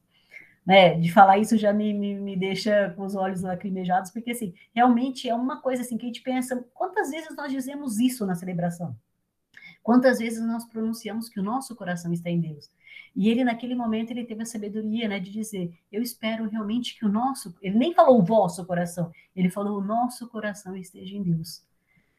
né, 0.65 0.95
de 0.95 1.11
falar 1.11 1.39
isso 1.39 1.57
já 1.57 1.73
me, 1.73 1.93
me, 1.93 2.15
me, 2.15 2.37
deixa 2.37 2.93
com 2.95 3.03
os 3.03 3.15
olhos 3.15 3.41
lacrimejados, 3.41 4.11
porque 4.11 4.31
assim, 4.31 4.53
realmente 4.73 5.27
é 5.27 5.33
uma 5.33 5.61
coisa 5.61 5.81
assim 5.81 5.97
que 5.97 6.05
a 6.05 6.07
gente 6.07 6.21
pensa, 6.21 6.63
quantas 6.73 7.09
vezes 7.09 7.35
nós 7.35 7.51
dizemos 7.51 7.99
isso 7.99 8.25
na 8.25 8.35
celebração? 8.35 8.95
Quantas 9.81 10.19
vezes 10.19 10.45
nós 10.45 10.63
pronunciamos 10.65 11.27
que 11.27 11.39
o 11.39 11.43
nosso 11.43 11.75
coração 11.75 12.13
está 12.13 12.29
em 12.29 12.39
Deus? 12.39 12.69
E 13.15 13.29
ele, 13.29 13.43
naquele 13.43 13.73
momento, 13.73 14.11
ele 14.11 14.23
teve 14.23 14.43
a 14.43 14.45
sabedoria, 14.45 15.07
né, 15.07 15.19
de 15.19 15.31
dizer, 15.31 15.73
eu 15.91 16.01
espero 16.01 16.47
realmente 16.47 16.97
que 16.97 17.05
o 17.05 17.09
nosso, 17.09 17.55
ele 17.61 17.77
nem 17.77 17.93
falou 17.93 18.19
o 18.19 18.23
vosso 18.23 18.63
coração, 18.65 19.11
ele 19.35 19.49
falou 19.49 19.79
o 19.79 19.83
nosso 19.83 20.27
coração 20.29 20.75
esteja 20.75 21.15
em 21.15 21.23
Deus. 21.23 21.63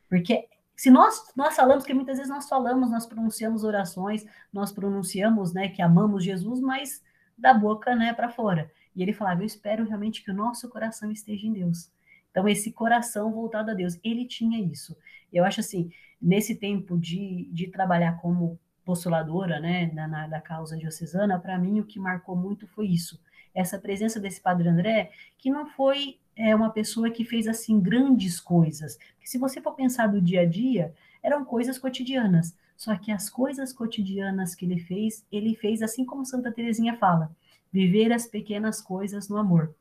Porque 0.09 0.49
se 0.77 0.91
nós, 0.91 1.33
nós 1.37 1.55
falamos, 1.55 1.85
que 1.85 1.95
muitas 1.95 2.17
vezes 2.17 2.31
nós 2.31 2.49
falamos, 2.49 2.91
nós 2.91 3.07
pronunciamos 3.07 3.63
orações, 3.63 4.27
nós 4.53 4.73
pronunciamos, 4.73 5.53
né, 5.53 5.69
que 5.69 5.81
amamos 5.81 6.25
Jesus, 6.25 6.61
mas 6.61 7.03
da 7.37 7.55
boca 7.55 7.95
né, 7.95 8.13
para 8.13 8.29
fora. 8.29 8.71
E 8.95 9.03
ele 9.03 9.13
falava: 9.13 9.43
Eu 9.43 9.47
espero 9.47 9.85
realmente 9.85 10.23
que 10.23 10.31
o 10.31 10.35
nosso 10.35 10.69
coração 10.69 11.11
esteja 11.11 11.47
em 11.47 11.53
Deus. 11.53 11.91
Então, 12.31 12.49
esse 12.49 12.73
coração 12.73 13.31
voltado 13.31 13.71
a 13.71 13.75
Deus, 13.75 13.99
ele 14.03 14.25
tinha 14.25 14.59
isso. 14.59 14.97
Eu 15.33 15.45
acho 15.45 15.61
assim, 15.61 15.91
nesse 16.21 16.55
tempo 16.55 16.99
de, 16.99 17.49
de 17.53 17.67
trabalhar 17.69 18.21
como 18.21 18.59
postuladora, 18.85 19.61
né, 19.61 19.91
na, 19.93 20.09
na 20.09 20.27
da 20.27 20.41
causa 20.41 20.77
diocesana, 20.77 21.39
para 21.39 21.59
mim 21.59 21.81
o 21.81 21.85
que 21.85 21.99
marcou 21.99 22.35
muito 22.35 22.67
foi 22.67 22.89
isso. 22.89 23.21
Essa 23.55 23.79
presença 23.79 24.19
desse 24.19 24.41
Padre 24.41 24.69
André, 24.69 25.11
que 25.39 25.51
não 25.51 25.67
foi 25.67 26.19
é, 26.35 26.55
uma 26.55 26.71
pessoa 26.71 27.11
que 27.11 27.25
fez 27.25 27.47
assim 27.47 27.79
grandes 27.81 28.41
coisas. 28.41 28.97
Porque 28.97 29.29
se 29.29 29.39
você 29.39 29.61
for 29.61 29.75
pensar 29.75 30.07
do 30.07 30.21
dia 30.21 30.41
a 30.41 30.47
dia, 30.47 30.95
eram 31.23 31.45
coisas 31.45 31.79
cotidianas. 31.79 32.57
Só 32.83 32.97
que 32.97 33.13
as 33.13 33.31
coisas 33.31 33.73
cotidianas 33.73 34.57
que 34.57 34.65
ele 34.65 34.81
fez, 34.81 35.25
ele 35.31 35.55
fez 35.55 35.83
assim 35.83 36.05
como 36.05 36.27
Santa 36.27 36.51
Teresinha 36.51 36.97
fala, 36.97 37.31
viver 37.73 38.13
as 38.13 38.27
pequenas 38.27 38.81
coisas 38.81 39.29
no 39.29 39.37
amor. 39.37 39.73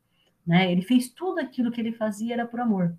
Né? 0.46 0.72
Ele 0.72 0.84
fez 0.84 1.10
tudo 1.10 1.40
aquilo 1.40 1.72
que 1.72 1.82
ele 1.82 1.94
fazia 1.94 2.36
era 2.36 2.46
por 2.46 2.60
amor. 2.60 2.96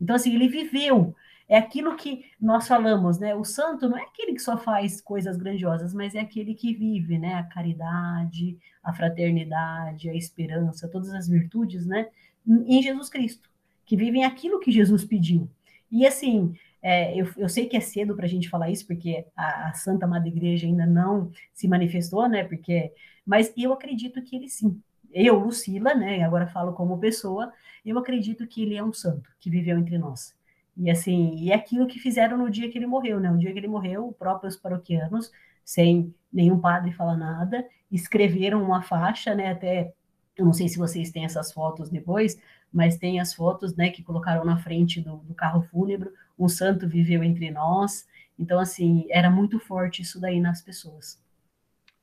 Então, 0.00 0.16
assim, 0.16 0.34
ele 0.34 0.48
viveu. 0.48 1.14
É 1.48 1.56
aquilo 1.56 1.94
que 1.94 2.24
nós 2.40 2.66
falamos, 2.66 3.20
né? 3.20 3.32
O 3.32 3.44
santo 3.44 3.88
não 3.88 3.96
é 3.96 4.02
aquele 4.02 4.32
que 4.32 4.40
só 4.40 4.58
faz 4.58 5.00
coisas 5.00 5.36
grandiosas, 5.36 5.94
mas 5.94 6.16
é 6.16 6.18
aquele 6.18 6.56
que 6.56 6.74
vive, 6.74 7.16
né? 7.16 7.34
A 7.34 7.44
caridade, 7.44 8.58
a 8.82 8.92
fraternidade, 8.92 10.10
a 10.10 10.14
esperança, 10.16 10.88
todas 10.88 11.14
as 11.14 11.28
virtudes, 11.28 11.86
né? 11.86 12.08
Em 12.44 12.82
Jesus 12.82 13.08
Cristo, 13.08 13.48
que 13.86 13.96
vivem 13.96 14.24
aquilo 14.24 14.58
que 14.58 14.72
Jesus 14.72 15.04
pediu. 15.04 15.48
E 15.92 16.04
assim, 16.04 16.56
é, 16.86 17.18
eu, 17.18 17.26
eu, 17.38 17.48
sei 17.48 17.66
que 17.66 17.78
é 17.78 17.80
cedo 17.80 18.14
para 18.14 18.26
a 18.26 18.28
gente 18.28 18.50
falar 18.50 18.68
isso, 18.68 18.86
porque 18.86 19.24
a, 19.34 19.70
a, 19.70 19.72
Santa 19.72 20.06
Madre 20.06 20.28
Igreja 20.28 20.66
ainda 20.66 20.84
não 20.84 21.30
se 21.50 21.66
manifestou, 21.66 22.28
né? 22.28 22.44
Porque, 22.44 22.92
mas 23.24 23.50
eu 23.56 23.72
acredito 23.72 24.20
que 24.22 24.36
ele 24.36 24.50
sim. 24.50 24.78
Eu, 25.10 25.38
Lucila, 25.38 25.94
né? 25.94 26.22
Agora 26.22 26.46
falo 26.46 26.74
como 26.74 26.98
pessoa, 26.98 27.50
eu 27.86 27.98
acredito 27.98 28.46
que 28.46 28.62
ele 28.62 28.74
é 28.76 28.84
um 28.84 28.92
santo 28.92 29.30
que 29.40 29.48
viveu 29.48 29.78
entre 29.78 29.96
nós. 29.96 30.34
E 30.76 30.90
assim, 30.90 31.36
e 31.36 31.50
é 31.52 31.54
aquilo 31.54 31.86
que 31.86 31.98
fizeram 31.98 32.36
no 32.36 32.50
dia 32.50 32.70
que 32.70 32.76
ele 32.76 32.86
morreu, 32.86 33.18
né? 33.18 33.30
O 33.30 33.38
dia 33.38 33.50
que 33.50 33.58
ele 33.58 33.68
morreu, 33.68 34.08
os 34.08 34.16
próprios 34.16 34.54
paroquianos, 34.54 35.32
sem 35.64 36.14
nenhum 36.30 36.60
padre 36.60 36.92
falar 36.92 37.16
nada, 37.16 37.66
escreveram 37.90 38.62
uma 38.62 38.82
faixa, 38.82 39.34
né? 39.34 39.52
Até 39.52 39.94
eu 40.36 40.44
não 40.44 40.52
sei 40.52 40.68
se 40.68 40.76
vocês 40.76 41.10
têm 41.10 41.24
essas 41.24 41.50
fotos 41.50 41.88
depois, 41.88 42.36
mas 42.74 42.98
tem 42.98 43.20
as 43.20 43.32
fotos, 43.32 43.76
né, 43.76 43.88
que 43.88 44.02
colocaram 44.02 44.44
na 44.44 44.56
frente 44.56 45.00
do, 45.00 45.18
do 45.18 45.32
carro 45.32 45.62
fúnebre, 45.70 46.10
um 46.36 46.48
santo 46.48 46.88
viveu 46.88 47.22
entre 47.22 47.48
nós. 47.52 48.06
Então, 48.36 48.58
assim, 48.58 49.06
era 49.08 49.30
muito 49.30 49.60
forte 49.60 50.02
isso 50.02 50.20
daí 50.20 50.40
nas 50.40 50.60
pessoas. 50.60 51.22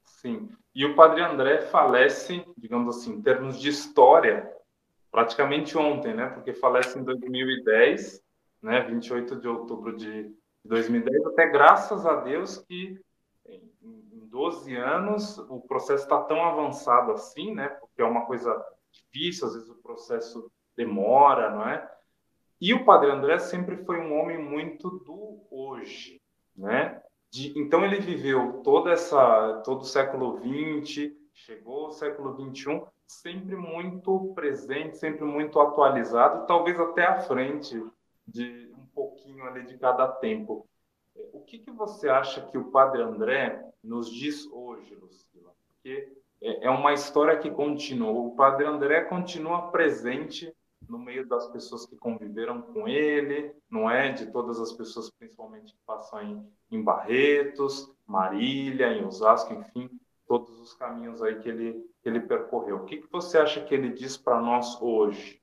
Sim. 0.01 0.49
E 0.73 0.85
o 0.85 0.95
Padre 0.95 1.21
André 1.21 1.63
falece, 1.63 2.45
digamos 2.57 2.95
assim, 2.95 3.15
em 3.15 3.21
termos 3.21 3.59
de 3.59 3.67
história, 3.67 4.49
praticamente 5.11 5.77
ontem, 5.77 6.13
né? 6.13 6.27
Porque 6.27 6.53
falece 6.53 6.97
em 6.97 7.03
2010, 7.03 8.23
né? 8.61 8.81
28 8.81 9.41
de 9.41 9.47
outubro 9.49 9.97
de 9.97 10.33
2010, 10.63 11.25
até 11.25 11.47
graças 11.47 12.05
a 12.05 12.21
Deus 12.21 12.59
que 12.59 12.97
em 13.49 14.25
12 14.29 14.73
anos 14.75 15.37
o 15.37 15.59
processo 15.59 16.03
está 16.03 16.21
tão 16.21 16.41
avançado 16.41 17.11
assim, 17.11 17.53
né? 17.53 17.67
Porque 17.67 18.01
é 18.01 18.05
uma 18.05 18.25
coisa 18.25 18.55
difícil, 18.91 19.47
às 19.47 19.53
vezes 19.53 19.69
o 19.69 19.81
processo 19.81 20.49
demora, 20.75 21.49
não 21.51 21.67
é? 21.67 21.89
E 22.59 22.73
o 22.73 22.85
Padre 22.85 23.09
André 23.09 23.39
sempre 23.39 23.77
foi 23.77 23.99
um 23.99 24.19
homem 24.19 24.37
muito 24.37 24.89
do 24.89 25.39
hoje, 25.49 26.21
né? 26.55 27.01
De, 27.31 27.57
então 27.57 27.83
ele 27.83 27.99
viveu 27.99 28.61
toda 28.61 28.91
essa, 28.91 29.61
todo 29.65 29.81
o 29.81 29.85
século 29.85 30.37
XX, 30.37 31.11
chegou 31.33 31.85
ao 31.85 31.91
século 31.91 32.35
XXI, 32.35 32.83
sempre 33.07 33.55
muito 33.55 34.31
presente, 34.35 34.97
sempre 34.97 35.23
muito 35.23 35.59
atualizado, 35.59 36.45
talvez 36.45 36.79
até 36.79 37.05
à 37.05 37.19
frente 37.21 37.83
de 38.27 38.71
um 38.77 38.85
pouquinho 38.93 39.43
ali 39.45 39.65
de 39.65 39.77
cada 39.77 40.07
tempo. 40.07 40.67
O 41.33 41.41
que, 41.41 41.59
que 41.59 41.71
você 41.71 42.09
acha 42.09 42.45
que 42.45 42.57
o 42.57 42.71
Padre 42.71 43.01
André 43.01 43.65
nos 43.83 44.09
diz 44.11 44.45
hoje, 44.51 44.93
Lucila? 44.95 45.51
Porque 45.67 46.13
é, 46.41 46.67
é 46.67 46.69
uma 46.69 46.93
história 46.93 47.37
que 47.37 47.49
continua. 47.49 48.11
O 48.11 48.35
Padre 48.35 48.65
André 48.65 49.01
continua 49.05 49.71
presente 49.71 50.53
no 50.91 50.99
meio 50.99 51.25
das 51.25 51.47
pessoas 51.47 51.85
que 51.85 51.95
conviveram 51.95 52.61
com 52.61 52.85
ele, 52.85 53.53
não 53.69 53.89
é? 53.89 54.11
De 54.11 54.25
todas 54.25 54.59
as 54.59 54.73
pessoas, 54.73 55.09
principalmente 55.09 55.71
que 55.71 55.79
passam 55.87 56.21
em, 56.21 56.45
em 56.69 56.83
Barretos, 56.83 57.89
Marília, 58.05 58.91
em 58.91 59.05
Osasco, 59.05 59.53
enfim, 59.53 59.89
todos 60.27 60.59
os 60.59 60.73
caminhos 60.73 61.23
aí 61.23 61.39
que 61.39 61.47
ele, 61.47 61.85
que 62.03 62.09
ele 62.09 62.19
percorreu. 62.19 62.75
O 62.75 62.85
que, 62.85 62.97
que 62.97 63.09
você 63.09 63.37
acha 63.37 63.61
que 63.61 63.73
ele 63.73 63.93
diz 63.93 64.17
para 64.17 64.41
nós 64.41 64.81
hoje? 64.81 65.39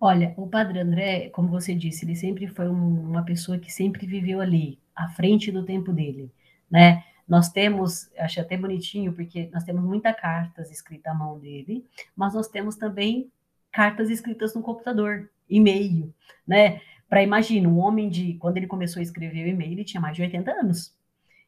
Olha, 0.00 0.32
o 0.38 0.48
Padre 0.48 0.80
André, 0.80 1.28
como 1.28 1.48
você 1.48 1.74
disse, 1.74 2.06
ele 2.06 2.16
sempre 2.16 2.46
foi 2.46 2.66
um, 2.66 3.10
uma 3.10 3.24
pessoa 3.24 3.58
que 3.58 3.70
sempre 3.70 4.06
viveu 4.06 4.40
ali, 4.40 4.80
à 4.96 5.10
frente 5.10 5.52
do 5.52 5.64
tempo 5.64 5.92
dele, 5.92 6.32
né? 6.70 7.04
Nós 7.28 7.50
temos, 7.50 8.10
acho 8.18 8.40
até 8.40 8.56
bonitinho, 8.56 9.12
porque 9.12 9.48
nós 9.52 9.64
temos 9.64 9.84
muitas 9.84 10.18
cartas 10.18 10.70
escritas 10.70 11.12
à 11.12 11.14
mão 11.14 11.38
dele, 11.38 11.86
mas 12.16 12.34
nós 12.34 12.48
temos 12.48 12.74
também 12.74 13.30
cartas 13.72 14.10
escritas 14.10 14.54
no 14.54 14.62
computador, 14.62 15.30
e-mail, 15.48 16.12
né? 16.46 16.80
Para 17.08 17.22
imagina, 17.22 17.68
um 17.68 17.78
homem 17.78 18.08
de 18.08 18.34
quando 18.34 18.56
ele 18.56 18.66
começou 18.66 19.00
a 19.00 19.02
escrever 19.02 19.44
o 19.44 19.48
e-mail, 19.48 19.72
ele 19.72 19.84
tinha 19.84 20.00
mais 20.00 20.16
de 20.16 20.22
80 20.22 20.50
anos. 20.50 20.96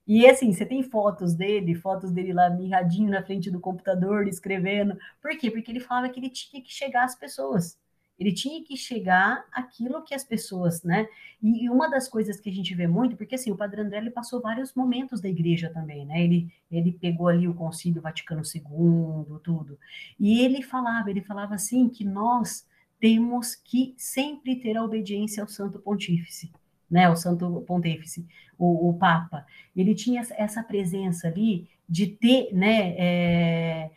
E 0.07 0.27
assim, 0.27 0.53
você 0.53 0.67
tem 0.67 0.83
fotos 0.83 1.35
dele, 1.35 1.75
fotos 1.75 2.13
dele 2.13 2.33
lá 2.33 2.51
mirradinho 2.51 3.11
na 3.11 3.23
frente 3.23 3.51
do 3.51 3.61
computador, 3.61 4.29
escrevendo. 4.29 4.99
Por 5.23 5.37
quê? 5.39 5.51
Porque 5.51 5.71
ele 5.71 5.81
falava 5.81 6.09
que 6.11 6.21
ele 6.21 6.29
tinha 6.29 6.63
que 6.63 6.71
chegar 6.73 7.05
às 7.05 7.15
pessoas. 7.15 7.79
Ele 8.19 8.33
tinha 8.33 8.63
que 8.65 8.77
chegar 8.77 9.45
aquilo 9.53 10.03
que 10.05 10.15
as 10.15 10.25
pessoas, 10.25 10.83
né? 10.83 11.09
E, 11.43 11.69
uma 11.69 11.89
das 11.89 12.09
coisas 12.09 12.41
que 12.41 12.49
a 12.49 12.53
gente 12.53 12.75
vê 12.75 12.87
muito, 12.87 13.17
porque 13.17 13.35
assim, 13.35 13.51
o 13.51 13.57
Padre 13.57 13.81
André 13.81 13.99
ele 13.99 14.11
passou 14.11 14.41
vários 14.41 14.73
momentos 14.75 15.21
da 15.21 15.29
igreja 15.29 15.71
também, 15.71 16.07
né? 16.07 16.23
Ele, 16.23 16.53
ele 16.71 16.93
pegou 16.93 17.29
ali 17.29 17.49
o 17.49 17.55
Concílio 17.55 18.01
Vaticano 18.01 18.43
II, 18.43 19.39
tudo. 19.43 19.79
E 20.19 20.41
ele 20.41 20.63
falava, 20.63 21.11
ele 21.11 21.23
falava 21.23 21.55
assim 21.55 21.89
que 21.89 22.05
nós 22.05 22.67
temos 23.01 23.55
que 23.55 23.95
sempre 23.99 24.57
ter 24.57 24.77
a 24.77 24.83
obediência 24.83 25.43
ao 25.43 25.49
Santo 25.49 25.79
Pontífice. 25.79 26.51
né, 26.91 27.11
o 27.11 27.17
Santo 27.17 27.63
Pontífice, 27.67 28.27
o, 28.59 28.91
o 28.91 28.95
Papa, 28.95 29.45
ele 29.75 29.95
tinha 29.95 30.23
essa 30.37 30.63
presença 30.63 31.27
ali 31.29 31.69
de 31.89 32.07
ter, 32.07 32.53
né, 32.55 32.95
é, 32.97 33.91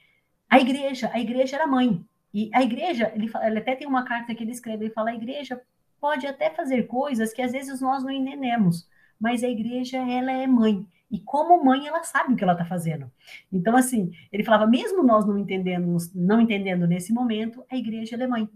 a 0.49 0.59
igreja, 0.59 1.09
a 1.13 1.20
igreja 1.20 1.57
era 1.57 1.68
mãe, 1.68 2.03
e 2.34 2.49
a 2.53 2.61
igreja, 2.61 3.11
ele, 3.15 3.28
fala, 3.28 3.47
ele 3.47 3.59
até 3.59 3.75
tem 3.75 3.88
uma 3.88 4.03
carta 4.03 4.34
que 4.36 4.43
ele 4.43 4.51
escreve, 4.51 4.86
ele 4.86 4.93
fala, 4.93 5.11
a 5.11 5.15
igreja 5.15 5.61
pode 5.99 6.28
até 6.28 6.49
fazer 6.49 6.84
coisas 6.84 7.34
que 7.34 7.41
às 7.41 7.51
vezes 7.51 7.82
nós 7.82 8.03
não 8.03 8.11
entendemos, 8.11 8.88
mas 9.19 9.43
a 9.43 9.49
igreja, 9.49 9.97
ela 9.97 10.32
é 10.32 10.45
mãe, 10.45 10.86
e 11.09 11.19
como 11.19 11.63
mãe, 11.63 11.88
ela 11.88 12.03
sabe 12.03 12.34
o 12.34 12.36
que 12.36 12.43
ela 12.43 12.53
está 12.53 12.65
fazendo. 12.65 13.09
Então, 13.51 13.75
assim, 13.78 14.11
ele 14.32 14.43
falava, 14.43 14.67
mesmo 14.67 15.03
nós 15.03 15.25
não 15.25 15.38
entendendo, 15.38 15.97
não 16.13 16.41
entendendo 16.41 16.86
nesse 16.86 17.13
momento, 17.13 17.65
a 17.71 17.78
igreja 17.78 18.15
é 18.15 18.28
mãe. 18.28 18.49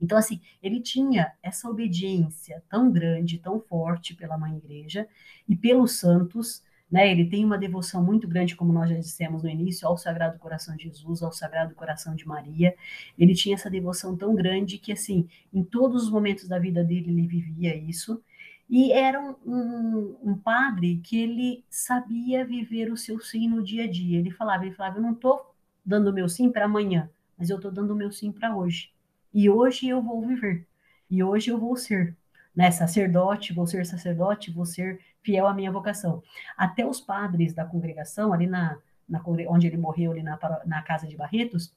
Então, 0.00 0.16
assim, 0.16 0.40
ele 0.62 0.80
tinha 0.80 1.32
essa 1.42 1.68
obediência 1.68 2.62
tão 2.68 2.92
grande, 2.92 3.38
tão 3.38 3.58
forte 3.58 4.14
pela 4.14 4.38
mãe 4.38 4.56
igreja 4.56 5.08
e 5.48 5.56
pelos 5.56 5.98
santos, 5.98 6.62
né? 6.90 7.10
Ele 7.10 7.26
tem 7.26 7.44
uma 7.44 7.58
devoção 7.58 8.02
muito 8.02 8.26
grande, 8.26 8.56
como 8.56 8.72
nós 8.72 8.88
já 8.88 8.96
dissemos 8.96 9.42
no 9.42 9.48
início, 9.48 9.86
ao 9.86 9.98
Sagrado 9.98 10.38
Coração 10.38 10.76
de 10.76 10.84
Jesus, 10.84 11.22
ao 11.22 11.32
Sagrado 11.32 11.74
Coração 11.74 12.14
de 12.14 12.26
Maria. 12.26 12.74
Ele 13.18 13.34
tinha 13.34 13.54
essa 13.54 13.70
devoção 13.70 14.16
tão 14.16 14.34
grande 14.34 14.78
que, 14.78 14.92
assim, 14.92 15.28
em 15.52 15.62
todos 15.62 16.04
os 16.04 16.10
momentos 16.10 16.48
da 16.48 16.58
vida 16.58 16.82
dele, 16.82 17.10
ele 17.10 17.26
vivia 17.26 17.76
isso. 17.76 18.22
E 18.70 18.92
era 18.92 19.20
um, 19.20 19.34
um, 19.46 20.16
um, 20.22 20.38
padre 20.38 21.00
que 21.02 21.18
ele 21.18 21.64
sabia 21.70 22.44
viver 22.44 22.92
o 22.92 22.96
seu 22.96 23.18
sim 23.18 23.48
no 23.48 23.62
dia 23.62 23.84
a 23.84 23.90
dia. 23.90 24.18
Ele 24.18 24.30
falava, 24.30 24.66
ele 24.66 24.74
falava, 24.74 24.98
eu 24.98 25.02
não 25.02 25.12
estou 25.12 25.54
dando 25.84 26.08
o 26.08 26.12
meu 26.12 26.28
sim 26.28 26.50
para 26.50 26.66
amanhã, 26.66 27.08
mas 27.36 27.48
eu 27.48 27.56
estou 27.56 27.70
dando 27.70 27.92
o 27.92 27.96
meu 27.96 28.12
sim 28.12 28.30
para 28.30 28.54
hoje. 28.54 28.90
E 29.32 29.48
hoje 29.48 29.88
eu 29.88 30.02
vou 30.02 30.26
viver. 30.26 30.66
E 31.10 31.22
hoje 31.22 31.50
eu 31.50 31.58
vou 31.58 31.76
ser, 31.76 32.14
né, 32.54 32.70
sacerdote, 32.70 33.54
vou 33.54 33.66
ser 33.66 33.86
sacerdote, 33.86 34.50
vou 34.50 34.66
ser 34.66 35.00
fiel 35.22 35.46
à 35.46 35.54
minha 35.54 35.72
vocação. 35.72 36.22
Até 36.56 36.86
os 36.86 37.00
padres 37.00 37.52
da 37.52 37.64
congregação, 37.64 38.32
ali 38.32 38.46
na, 38.46 38.78
na 39.08 39.22
onde 39.24 39.66
ele 39.66 39.76
morreu, 39.76 40.12
ali 40.12 40.22
na, 40.22 40.38
na 40.66 40.82
casa 40.82 41.06
de 41.06 41.16
Barretos, 41.16 41.72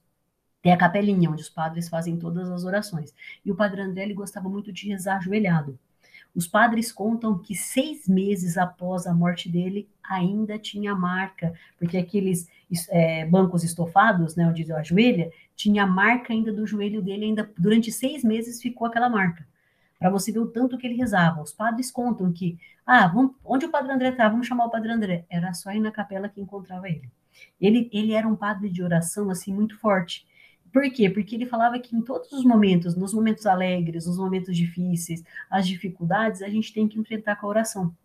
tem 0.62 0.72
a 0.72 0.78
capelinha, 0.78 1.30
onde 1.30 1.42
os 1.42 1.50
padres 1.50 1.90
fazem 1.90 2.18
todas 2.18 2.50
as 2.50 2.64
orações. 2.64 3.14
E 3.44 3.52
o 3.52 3.56
padre 3.56 3.82
André, 3.82 4.04
ele 4.04 4.14
gostava 4.14 4.48
muito 4.48 4.72
de 4.72 4.88
rezar 4.88 5.18
ajoelhado. 5.18 5.78
Os 6.34 6.48
padres 6.48 6.92
contam 6.92 7.38
que 7.38 7.56
seis 7.56 8.08
meses 8.08 8.58
após 8.58 9.06
a 9.06 9.14
morte 9.14 9.50
dele 9.50 9.90
ainda 10.02 10.58
tinha 10.58 10.96
marca, 10.96 11.54
porque 11.78 11.98
aqueles 11.98 12.48
é, 12.90 13.26
bancos 13.26 13.64
estofados, 13.64 14.36
né, 14.36 14.48
onde 14.48 14.72
ajoelha, 14.72 15.30
tinha 15.56 15.84
a 15.84 15.88
marca 15.88 16.32
ainda 16.32 16.54
do 16.54 16.66
joelho 16.66 17.02
dele, 17.02 17.26
ainda 17.26 17.52
durante 17.58 17.92
seis 17.92 18.24
meses 18.24 18.62
ficou 18.62 18.88
aquela 18.88 19.10
marca. 19.10 19.46
Para 20.02 20.10
você 20.10 20.32
ver 20.32 20.40
o 20.40 20.48
tanto 20.48 20.80
que 20.80 20.88
ele 20.88 20.96
rezava. 20.96 21.44
Os 21.44 21.54
padres 21.54 21.92
contam 21.92 22.34
que, 22.34 22.58
ah, 22.84 23.06
vamos, 23.06 23.36
onde 23.46 23.68
o 23.68 23.70
padre 23.70 23.92
André 23.92 24.10
estava? 24.10 24.32
Vamos 24.32 24.48
chamar 24.48 24.66
o 24.66 24.70
padre 24.72 24.92
André. 24.92 25.28
Era 25.30 25.54
só 25.54 25.72
ir 25.72 25.80
na 25.80 25.92
capela 25.92 26.28
que 26.28 26.42
encontrava 26.42 26.90
ele. 26.90 27.08
Ele, 27.62 27.88
ele 27.94 28.14
era 28.14 28.28
um 28.28 28.36
padre 28.36 28.68
de 28.68 28.82
oração, 28.82 29.30
assim, 29.30 29.54
muito 29.54 29.78
forte. 29.78 30.26
Por 30.74 30.90
quê? 30.92 31.08
Porque 31.08 31.36
ele 31.36 31.46
falava 31.46 31.78
que 31.78 31.96
em 31.96 32.02
todos 32.02 32.32
os 32.32 32.44
momentos, 32.44 32.96
nos 32.96 33.14
momentos 33.14 33.46
alegres, 33.46 34.08
nos 34.08 34.18
momentos 34.18 34.58
difíceis, 34.58 35.24
as 35.52 35.68
dificuldades, 35.68 36.42
a 36.42 36.50
gente 36.50 36.74
tem 36.74 36.88
que 36.88 37.00
enfrentar 37.00 37.36
com 37.36 37.46
a 37.46 37.50
oração. 37.50 37.96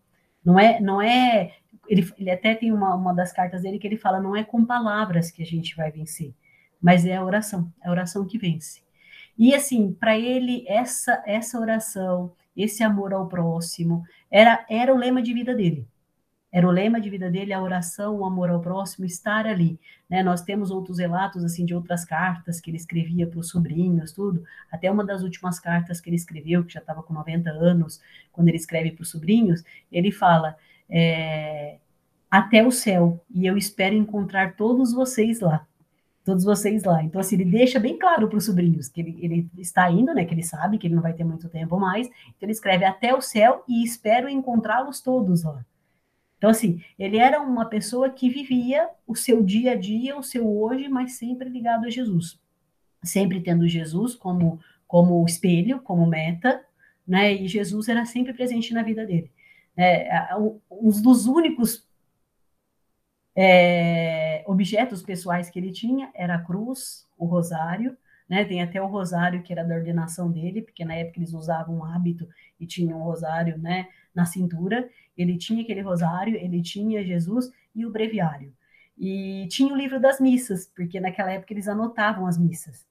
Não 0.45 0.59
é, 0.59 0.79
não 0.79 1.01
é. 1.01 1.55
Ele, 1.87 2.07
ele 2.19 2.29
até 2.29 2.53
tem 2.53 2.71
uma, 2.71 2.93
uma 2.93 3.11
das 3.11 3.33
cartas 3.33 3.63
dele 3.63 3.79
que 3.79 3.87
ele 3.87 3.97
fala: 3.97 4.21
não 4.21 4.35
é 4.35 4.43
com 4.43 4.63
palavras 4.63 5.31
que 5.31 5.41
a 5.41 5.45
gente 5.45 5.75
vai 5.75 5.89
vencer, 5.89 6.31
mas 6.79 7.07
é 7.07 7.15
a 7.15 7.25
oração, 7.25 7.73
é 7.83 7.87
a 7.87 7.91
oração 7.91 8.23
que 8.23 8.37
vence. 8.37 8.85
E 9.37 9.53
assim, 9.53 9.93
para 9.93 10.17
ele, 10.17 10.65
essa, 10.67 11.21
essa 11.25 11.59
oração, 11.59 12.31
esse 12.55 12.83
amor 12.83 13.13
ao 13.13 13.27
próximo, 13.27 14.03
era, 14.31 14.65
era 14.69 14.93
o 14.93 14.97
lema 14.97 15.21
de 15.21 15.33
vida 15.33 15.53
dele. 15.53 15.87
Era 16.51 16.67
o 16.67 16.71
lema 16.71 16.99
de 16.99 17.09
vida 17.09 17.29
dele, 17.29 17.53
a 17.53 17.61
oração, 17.61 18.15
o 18.15 18.25
amor 18.25 18.49
ao 18.49 18.61
próximo, 18.61 19.05
estar 19.05 19.45
ali. 19.45 19.79
Né? 20.09 20.23
Nós 20.23 20.41
temos 20.41 20.71
outros 20.71 20.97
relatos 20.97 21.43
assim 21.43 21.65
de 21.65 21.75
outras 21.75 22.05
cartas 22.05 22.59
que 22.59 22.71
ele 22.71 22.77
escrevia 22.77 23.27
para 23.27 23.39
os 23.39 23.49
sobrinhos, 23.49 24.11
tudo. 24.11 24.43
Até 24.71 24.89
uma 24.89 25.05
das 25.05 25.21
últimas 25.21 25.59
cartas 25.59 25.99
que 25.99 26.09
ele 26.09 26.15
escreveu, 26.15 26.63
que 26.63 26.73
já 26.73 26.79
estava 26.79 27.03
com 27.03 27.13
90 27.13 27.49
anos, 27.51 28.01
quando 28.31 28.47
ele 28.47 28.57
escreve 28.57 28.91
para 28.91 29.03
os 29.03 29.09
sobrinhos, 29.09 29.63
ele 29.91 30.11
fala: 30.11 30.57
é, 30.89 31.77
até 32.31 32.65
o 32.65 32.71
céu, 32.71 33.23
e 33.29 33.45
eu 33.45 33.57
espero 33.57 33.95
encontrar 33.95 34.55
todos 34.55 34.93
vocês 34.93 35.41
lá. 35.41 35.67
Todos 36.27 36.43
vocês 36.43 36.83
lá. 36.83 37.01
Então, 37.01 37.21
assim, 37.21 37.35
ele 37.35 37.45
deixa 37.45 37.79
bem 37.79 37.97
claro 37.97 38.27
para 38.27 38.37
os 38.37 38.43
sobrinhos 38.43 38.89
que 38.89 38.99
ele, 38.99 39.17
ele 39.21 39.49
está 39.59 39.89
indo, 39.89 40.13
né? 40.13 40.25
Que 40.25 40.33
ele 40.33 40.43
sabe 40.43 40.77
que 40.77 40.85
ele 40.85 40.95
não 40.95 41.01
vai 41.01 41.13
ter 41.13 41.23
muito 41.23 41.47
tempo 41.47 41.79
mais. 41.79 42.05
Então, 42.07 42.35
ele 42.41 42.51
escreve 42.51 42.83
até 42.83 43.15
o 43.15 43.21
céu 43.21 43.63
e 43.65 43.81
espero 43.81 44.27
encontrá-los 44.27 44.99
todos 44.99 45.43
lá. 45.43 45.65
Então, 46.37 46.49
assim, 46.49 46.83
ele 46.99 47.15
era 47.15 47.39
uma 47.39 47.63
pessoa 47.63 48.09
que 48.09 48.29
vivia 48.29 48.89
o 49.07 49.15
seu 49.15 49.41
dia 49.41 49.71
a 49.71 49.75
dia, 49.75 50.17
o 50.17 50.21
seu 50.21 50.45
hoje, 50.45 50.89
mas 50.89 51.13
sempre 51.13 51.47
ligado 51.47 51.85
a 51.85 51.89
Jesus. 51.89 52.37
Sempre 53.01 53.39
tendo 53.39 53.65
Jesus 53.65 54.13
como, 54.13 54.59
como 54.85 55.25
espelho, 55.25 55.79
como 55.79 56.05
meta, 56.05 56.61
né? 57.07 57.33
E 57.33 57.47
Jesus 57.47 57.87
era 57.87 58.05
sempre 58.05 58.33
presente 58.33 58.73
na 58.73 58.83
vida 58.83 59.05
dele. 59.05 59.31
É, 59.77 60.35
um 60.35 60.89
dos 61.01 61.25
únicos 61.25 61.87
é, 63.33 64.26
objetos 64.47 65.03
pessoais 65.03 65.49
que 65.49 65.59
ele 65.59 65.71
tinha 65.71 66.09
era 66.15 66.35
a 66.35 66.41
cruz, 66.41 67.05
o 67.17 67.25
rosário, 67.25 67.97
né? 68.29 68.45
Tem 68.45 68.61
até 68.61 68.81
o 68.81 68.87
rosário 68.87 69.43
que 69.43 69.51
era 69.51 69.63
da 69.63 69.75
ordenação 69.75 70.31
dele, 70.31 70.61
porque 70.61 70.85
na 70.85 70.95
época 70.95 71.19
eles 71.19 71.33
usavam 71.33 71.77
um 71.77 71.85
hábito 71.85 72.27
e 72.59 72.65
tinham 72.65 72.99
um 72.99 73.03
rosário, 73.03 73.57
né, 73.57 73.87
na 74.15 74.25
cintura. 74.25 74.89
Ele 75.17 75.37
tinha 75.37 75.61
aquele 75.61 75.81
rosário, 75.81 76.35
ele 76.35 76.61
tinha 76.61 77.03
Jesus 77.03 77.51
e 77.75 77.85
o 77.85 77.91
breviário. 77.91 78.53
E 78.97 79.47
tinha 79.49 79.71
o 79.71 79.77
livro 79.77 79.99
das 79.99 80.19
missas, 80.19 80.71
porque 80.75 80.99
naquela 80.99 81.31
época 81.31 81.53
eles 81.53 81.67
anotavam 81.67 82.25
as 82.25 82.37
missas. 82.37 82.85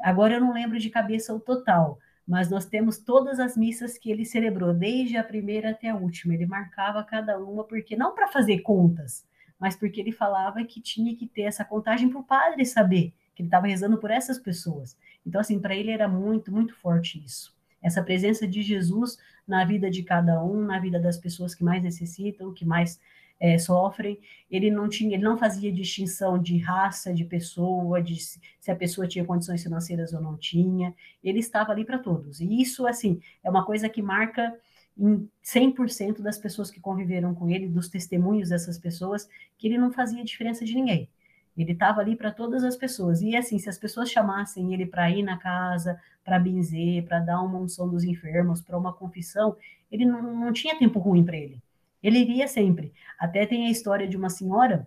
Agora 0.00 0.34
eu 0.34 0.40
não 0.40 0.52
lembro 0.52 0.78
de 0.78 0.88
cabeça 0.90 1.34
o 1.34 1.40
total, 1.40 1.98
mas 2.26 2.48
nós 2.48 2.64
temos 2.64 2.98
todas 2.98 3.38
as 3.38 3.56
missas 3.56 3.98
que 3.98 4.10
ele 4.10 4.24
celebrou, 4.24 4.72
desde 4.72 5.16
a 5.16 5.24
primeira 5.24 5.70
até 5.70 5.90
a 5.90 5.96
última. 5.96 6.34
Ele 6.34 6.46
marcava 6.46 7.04
cada 7.04 7.38
uma, 7.38 7.64
porque 7.64 7.96
não 7.96 8.14
para 8.14 8.28
fazer 8.28 8.60
contas, 8.60 9.26
mas 9.60 9.76
porque 9.76 10.00
ele 10.00 10.10
falava 10.10 10.64
que 10.64 10.80
tinha 10.80 11.14
que 11.14 11.26
ter 11.26 11.42
essa 11.42 11.64
contagem 11.64 12.08
para 12.08 12.18
o 12.18 12.24
padre 12.24 12.64
saber 12.64 13.12
que 13.34 13.42
ele 13.42 13.48
estava 13.48 13.66
rezando 13.66 13.98
por 13.98 14.10
essas 14.10 14.38
pessoas. 14.38 14.96
Então, 15.24 15.40
assim, 15.40 15.60
para 15.60 15.76
ele 15.76 15.90
era 15.90 16.08
muito, 16.08 16.50
muito 16.50 16.74
forte 16.74 17.22
isso. 17.22 17.54
Essa 17.82 18.02
presença 18.02 18.46
de 18.46 18.62
Jesus 18.62 19.18
na 19.46 19.64
vida 19.64 19.90
de 19.90 20.02
cada 20.02 20.42
um, 20.42 20.64
na 20.64 20.78
vida 20.78 20.98
das 20.98 21.18
pessoas 21.18 21.54
que 21.54 21.62
mais 21.62 21.82
necessitam, 21.82 22.52
que 22.52 22.64
mais 22.64 23.00
é, 23.40 23.56
sofrem. 23.58 24.18
Ele 24.50 24.70
não 24.70 24.88
tinha, 24.88 25.14
ele 25.14 25.24
não 25.24 25.38
fazia 25.38 25.72
distinção 25.72 26.38
de 26.38 26.58
raça, 26.58 27.12
de 27.12 27.24
pessoa, 27.24 28.02
de 28.02 28.16
se 28.16 28.70
a 28.70 28.76
pessoa 28.76 29.08
tinha 29.08 29.24
condições 29.24 29.62
financeiras 29.62 30.12
ou 30.12 30.20
não 30.20 30.36
tinha. 30.36 30.94
Ele 31.24 31.38
estava 31.38 31.72
ali 31.72 31.84
para 31.84 31.98
todos. 31.98 32.40
E 32.40 32.60
isso, 32.60 32.86
assim, 32.86 33.20
é 33.42 33.48
uma 33.48 33.64
coisa 33.64 33.88
que 33.88 34.02
marca 34.02 34.54
em 35.00 35.28
100% 35.42 36.20
das 36.20 36.36
pessoas 36.36 36.70
que 36.70 36.78
conviveram 36.78 37.34
com 37.34 37.48
ele, 37.48 37.66
dos 37.66 37.88
testemunhos 37.88 38.50
dessas 38.50 38.78
pessoas, 38.78 39.26
que 39.56 39.66
ele 39.66 39.78
não 39.78 39.90
fazia 39.90 40.22
diferença 40.22 40.64
de 40.64 40.74
ninguém. 40.74 41.08
Ele 41.56 41.72
estava 41.72 42.00
ali 42.00 42.14
para 42.14 42.30
todas 42.30 42.62
as 42.62 42.76
pessoas. 42.76 43.22
E 43.22 43.34
assim, 43.34 43.58
se 43.58 43.68
as 43.68 43.78
pessoas 43.78 44.10
chamassem 44.10 44.72
ele 44.72 44.86
para 44.86 45.10
ir 45.10 45.22
na 45.22 45.38
casa, 45.38 45.98
para 46.24 46.38
benzer, 46.38 47.04
para 47.04 47.18
dar 47.18 47.40
uma 47.40 47.58
unção 47.58 47.88
dos 47.88 48.04
enfermos, 48.04 48.60
para 48.60 48.78
uma 48.78 48.92
confissão, 48.92 49.56
ele 49.90 50.04
não, 50.04 50.22
não 50.22 50.52
tinha 50.52 50.78
tempo 50.78 50.98
ruim 50.98 51.24
para 51.24 51.36
ele. 51.36 51.60
Ele 52.02 52.18
iria 52.18 52.46
sempre. 52.46 52.92
Até 53.18 53.46
tem 53.46 53.66
a 53.66 53.70
história 53.70 54.06
de 54.06 54.16
uma 54.16 54.30
senhora 54.30 54.86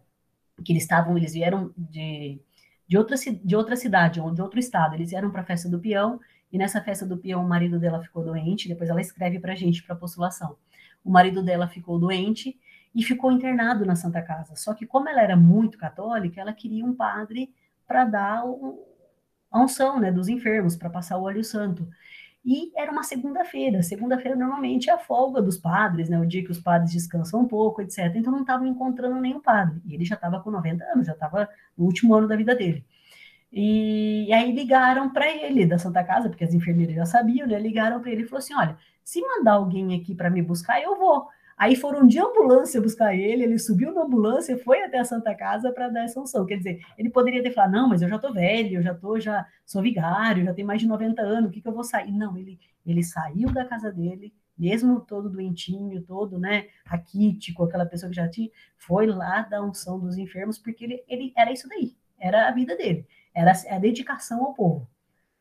que 0.64 0.72
eles 0.72 0.84
estavam, 0.84 1.18
eles 1.18 1.34
vieram 1.34 1.72
de, 1.76 2.39
de, 2.88 2.97
outra, 2.97 3.16
de 3.18 3.55
outra 3.55 3.76
cidade, 3.76 4.22
de 4.34 4.41
outro 4.41 4.59
estado. 4.59 4.95
Eles 4.95 5.09
vieram 5.09 5.32
para 5.32 5.41
a 5.41 5.45
festa 5.45 5.70
do 5.70 5.80
peão, 5.80 6.20
e 6.54 6.58
nessa 6.58 6.80
festa 6.80 7.06
do 7.06 7.18
peão 7.18 7.43
o 7.43 7.49
marido 7.49 7.78
dela 7.80 8.01
ficou 8.01 8.24
doente, 8.24 8.70
depois 8.70 8.89
ela 8.89 9.01
escreve 9.01 9.39
para 9.39 9.51
a 9.51 9.56
gente, 9.56 9.84
para 9.84 9.95
postulação. 9.95 10.56
O 11.04 11.12
marido 11.12 11.43
dela 11.43 11.68
ficou 11.68 11.99
doente, 11.99 12.58
e 12.95 13.04
ficou 13.04 13.32
internado 13.32 13.86
na 13.86 13.95
Santa 13.95 14.22
Casa. 14.22 14.56
Só 14.56 14.74
que 14.74 14.86
como 14.86 15.10
ela 15.10 15.22
era 15.22 15.36
muito 15.36 15.78
católica, 15.78 16.39
ela 16.39 16.54
queria 16.54 16.86
um 16.86 16.93
padre 16.93 17.54
para 17.88 18.06
dar 18.06 18.43
a 19.51 19.60
unção 19.60 19.99
né, 19.99 20.12
dos 20.12 20.28
enfermos, 20.28 20.76
para 20.76 20.89
passar 20.89 21.18
o 21.18 21.24
óleo 21.24 21.43
santo. 21.43 21.88
E 22.45 22.72
era 22.76 22.91
uma 22.91 23.04
segunda-feira. 23.04 23.82
Segunda-feira 23.82 24.38
normalmente 24.38 24.89
é 24.89 24.93
a 24.93 24.97
folga 24.97 25.41
dos 25.41 25.58
padres, 25.58 26.10
né? 26.10 26.20
O 26.20 26.26
dia 26.26 26.43
que 26.43 26.51
os 26.51 26.60
padres 26.60 26.91
descansam 26.91 27.41
um 27.41 27.47
pouco, 27.47 27.82
etc. 27.82 28.14
Então 28.16 28.34
não 28.34 28.41
estavam 28.41 28.68
encontrando 28.68 29.20
nenhum 29.20 29.39
padre. 29.39 29.82
E 29.86 29.95
ele 29.95 30.04
já 30.04 30.16
estava 30.16 30.41
com 30.41 30.51
90 30.51 30.84
anos, 30.84 31.08
já 31.08 31.14
estava 31.14 31.47
no 31.78 31.86
último 31.86 32.14
ano 32.14 32.28
da 32.28 32.36
vida 32.36 32.54
dele. 32.54 32.86
E, 33.54 34.26
e 34.28 34.34
aí 34.34 34.51
ligaram 34.51 35.14
para 35.14 35.30
ele 35.30 35.66
da 35.68 35.78
Santa 35.78 36.04
Casa, 36.04 36.28
porque 36.28 36.43
as 36.43 36.56
enfermeiras 36.56 36.95
já 36.95 37.06
sabiam, 37.06 37.47
né? 37.47 37.60
Ligaram 37.60 38.01
para 38.01 38.12
ele 38.12 38.24
e 38.24 38.26
falou 38.26 38.39
assim: 38.39 38.56
olha, 38.56 38.76
se 39.04 39.22
mandar 39.22 39.54
alguém 39.54 39.95
aqui 39.95 40.16
para 40.16 40.30
me 40.30 40.41
buscar, 40.41 40.82
eu 40.82 40.97
vou. 40.97 41.28
Aí 41.56 41.76
foram 41.76 42.08
de 42.08 42.20
ambulância 42.20 42.82
buscar 42.82 43.16
ele, 43.16 43.43
ele 43.43 43.60
subiu 43.60 43.93
na 43.93 44.01
ambulância, 44.01 44.58
foi 44.58 44.82
até 44.82 44.97
a 44.97 45.06
Santa 45.06 45.36
Casa 45.36 45.72
para 45.72 45.88
dar 45.88 46.04
essa 46.04 46.20
unção. 46.20 46.47
Quer 46.47 46.58
dizer, 46.58 46.82
ele 46.97 47.12
poderia 47.12 47.43
ter 47.43 47.51
falado, 47.51 47.72
não, 47.74 47.88
mas 47.88 48.01
eu 48.01 48.10
já 48.10 48.16
estou 48.16 48.34
velho, 48.34 48.80
eu 48.80 48.82
já 48.82 48.93
tô, 48.95 49.20
já 49.20 49.45
sou 49.64 49.84
vigário, 49.84 50.43
já 50.43 50.54
tenho 50.54 50.68
mais 50.68 50.82
de 50.82 50.88
90 50.88 51.22
anos, 51.22 51.49
o 51.49 51.54
que, 51.54 51.62
que 51.62 51.68
eu 51.68 51.74
vou 51.74 51.84
sair? 51.84 52.12
Não, 52.12 52.36
ele, 52.36 52.60
ele 52.84 53.04
saiu 53.04 53.51
da 53.51 53.64
casa 53.66 53.91
dele, 53.91 54.34
mesmo 54.58 54.99
todo 55.01 55.30
doentinho, 55.30 56.01
todo, 56.01 56.39
né, 56.39 56.66
raquítico, 56.86 57.64
aquela 57.64 57.86
pessoa 57.86 58.10
que 58.10 58.16
já 58.16 58.28
tinha, 58.28 58.49
foi 58.78 59.06
lá 59.06 59.43
da 59.43 59.62
unção 59.64 59.99
dos 59.99 60.18
enfermos, 60.18 60.58
porque 60.58 60.84
ele, 60.84 61.04
ele 61.08 61.34
era 61.38 61.51
isso 61.51 61.70
daí, 61.70 61.95
era 62.20 62.47
a 62.47 62.51
vida 62.51 62.76
dele, 62.76 63.06
era 63.34 63.54
a 63.70 63.80
dedicação 63.80 64.44
ao 64.44 64.54
povo. 64.54 64.88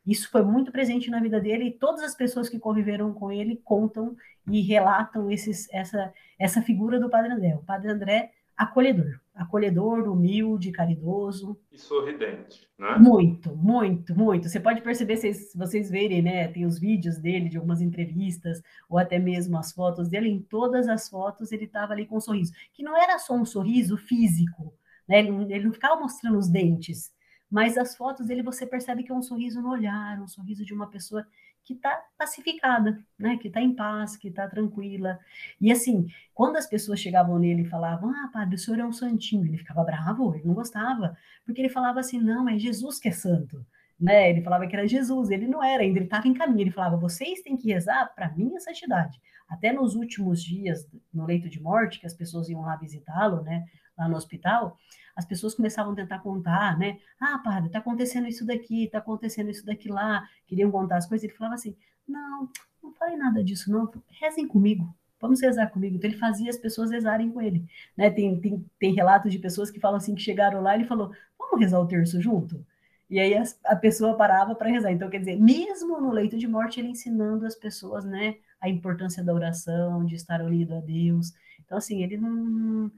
Isso 0.07 0.29
foi 0.31 0.43
muito 0.43 0.73
presente 0.73 1.11
na 1.11 1.21
vida 1.21 1.41
dele 1.41 1.65
e 1.65 1.71
todas 1.71 2.03
as 2.03 2.15
pessoas 2.15 2.49
que 2.49 2.59
conviveram 2.59 3.13
com 3.13 3.31
ele 3.31 3.61
contam 3.63 4.17
e 4.51 4.61
relatam 4.61 5.31
esses, 5.31 5.73
essa, 5.73 6.13
essa 6.39 6.61
figura 6.61 6.99
do 6.99 7.09
Padre 7.09 7.33
André. 7.33 7.55
O 7.55 7.63
Padre 7.63 7.91
André 7.91 8.33
acolhedor, 8.57 9.21
acolhedor, 9.35 10.09
humilde, 10.09 10.71
caridoso. 10.71 11.59
E 11.71 11.79
sorridente, 11.79 12.69
né? 12.79 12.97
Muito, 12.97 13.55
muito, 13.57 14.15
muito. 14.15 14.49
Você 14.49 14.61
pode 14.61 14.83
perceber, 14.83 15.17
se 15.17 15.57
vocês 15.57 15.91
verem, 15.91 16.23
né? 16.23 16.49
Tem 16.49 16.65
os 16.65 16.79
vídeos 16.79 17.19
dele, 17.19 17.49
de 17.49 17.57
algumas 17.57 17.81
entrevistas, 17.81 18.63
ou 18.89 18.99
até 18.99 19.19
mesmo 19.19 19.59
as 19.59 19.73
fotos 19.73 20.09
dele, 20.09 20.29
em 20.29 20.41
todas 20.41 20.89
as 20.89 21.09
fotos 21.09 21.53
ele 21.53 21.65
estava 21.65 21.93
ali 21.93 22.07
com 22.07 22.17
um 22.17 22.21
sorriso. 22.21 22.53
Que 22.73 22.83
não 22.83 22.97
era 22.97 23.19
só 23.19 23.35
um 23.35 23.45
sorriso 23.45 23.97
físico, 23.97 24.73
né? 25.09 25.21
Ele, 25.21 25.53
ele 25.53 25.65
não 25.65 25.73
ficava 25.73 26.01
mostrando 26.01 26.39
os 26.39 26.49
dentes, 26.49 27.13
mas 27.53 27.77
as 27.77 27.95
fotos 27.95 28.27
dele 28.27 28.43
você 28.43 28.67
percebe 28.67 29.03
que 29.03 29.13
é 29.13 29.15
um 29.15 29.21
sorriso 29.21 29.61
no 29.61 29.69
olhar, 29.69 30.19
um 30.19 30.27
sorriso 30.27 30.65
de 30.65 30.73
uma 30.73 30.87
pessoa 30.87 31.27
que 31.63 31.75
está 31.75 32.03
pacificada, 32.17 32.99
né? 33.19 33.37
Que 33.37 33.49
está 33.49 33.61
em 33.61 33.75
paz, 33.75 34.17
que 34.17 34.29
está 34.29 34.49
tranquila. 34.49 35.21
E 35.61 35.71
assim, 35.71 36.07
quando 36.33 36.57
as 36.57 36.67
pessoas 36.67 36.99
chegavam 36.99 37.39
nele 37.39 37.61
e 37.63 37.69
falavam, 37.69 38.11
ah, 38.11 38.31
padre, 38.33 38.55
o 38.55 38.59
senhor 38.59 38.81
é 38.81 38.85
um 38.87 38.93
santinho, 38.93 39.45
ele 39.45 39.59
ficava 39.59 39.85
bravo, 39.85 40.35
ele 40.35 40.47
não 40.47 40.55
gostava, 40.55 41.15
porque 41.45 41.61
ele 41.61 41.69
falava 41.69 42.01
assim, 42.01 42.19
não, 42.19 42.49
é 42.49 42.59
Jesus 42.59 42.99
que 42.99 43.11
é 43.11 43.13
santo. 43.13 43.65
Né? 44.01 44.31
Ele 44.31 44.41
falava 44.41 44.67
que 44.67 44.75
era 44.75 44.89
Jesus, 44.89 45.31
ele 45.31 45.47
não 45.47 45.63
era 45.63 45.83
ainda, 45.83 45.99
ele 45.99 46.07
estava 46.07 46.27
em 46.27 46.35
caminho. 46.35 46.63
Ele 46.63 46.71
falava: 46.73 46.97
vocês 46.97 47.43
têm 47.43 47.57
que 47.57 47.71
rezar 47.71 48.13
para 48.15 48.33
minha 48.33 48.59
santidade. 48.59 49.21
Até 49.47 49.73
nos 49.73 49.95
últimos 49.95 50.43
dias, 50.43 50.89
no 51.13 51.27
leito 51.27 51.49
de 51.51 51.61
morte, 51.61 52.01
que 52.01 52.07
as 52.07 52.15
pessoas 52.15 52.49
iam 52.49 52.63
lá 52.63 52.75
visitá-lo, 52.77 53.43
né? 53.43 53.65
Lá 53.97 54.09
no 54.09 54.17
hospital, 54.17 54.79
as 55.15 55.25
pessoas 55.25 55.55
começavam 55.55 55.93
a 55.93 55.97
tentar 55.97 56.21
contar, 56.21 56.79
né? 56.79 56.99
Ah, 57.21 57.39
padre, 57.39 57.67
está 57.67 57.79
acontecendo 57.79 58.27
isso 58.27 58.47
daqui, 58.47 58.85
está 58.85 58.99
acontecendo 58.99 59.51
isso 59.51 59.65
daqui 59.65 59.89
lá, 59.89 60.27
queriam 60.47 60.71
contar 60.71 60.97
as 60.97 61.07
coisas. 61.07 61.25
Ele 61.25 61.35
falava 61.35 61.55
assim: 61.55 61.77
não, 62.07 62.49
não 62.83 62.93
falei 62.95 63.17
nada 63.17 63.43
disso, 63.45 63.71
não, 63.71 63.91
rezem 64.21 64.47
comigo, 64.47 64.95
vamos 65.21 65.41
rezar 65.41 65.69
comigo. 65.69 65.97
Então 65.97 66.11
ele 66.11 66.19
fazia 66.19 66.51
as 66.51 66.57
pessoas 66.57 66.91
rezarem 66.91 67.31
com 67.31 67.41
ele. 67.41 67.65
Né? 67.97 68.11
Tem, 68.11 68.39
tem, 68.41 68.65
tem 68.79 68.95
relatos 68.95 69.31
de 69.31 69.39
pessoas 69.39 69.71
que 69.71 69.81
falam 69.81 69.99
assim, 69.99 70.15
que 70.15 70.23
chegaram 70.23 70.61
lá 70.61 70.75
e 70.75 70.81
ele 70.81 70.89
falou, 70.89 71.13
vamos 71.39 71.61
rezar 71.61 71.81
o 71.81 71.87
terço 71.87 72.21
junto? 72.21 72.65
E 73.09 73.21
aí 73.21 73.35
a, 73.37 73.43
a 73.67 73.77
pessoa 73.77 74.17
parava 74.17 74.55
para 74.55 74.71
rezar. 74.71 74.91
Então, 74.91 75.11
quer 75.11 75.19
dizer, 75.19 75.39
mesmo 75.39 76.01
no 76.01 76.11
leito 76.11 76.39
de 76.39 76.49
morte, 76.49 76.81
ele 76.81 76.89
ensinando 76.89 77.45
as 77.45 77.55
pessoas, 77.55 78.05
né, 78.07 78.37
a 78.59 78.71
importância 78.71 79.23
da 79.23 79.35
oração, 79.35 80.05
de 80.07 80.15
estar 80.15 80.41
unido 80.41 80.75
a 80.75 80.81
Deus. 80.81 81.33
Então, 81.63 81.77
assim, 81.77 82.03
ele 82.03 82.17
não, 82.17 82.91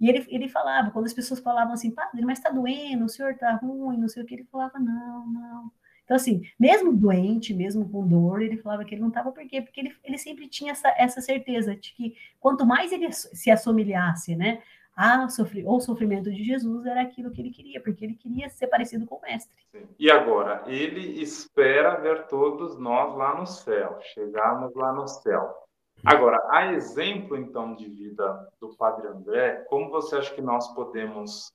e 0.00 0.08
ele, 0.08 0.26
ele 0.28 0.48
falava, 0.48 0.90
quando 0.90 1.06
as 1.06 1.12
pessoas 1.12 1.40
falavam 1.40 1.72
assim, 1.72 1.90
padre, 1.90 2.24
mas 2.24 2.38
está 2.38 2.50
doendo, 2.50 3.04
o 3.04 3.08
senhor 3.08 3.32
está 3.32 3.52
ruim, 3.52 3.98
não 3.98 4.08
sei 4.08 4.22
o 4.22 4.26
que, 4.26 4.34
ele 4.34 4.44
falava, 4.50 4.78
não, 4.78 5.26
não. 5.26 5.72
Então, 6.04 6.16
assim, 6.16 6.42
mesmo 6.58 6.92
doente, 6.92 7.52
mesmo 7.52 7.86
com 7.88 8.06
dor, 8.06 8.40
ele 8.40 8.56
falava 8.56 8.84
que 8.84 8.94
ele 8.94 9.02
não 9.02 9.08
estava, 9.08 9.30
por 9.30 9.46
quê? 9.46 9.60
Porque 9.60 9.80
ele, 9.80 9.94
ele 10.02 10.16
sempre 10.16 10.48
tinha 10.48 10.72
essa, 10.72 10.88
essa 10.96 11.20
certeza 11.20 11.76
de 11.76 11.92
que 11.92 12.16
quanto 12.40 12.64
mais 12.64 12.92
ele 12.92 13.12
se 13.12 13.50
assomilhasse, 13.50 14.34
né, 14.34 14.62
a 14.96 15.28
sofrer, 15.28 15.64
ou 15.66 15.80
sofrimento 15.80 16.28
de 16.32 16.42
Jesus 16.42 16.86
era 16.86 17.02
aquilo 17.02 17.30
que 17.30 17.40
ele 17.40 17.50
queria, 17.50 17.80
porque 17.80 18.04
ele 18.04 18.14
queria 18.14 18.48
ser 18.48 18.66
parecido 18.68 19.06
com 19.06 19.16
o 19.16 19.20
mestre. 19.20 19.54
E 19.98 20.10
agora, 20.10 20.64
ele 20.66 21.22
espera 21.22 22.00
ver 22.00 22.26
todos 22.26 22.78
nós 22.78 23.14
lá 23.16 23.38
no 23.38 23.46
céu, 23.46 23.98
chegarmos 24.14 24.74
lá 24.74 24.92
no 24.92 25.06
céu. 25.06 25.67
Agora, 26.04 26.38
a 26.50 26.72
exemplo 26.72 27.36
então 27.36 27.74
de 27.74 27.88
vida 27.88 28.48
do 28.60 28.74
Padre 28.76 29.08
André, 29.08 29.64
como 29.68 29.90
você 29.90 30.16
acha 30.16 30.34
que 30.34 30.40
nós 30.40 30.72
podemos 30.74 31.52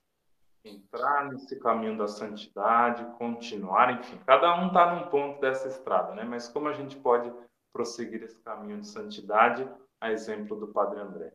entrar 0.66 1.30
nesse 1.30 1.60
caminho 1.60 1.98
da 1.98 2.08
santidade, 2.08 3.06
continuar, 3.18 4.00
enfim, 4.00 4.18
cada 4.26 4.62
um 4.62 4.68
está 4.68 4.96
num 4.96 5.10
ponto 5.10 5.42
dessa 5.42 5.68
estrada, 5.68 6.14
né? 6.16 6.24
Mas 6.24 6.48
como 6.48 6.68
a 6.68 6.74
gente 6.74 6.96
pode 6.98 7.32
prosseguir 7.72 8.24
esse 8.24 8.40
caminho 8.42 8.80
de 8.80 8.88
santidade, 8.88 9.68
a 10.00 10.12
exemplo 10.12 10.58
do 10.60 10.68
Padre 10.68 11.00
André? 11.00 11.34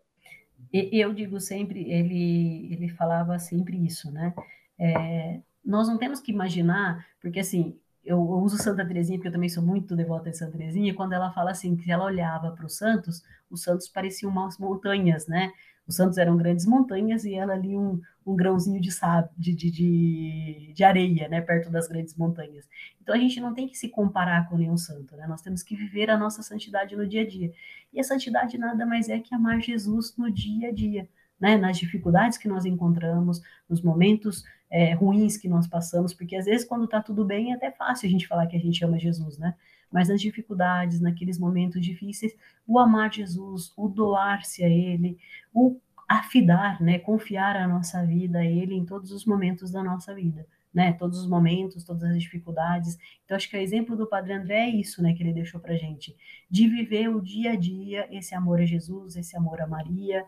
Eu 0.73 1.13
digo 1.13 1.41
sempre, 1.41 1.91
ele 1.91 2.73
ele 2.73 2.89
falava 2.89 3.39
sempre 3.39 3.85
isso, 3.85 4.11
né? 4.11 4.35
É, 4.79 5.41
nós 5.65 5.89
não 5.89 5.99
temos 5.99 6.21
que 6.21 6.33
imaginar, 6.33 7.07
porque 7.21 7.41
assim, 7.41 7.79
eu, 8.09 8.21
uso 8.21 8.57
Santa 8.57 8.87
Teresinha 8.87 9.19
porque 9.19 9.29
eu 9.29 9.33
também 9.33 9.49
sou 9.49 9.63
muito 9.63 9.95
devota 9.95 10.31
de 10.31 10.39
Santa 10.39 10.57
Teresinha, 10.57 10.95
quando 10.95 11.13
ela 11.13 11.31
fala 11.31 11.51
assim, 11.51 11.77
que 11.77 11.93
ela 11.93 12.05
olhava 12.05 12.51
para 12.53 12.65
os 12.65 12.77
santos, 12.77 13.23
os 13.51 13.63
santos 13.63 13.89
pareciam 13.89 14.31
umas 14.31 14.59
montanhas, 14.59 15.27
né? 15.27 15.53
Os 15.87 15.97
santos 15.97 16.19
eram 16.19 16.37
grandes 16.37 16.67
montanhas 16.67 17.25
e 17.25 17.35
ela 17.35 17.53
ali 17.53 17.77
um, 17.77 18.01
um 18.27 18.37
grãozinho 18.37 18.81
de, 18.81 18.91
de, 19.37 19.55
de, 19.55 20.73
de, 20.75 20.85
areia, 20.85 21.29
né? 21.29 21.41
Perto 21.41 21.71
das 21.71 21.87
grandes 21.87 22.15
montanhas. 22.17 22.67
Então 23.03 23.15
a 23.15 23.19
gente 23.19 23.41
não 23.41 23.55
tem 23.55 23.69
que 23.69 23.77
se 23.77 23.89
comparar 23.89 24.49
com 24.49 24.57
nenhum 24.57 24.77
santo, 24.77 25.17
né? 25.17 25.27
Nós 25.27 25.43
temos 25.43 25.63
que 25.63 25.77
viver 25.77 26.11
a 26.11 26.17
nossa 26.17 26.43
santidade 26.43 26.97
no 26.97 27.07
dia 27.07 27.23
a 27.23 27.27
dia. 27.27 27.53
E 27.93 28.01
a 28.01 28.05
santidade 28.05 28.57
nada 28.59 28.87
mais 28.87 29.09
é 29.09 29.19
que 29.19 29.35
amar 29.35 29.61
Jesus 29.61 30.15
no 30.17 30.31
dia 30.31 30.69
a 30.69 30.73
dia 30.73 31.09
né, 31.41 31.57
nas 31.57 31.79
dificuldades 31.79 32.39
que 32.39 32.49
nós 32.49 32.65
encontramos, 32.65 33.41
nos 33.69 33.81
momentos 33.81 34.45
é, 34.71 34.93
ruins 34.93 35.37
que 35.37 35.49
nós 35.49 35.67
passamos, 35.67 36.13
porque 36.13 36.37
às 36.37 36.45
vezes 36.45 36.67
quando 36.67 36.85
está 36.85 37.01
tudo 37.03 37.25
bem 37.25 37.53
é 37.53 37.55
até 37.55 37.71
fácil 37.71 38.07
a 38.07 38.11
gente 38.11 38.27
falar 38.27 38.47
que 38.47 38.57
a 38.57 38.61
gente 38.61 38.85
ama 38.85 38.99
Jesus, 38.99 39.39
né? 39.39 39.55
Mas 39.91 40.09
nas 40.09 40.21
dificuldades, 40.21 41.01
naqueles 41.01 41.39
momentos 41.39 41.83
difíceis, 41.85 42.37
o 42.67 42.79
amar 42.79 43.13
Jesus, 43.13 43.73
o 43.77 43.89
doar-se 43.89 44.63
a 44.63 44.69
Ele, 44.69 45.19
o 45.53 45.81
afidar, 46.07 46.81
né, 46.83 46.99
confiar 46.99 47.57
a 47.57 47.67
nossa 47.67 48.05
vida 48.05 48.39
a 48.39 48.45
Ele 48.45 48.75
em 48.75 48.85
todos 48.85 49.13
os 49.13 49.25
momentos 49.25 49.71
da 49.71 49.83
nossa 49.83 50.15
vida. 50.15 50.47
Né, 50.73 50.93
todos 50.93 51.19
os 51.19 51.27
momentos, 51.27 51.83
todas 51.83 52.05
as 52.05 52.23
dificuldades. 52.23 52.99
Então, 53.25 53.35
acho 53.35 53.49
que 53.49 53.57
o 53.57 53.61
exemplo 53.61 53.97
do 53.97 54.07
Padre 54.07 54.35
André 54.35 54.67
é 54.67 54.69
isso, 54.69 55.03
né, 55.03 55.15
que 55.15 55.23
ele 55.23 55.33
deixou 55.33 55.59
para 55.59 55.75
gente, 55.75 56.15
de 56.49 56.69
viver 56.69 57.09
o 57.09 57.23
dia 57.23 57.53
a 57.53 57.57
dia 57.57 58.07
esse 58.15 58.35
amor 58.35 58.61
a 58.61 58.67
Jesus, 58.67 59.17
esse 59.17 59.35
amor 59.35 59.63
a 59.63 59.67
Maria, 59.67 60.27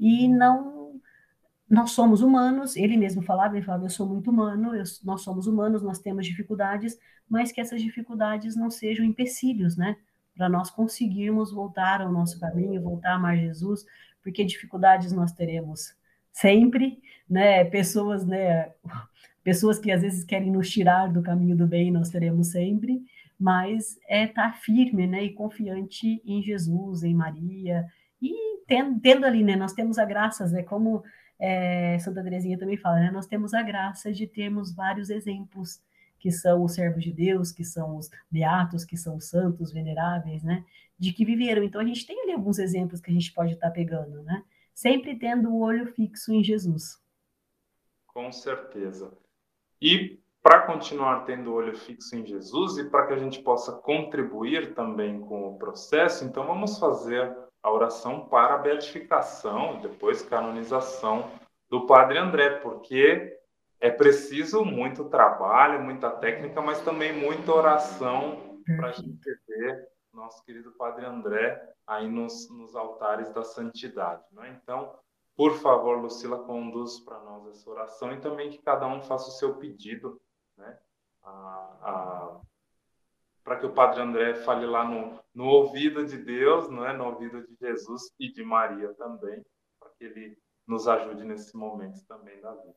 e 0.00 0.26
não 0.28 0.98
nós 1.72 1.92
somos 1.92 2.20
humanos, 2.20 2.76
ele 2.76 2.98
mesmo 2.98 3.22
falava, 3.22 3.56
ele 3.56 3.64
falava, 3.64 3.86
eu 3.86 3.90
sou 3.90 4.06
muito 4.06 4.30
humano, 4.30 4.76
eu, 4.76 4.84
nós 5.02 5.22
somos 5.22 5.46
humanos, 5.46 5.82
nós 5.82 5.98
temos 5.98 6.26
dificuldades, 6.26 6.98
mas 7.26 7.50
que 7.50 7.62
essas 7.62 7.80
dificuldades 7.80 8.54
não 8.54 8.70
sejam 8.70 9.02
empecilhos, 9.02 9.74
né? 9.74 9.96
Para 10.36 10.50
nós 10.50 10.70
conseguirmos 10.70 11.50
voltar 11.50 12.02
ao 12.02 12.12
nosso 12.12 12.38
caminho, 12.38 12.82
voltar 12.82 13.12
a 13.12 13.14
amar 13.14 13.38
Jesus, 13.38 13.86
porque 14.22 14.44
dificuldades 14.44 15.12
nós 15.12 15.32
teremos 15.32 15.96
sempre, 16.30 17.00
né? 17.26 17.64
Pessoas, 17.64 18.26
né? 18.26 18.72
Pessoas 19.42 19.78
que 19.78 19.90
às 19.90 20.02
vezes 20.02 20.24
querem 20.24 20.52
nos 20.52 20.70
tirar 20.70 21.10
do 21.10 21.22
caminho 21.22 21.56
do 21.56 21.66
bem, 21.66 21.90
nós 21.90 22.10
teremos 22.10 22.48
sempre, 22.48 23.02
mas 23.40 23.98
é 24.06 24.24
estar 24.24 24.52
tá 24.52 24.58
firme, 24.58 25.06
né? 25.06 25.24
E 25.24 25.32
confiante 25.32 26.20
em 26.22 26.42
Jesus, 26.42 27.02
em 27.02 27.14
Maria, 27.14 27.86
e 28.20 28.60
tendo, 28.66 29.00
tendo 29.00 29.24
ali, 29.24 29.42
né, 29.42 29.56
nós 29.56 29.72
temos 29.72 29.98
a 29.98 30.04
graça, 30.04 30.46
né, 30.48 30.62
como 30.62 31.02
é, 31.42 31.98
Santa 31.98 32.22
Teresinha 32.22 32.56
também 32.56 32.76
fala, 32.76 33.00
né, 33.00 33.10
nós 33.10 33.26
temos 33.26 33.52
a 33.52 33.62
graça 33.62 34.12
de 34.12 34.28
termos 34.28 34.72
vários 34.72 35.10
exemplos, 35.10 35.82
que 36.20 36.30
são 36.30 36.62
os 36.62 36.74
servos 36.74 37.02
de 37.02 37.12
Deus, 37.12 37.50
que 37.50 37.64
são 37.64 37.96
os 37.96 38.08
beatos, 38.30 38.84
que 38.84 38.96
são 38.96 39.16
os 39.16 39.28
santos 39.28 39.72
veneráveis, 39.72 40.44
né, 40.44 40.64
de 40.96 41.12
que 41.12 41.24
viveram. 41.24 41.64
Então 41.64 41.80
a 41.80 41.84
gente 41.84 42.06
tem 42.06 42.22
ali 42.22 42.30
alguns 42.30 42.60
exemplos 42.60 43.00
que 43.00 43.10
a 43.10 43.12
gente 43.12 43.32
pode 43.32 43.54
estar 43.54 43.72
pegando, 43.72 44.22
né, 44.22 44.44
sempre 44.72 45.18
tendo 45.18 45.50
o 45.50 45.58
olho 45.58 45.92
fixo 45.92 46.32
em 46.32 46.44
Jesus. 46.44 47.02
Com 48.06 48.30
certeza. 48.30 49.12
E 49.80 50.22
para 50.40 50.60
continuar 50.60 51.24
tendo 51.24 51.50
o 51.50 51.54
olho 51.54 51.76
fixo 51.76 52.14
em 52.14 52.24
Jesus 52.24 52.78
e 52.78 52.88
para 52.88 53.08
que 53.08 53.14
a 53.14 53.18
gente 53.18 53.42
possa 53.42 53.72
contribuir 53.72 54.74
também 54.74 55.18
com 55.18 55.48
o 55.48 55.58
processo, 55.58 56.24
então 56.24 56.46
vamos 56.46 56.78
fazer 56.78 57.36
a 57.62 57.70
oração 57.70 58.26
para 58.26 58.54
a 58.54 58.58
beatificação, 58.58 59.80
depois 59.80 60.22
canonização 60.22 61.30
do 61.70 61.86
Padre 61.86 62.18
André, 62.18 62.58
porque 62.60 63.38
é 63.80 63.90
preciso 63.90 64.64
muito 64.64 65.04
trabalho, 65.04 65.80
muita 65.80 66.10
técnica, 66.10 66.60
mas 66.60 66.80
também 66.82 67.12
muita 67.12 67.52
oração 67.52 68.60
para 68.76 68.88
a 68.88 68.92
gente 68.92 69.40
ver 69.46 69.92
nosso 70.12 70.44
querido 70.44 70.72
Padre 70.72 71.06
André 71.06 71.74
aí 71.86 72.08
nos, 72.08 72.48
nos 72.50 72.76
altares 72.76 73.30
da 73.30 73.42
santidade. 73.42 74.22
Né? 74.32 74.58
Então, 74.62 74.94
por 75.34 75.54
favor, 75.54 75.98
Lucila, 75.98 76.44
conduz 76.44 77.00
para 77.00 77.18
nós 77.20 77.46
essa 77.46 77.68
oração 77.70 78.12
e 78.12 78.20
também 78.20 78.50
que 78.50 78.58
cada 78.58 78.86
um 78.86 79.00
faça 79.02 79.28
o 79.28 79.32
seu 79.32 79.54
pedido, 79.54 80.20
né? 80.56 80.78
a, 81.22 81.30
a 81.30 82.40
para 83.44 83.56
que 83.56 83.66
o 83.66 83.72
Padre 83.72 84.00
André 84.00 84.34
fale 84.34 84.66
lá 84.66 84.84
no, 84.84 85.18
no 85.34 85.44
ouvido 85.44 86.04
de 86.04 86.16
Deus, 86.18 86.70
não 86.70 86.86
é? 86.86 86.96
no 86.96 87.04
ouvido 87.04 87.46
de 87.46 87.54
Jesus 87.60 88.12
e 88.18 88.32
de 88.32 88.44
Maria 88.44 88.92
também, 88.94 89.42
para 89.78 89.90
que 89.98 90.04
ele 90.04 90.38
nos 90.66 90.86
ajude 90.86 91.24
nesse 91.24 91.56
momento 91.56 92.04
também 92.06 92.40
da 92.40 92.52
vida. 92.52 92.74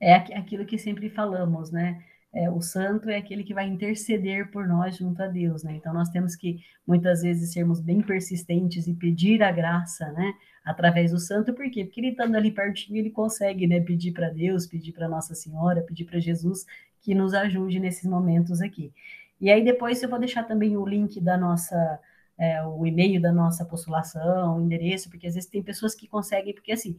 É 0.00 0.14
aquilo 0.14 0.66
que 0.66 0.78
sempre 0.78 1.08
falamos, 1.08 1.70
né? 1.70 2.04
é, 2.34 2.50
o 2.50 2.60
santo 2.60 3.08
é 3.08 3.16
aquele 3.16 3.44
que 3.44 3.54
vai 3.54 3.66
interceder 3.66 4.50
por 4.50 4.66
nós 4.66 4.96
junto 4.96 5.22
a 5.22 5.28
Deus, 5.28 5.62
né? 5.62 5.76
Então 5.76 5.94
nós 5.94 6.08
temos 6.08 6.34
que 6.34 6.58
muitas 6.84 7.22
vezes 7.22 7.52
sermos 7.52 7.80
bem 7.80 8.02
persistentes 8.02 8.88
e 8.88 8.94
pedir 8.94 9.40
a 9.42 9.52
graça, 9.52 10.10
né? 10.12 10.34
Através 10.64 11.12
do 11.12 11.18
santo, 11.20 11.54
por 11.54 11.70
quê? 11.70 11.84
Porque 11.84 12.00
ele 12.00 12.08
estando 12.08 12.34
ali 12.34 12.50
pertinho, 12.50 12.98
ele 12.98 13.10
consegue, 13.10 13.68
né? 13.68 13.80
Pedir 13.80 14.12
para 14.12 14.30
Deus, 14.30 14.66
pedir 14.66 14.92
para 14.92 15.08
Nossa 15.08 15.34
Senhora, 15.34 15.82
pedir 15.82 16.04
para 16.06 16.18
Jesus 16.18 16.66
que 17.00 17.14
nos 17.14 17.34
ajude 17.34 17.78
nesses 17.78 18.04
momentos 18.04 18.60
aqui. 18.60 18.92
E 19.40 19.50
aí 19.50 19.64
depois 19.64 20.02
eu 20.02 20.08
vou 20.08 20.18
deixar 20.18 20.44
também 20.44 20.76
o 20.76 20.86
link 20.86 21.20
da 21.20 21.36
nossa 21.36 22.00
é, 22.38 22.62
o 22.64 22.86
e-mail 22.86 23.20
da 23.20 23.32
nossa 23.32 23.64
postulação, 23.64 24.56
o 24.56 24.60
endereço, 24.60 25.08
porque 25.08 25.26
às 25.26 25.34
vezes 25.34 25.48
tem 25.48 25.62
pessoas 25.62 25.94
que 25.94 26.08
conseguem, 26.08 26.54
porque 26.54 26.72
assim, 26.72 26.98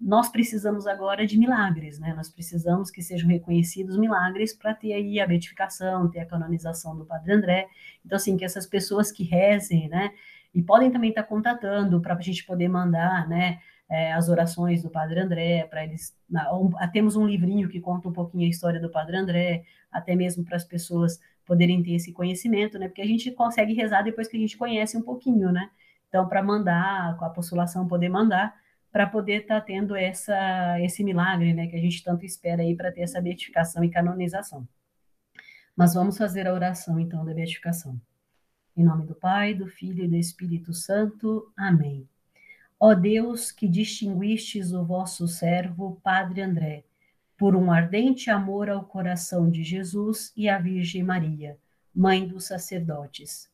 nós 0.00 0.28
precisamos 0.28 0.86
agora 0.86 1.26
de 1.26 1.38
milagres, 1.38 1.98
né? 1.98 2.12
Nós 2.14 2.28
precisamos 2.28 2.90
que 2.90 3.02
sejam 3.02 3.28
reconhecidos 3.28 3.96
milagres 3.96 4.54
para 4.54 4.74
ter 4.74 4.92
aí 4.92 5.18
a 5.18 5.26
beatificação, 5.26 6.10
ter 6.10 6.20
a 6.20 6.26
canonização 6.26 6.96
do 6.96 7.06
Padre 7.06 7.32
André. 7.32 7.66
Então, 8.04 8.16
assim, 8.16 8.36
que 8.36 8.44
essas 8.44 8.66
pessoas 8.66 9.10
que 9.10 9.24
rezem, 9.24 9.88
né? 9.88 10.12
E 10.54 10.62
podem 10.62 10.90
também 10.90 11.10
estar 11.10 11.22
tá 11.22 11.28
contatando 11.28 12.00
para 12.00 12.14
a 12.14 12.20
gente 12.20 12.44
poder 12.44 12.68
mandar, 12.68 13.26
né? 13.26 13.58
É, 13.88 14.12
as 14.12 14.28
orações 14.28 14.82
do 14.82 14.90
Padre 14.90 15.20
André, 15.20 15.64
para 15.64 15.84
eles. 15.84 16.14
Na, 16.28 16.54
um, 16.54 16.70
temos 16.92 17.16
um 17.16 17.26
livrinho 17.26 17.68
que 17.68 17.80
conta 17.80 18.08
um 18.08 18.12
pouquinho 18.12 18.46
a 18.46 18.50
história 18.50 18.80
do 18.80 18.90
Padre 18.90 19.16
André, 19.16 19.64
até 19.90 20.14
mesmo 20.14 20.44
para 20.44 20.56
as 20.56 20.64
pessoas 20.64 21.18
poderem 21.46 21.82
ter 21.82 21.92
esse 21.92 22.12
conhecimento, 22.12 22.78
né? 22.78 22.88
Porque 22.88 23.02
a 23.02 23.06
gente 23.06 23.30
consegue 23.30 23.72
rezar 23.72 24.02
depois 24.02 24.28
que 24.28 24.36
a 24.36 24.40
gente 24.40 24.56
conhece 24.56 24.96
um 24.96 25.02
pouquinho, 25.02 25.52
né? 25.52 25.70
Então, 26.08 26.28
para 26.28 26.42
mandar, 26.42 27.16
com 27.16 27.24
a 27.24 27.30
postulação 27.30 27.86
poder 27.86 28.08
mandar, 28.08 28.54
para 28.92 29.06
poder 29.06 29.42
estar 29.42 29.60
tá 29.60 29.66
tendo 29.66 29.94
essa, 29.94 30.80
esse 30.80 31.04
milagre, 31.04 31.54
né? 31.54 31.68
Que 31.68 31.76
a 31.76 31.80
gente 31.80 32.02
tanto 32.02 32.24
espera 32.24 32.62
aí 32.62 32.74
para 32.74 32.90
ter 32.90 33.02
essa 33.02 33.20
beatificação 33.20 33.84
e 33.84 33.90
canonização. 33.90 34.66
Mas 35.76 35.94
vamos 35.94 36.18
fazer 36.18 36.46
a 36.48 36.54
oração, 36.54 36.98
então, 36.98 37.24
da 37.24 37.32
beatificação. 37.32 38.00
Em 38.76 38.82
nome 38.82 39.06
do 39.06 39.14
Pai, 39.14 39.54
do 39.54 39.66
Filho 39.66 40.04
e 40.04 40.08
do 40.08 40.16
Espírito 40.16 40.72
Santo. 40.74 41.52
Amém. 41.56 42.08
Ó 42.78 42.92
Deus, 42.94 43.52
que 43.52 43.68
distinguistes 43.68 44.72
o 44.72 44.84
vosso 44.84 45.26
servo, 45.28 46.00
Padre 46.02 46.42
André, 46.42 46.84
por 47.36 47.54
um 47.54 47.70
ardente 47.70 48.30
amor 48.30 48.70
ao 48.70 48.84
coração 48.84 49.50
de 49.50 49.62
Jesus 49.62 50.32
e 50.36 50.48
à 50.48 50.58
Virgem 50.58 51.02
Maria, 51.02 51.58
mãe 51.94 52.26
dos 52.26 52.46
sacerdotes, 52.46 53.50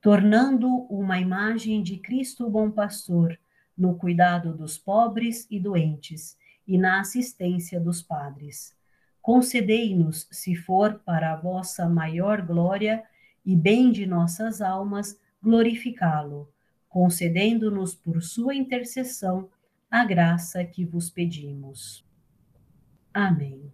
tornando 0.00 0.68
uma 0.88 1.20
imagem 1.20 1.82
de 1.82 1.98
Cristo 1.98 2.48
bom 2.48 2.70
pastor 2.70 3.38
no 3.76 3.94
cuidado 3.96 4.56
dos 4.56 4.78
pobres 4.78 5.46
e 5.50 5.60
doentes 5.60 6.36
e 6.66 6.78
na 6.78 7.00
assistência 7.00 7.78
dos 7.78 8.02
padres. 8.02 8.74
Concedei-nos, 9.20 10.26
se 10.30 10.54
for 10.54 11.00
para 11.04 11.32
a 11.32 11.36
vossa 11.36 11.88
maior 11.88 12.40
glória 12.40 13.04
e 13.44 13.54
bem 13.54 13.90
de 13.90 14.06
nossas 14.06 14.62
almas, 14.62 15.18
glorificá-lo, 15.42 16.48
concedendo-nos 16.88 17.94
por 17.94 18.22
sua 18.22 18.54
intercessão 18.54 19.50
a 19.90 20.04
graça 20.04 20.64
que 20.64 20.84
vos 20.84 21.10
pedimos. 21.10 22.05
Amém. 23.16 23.72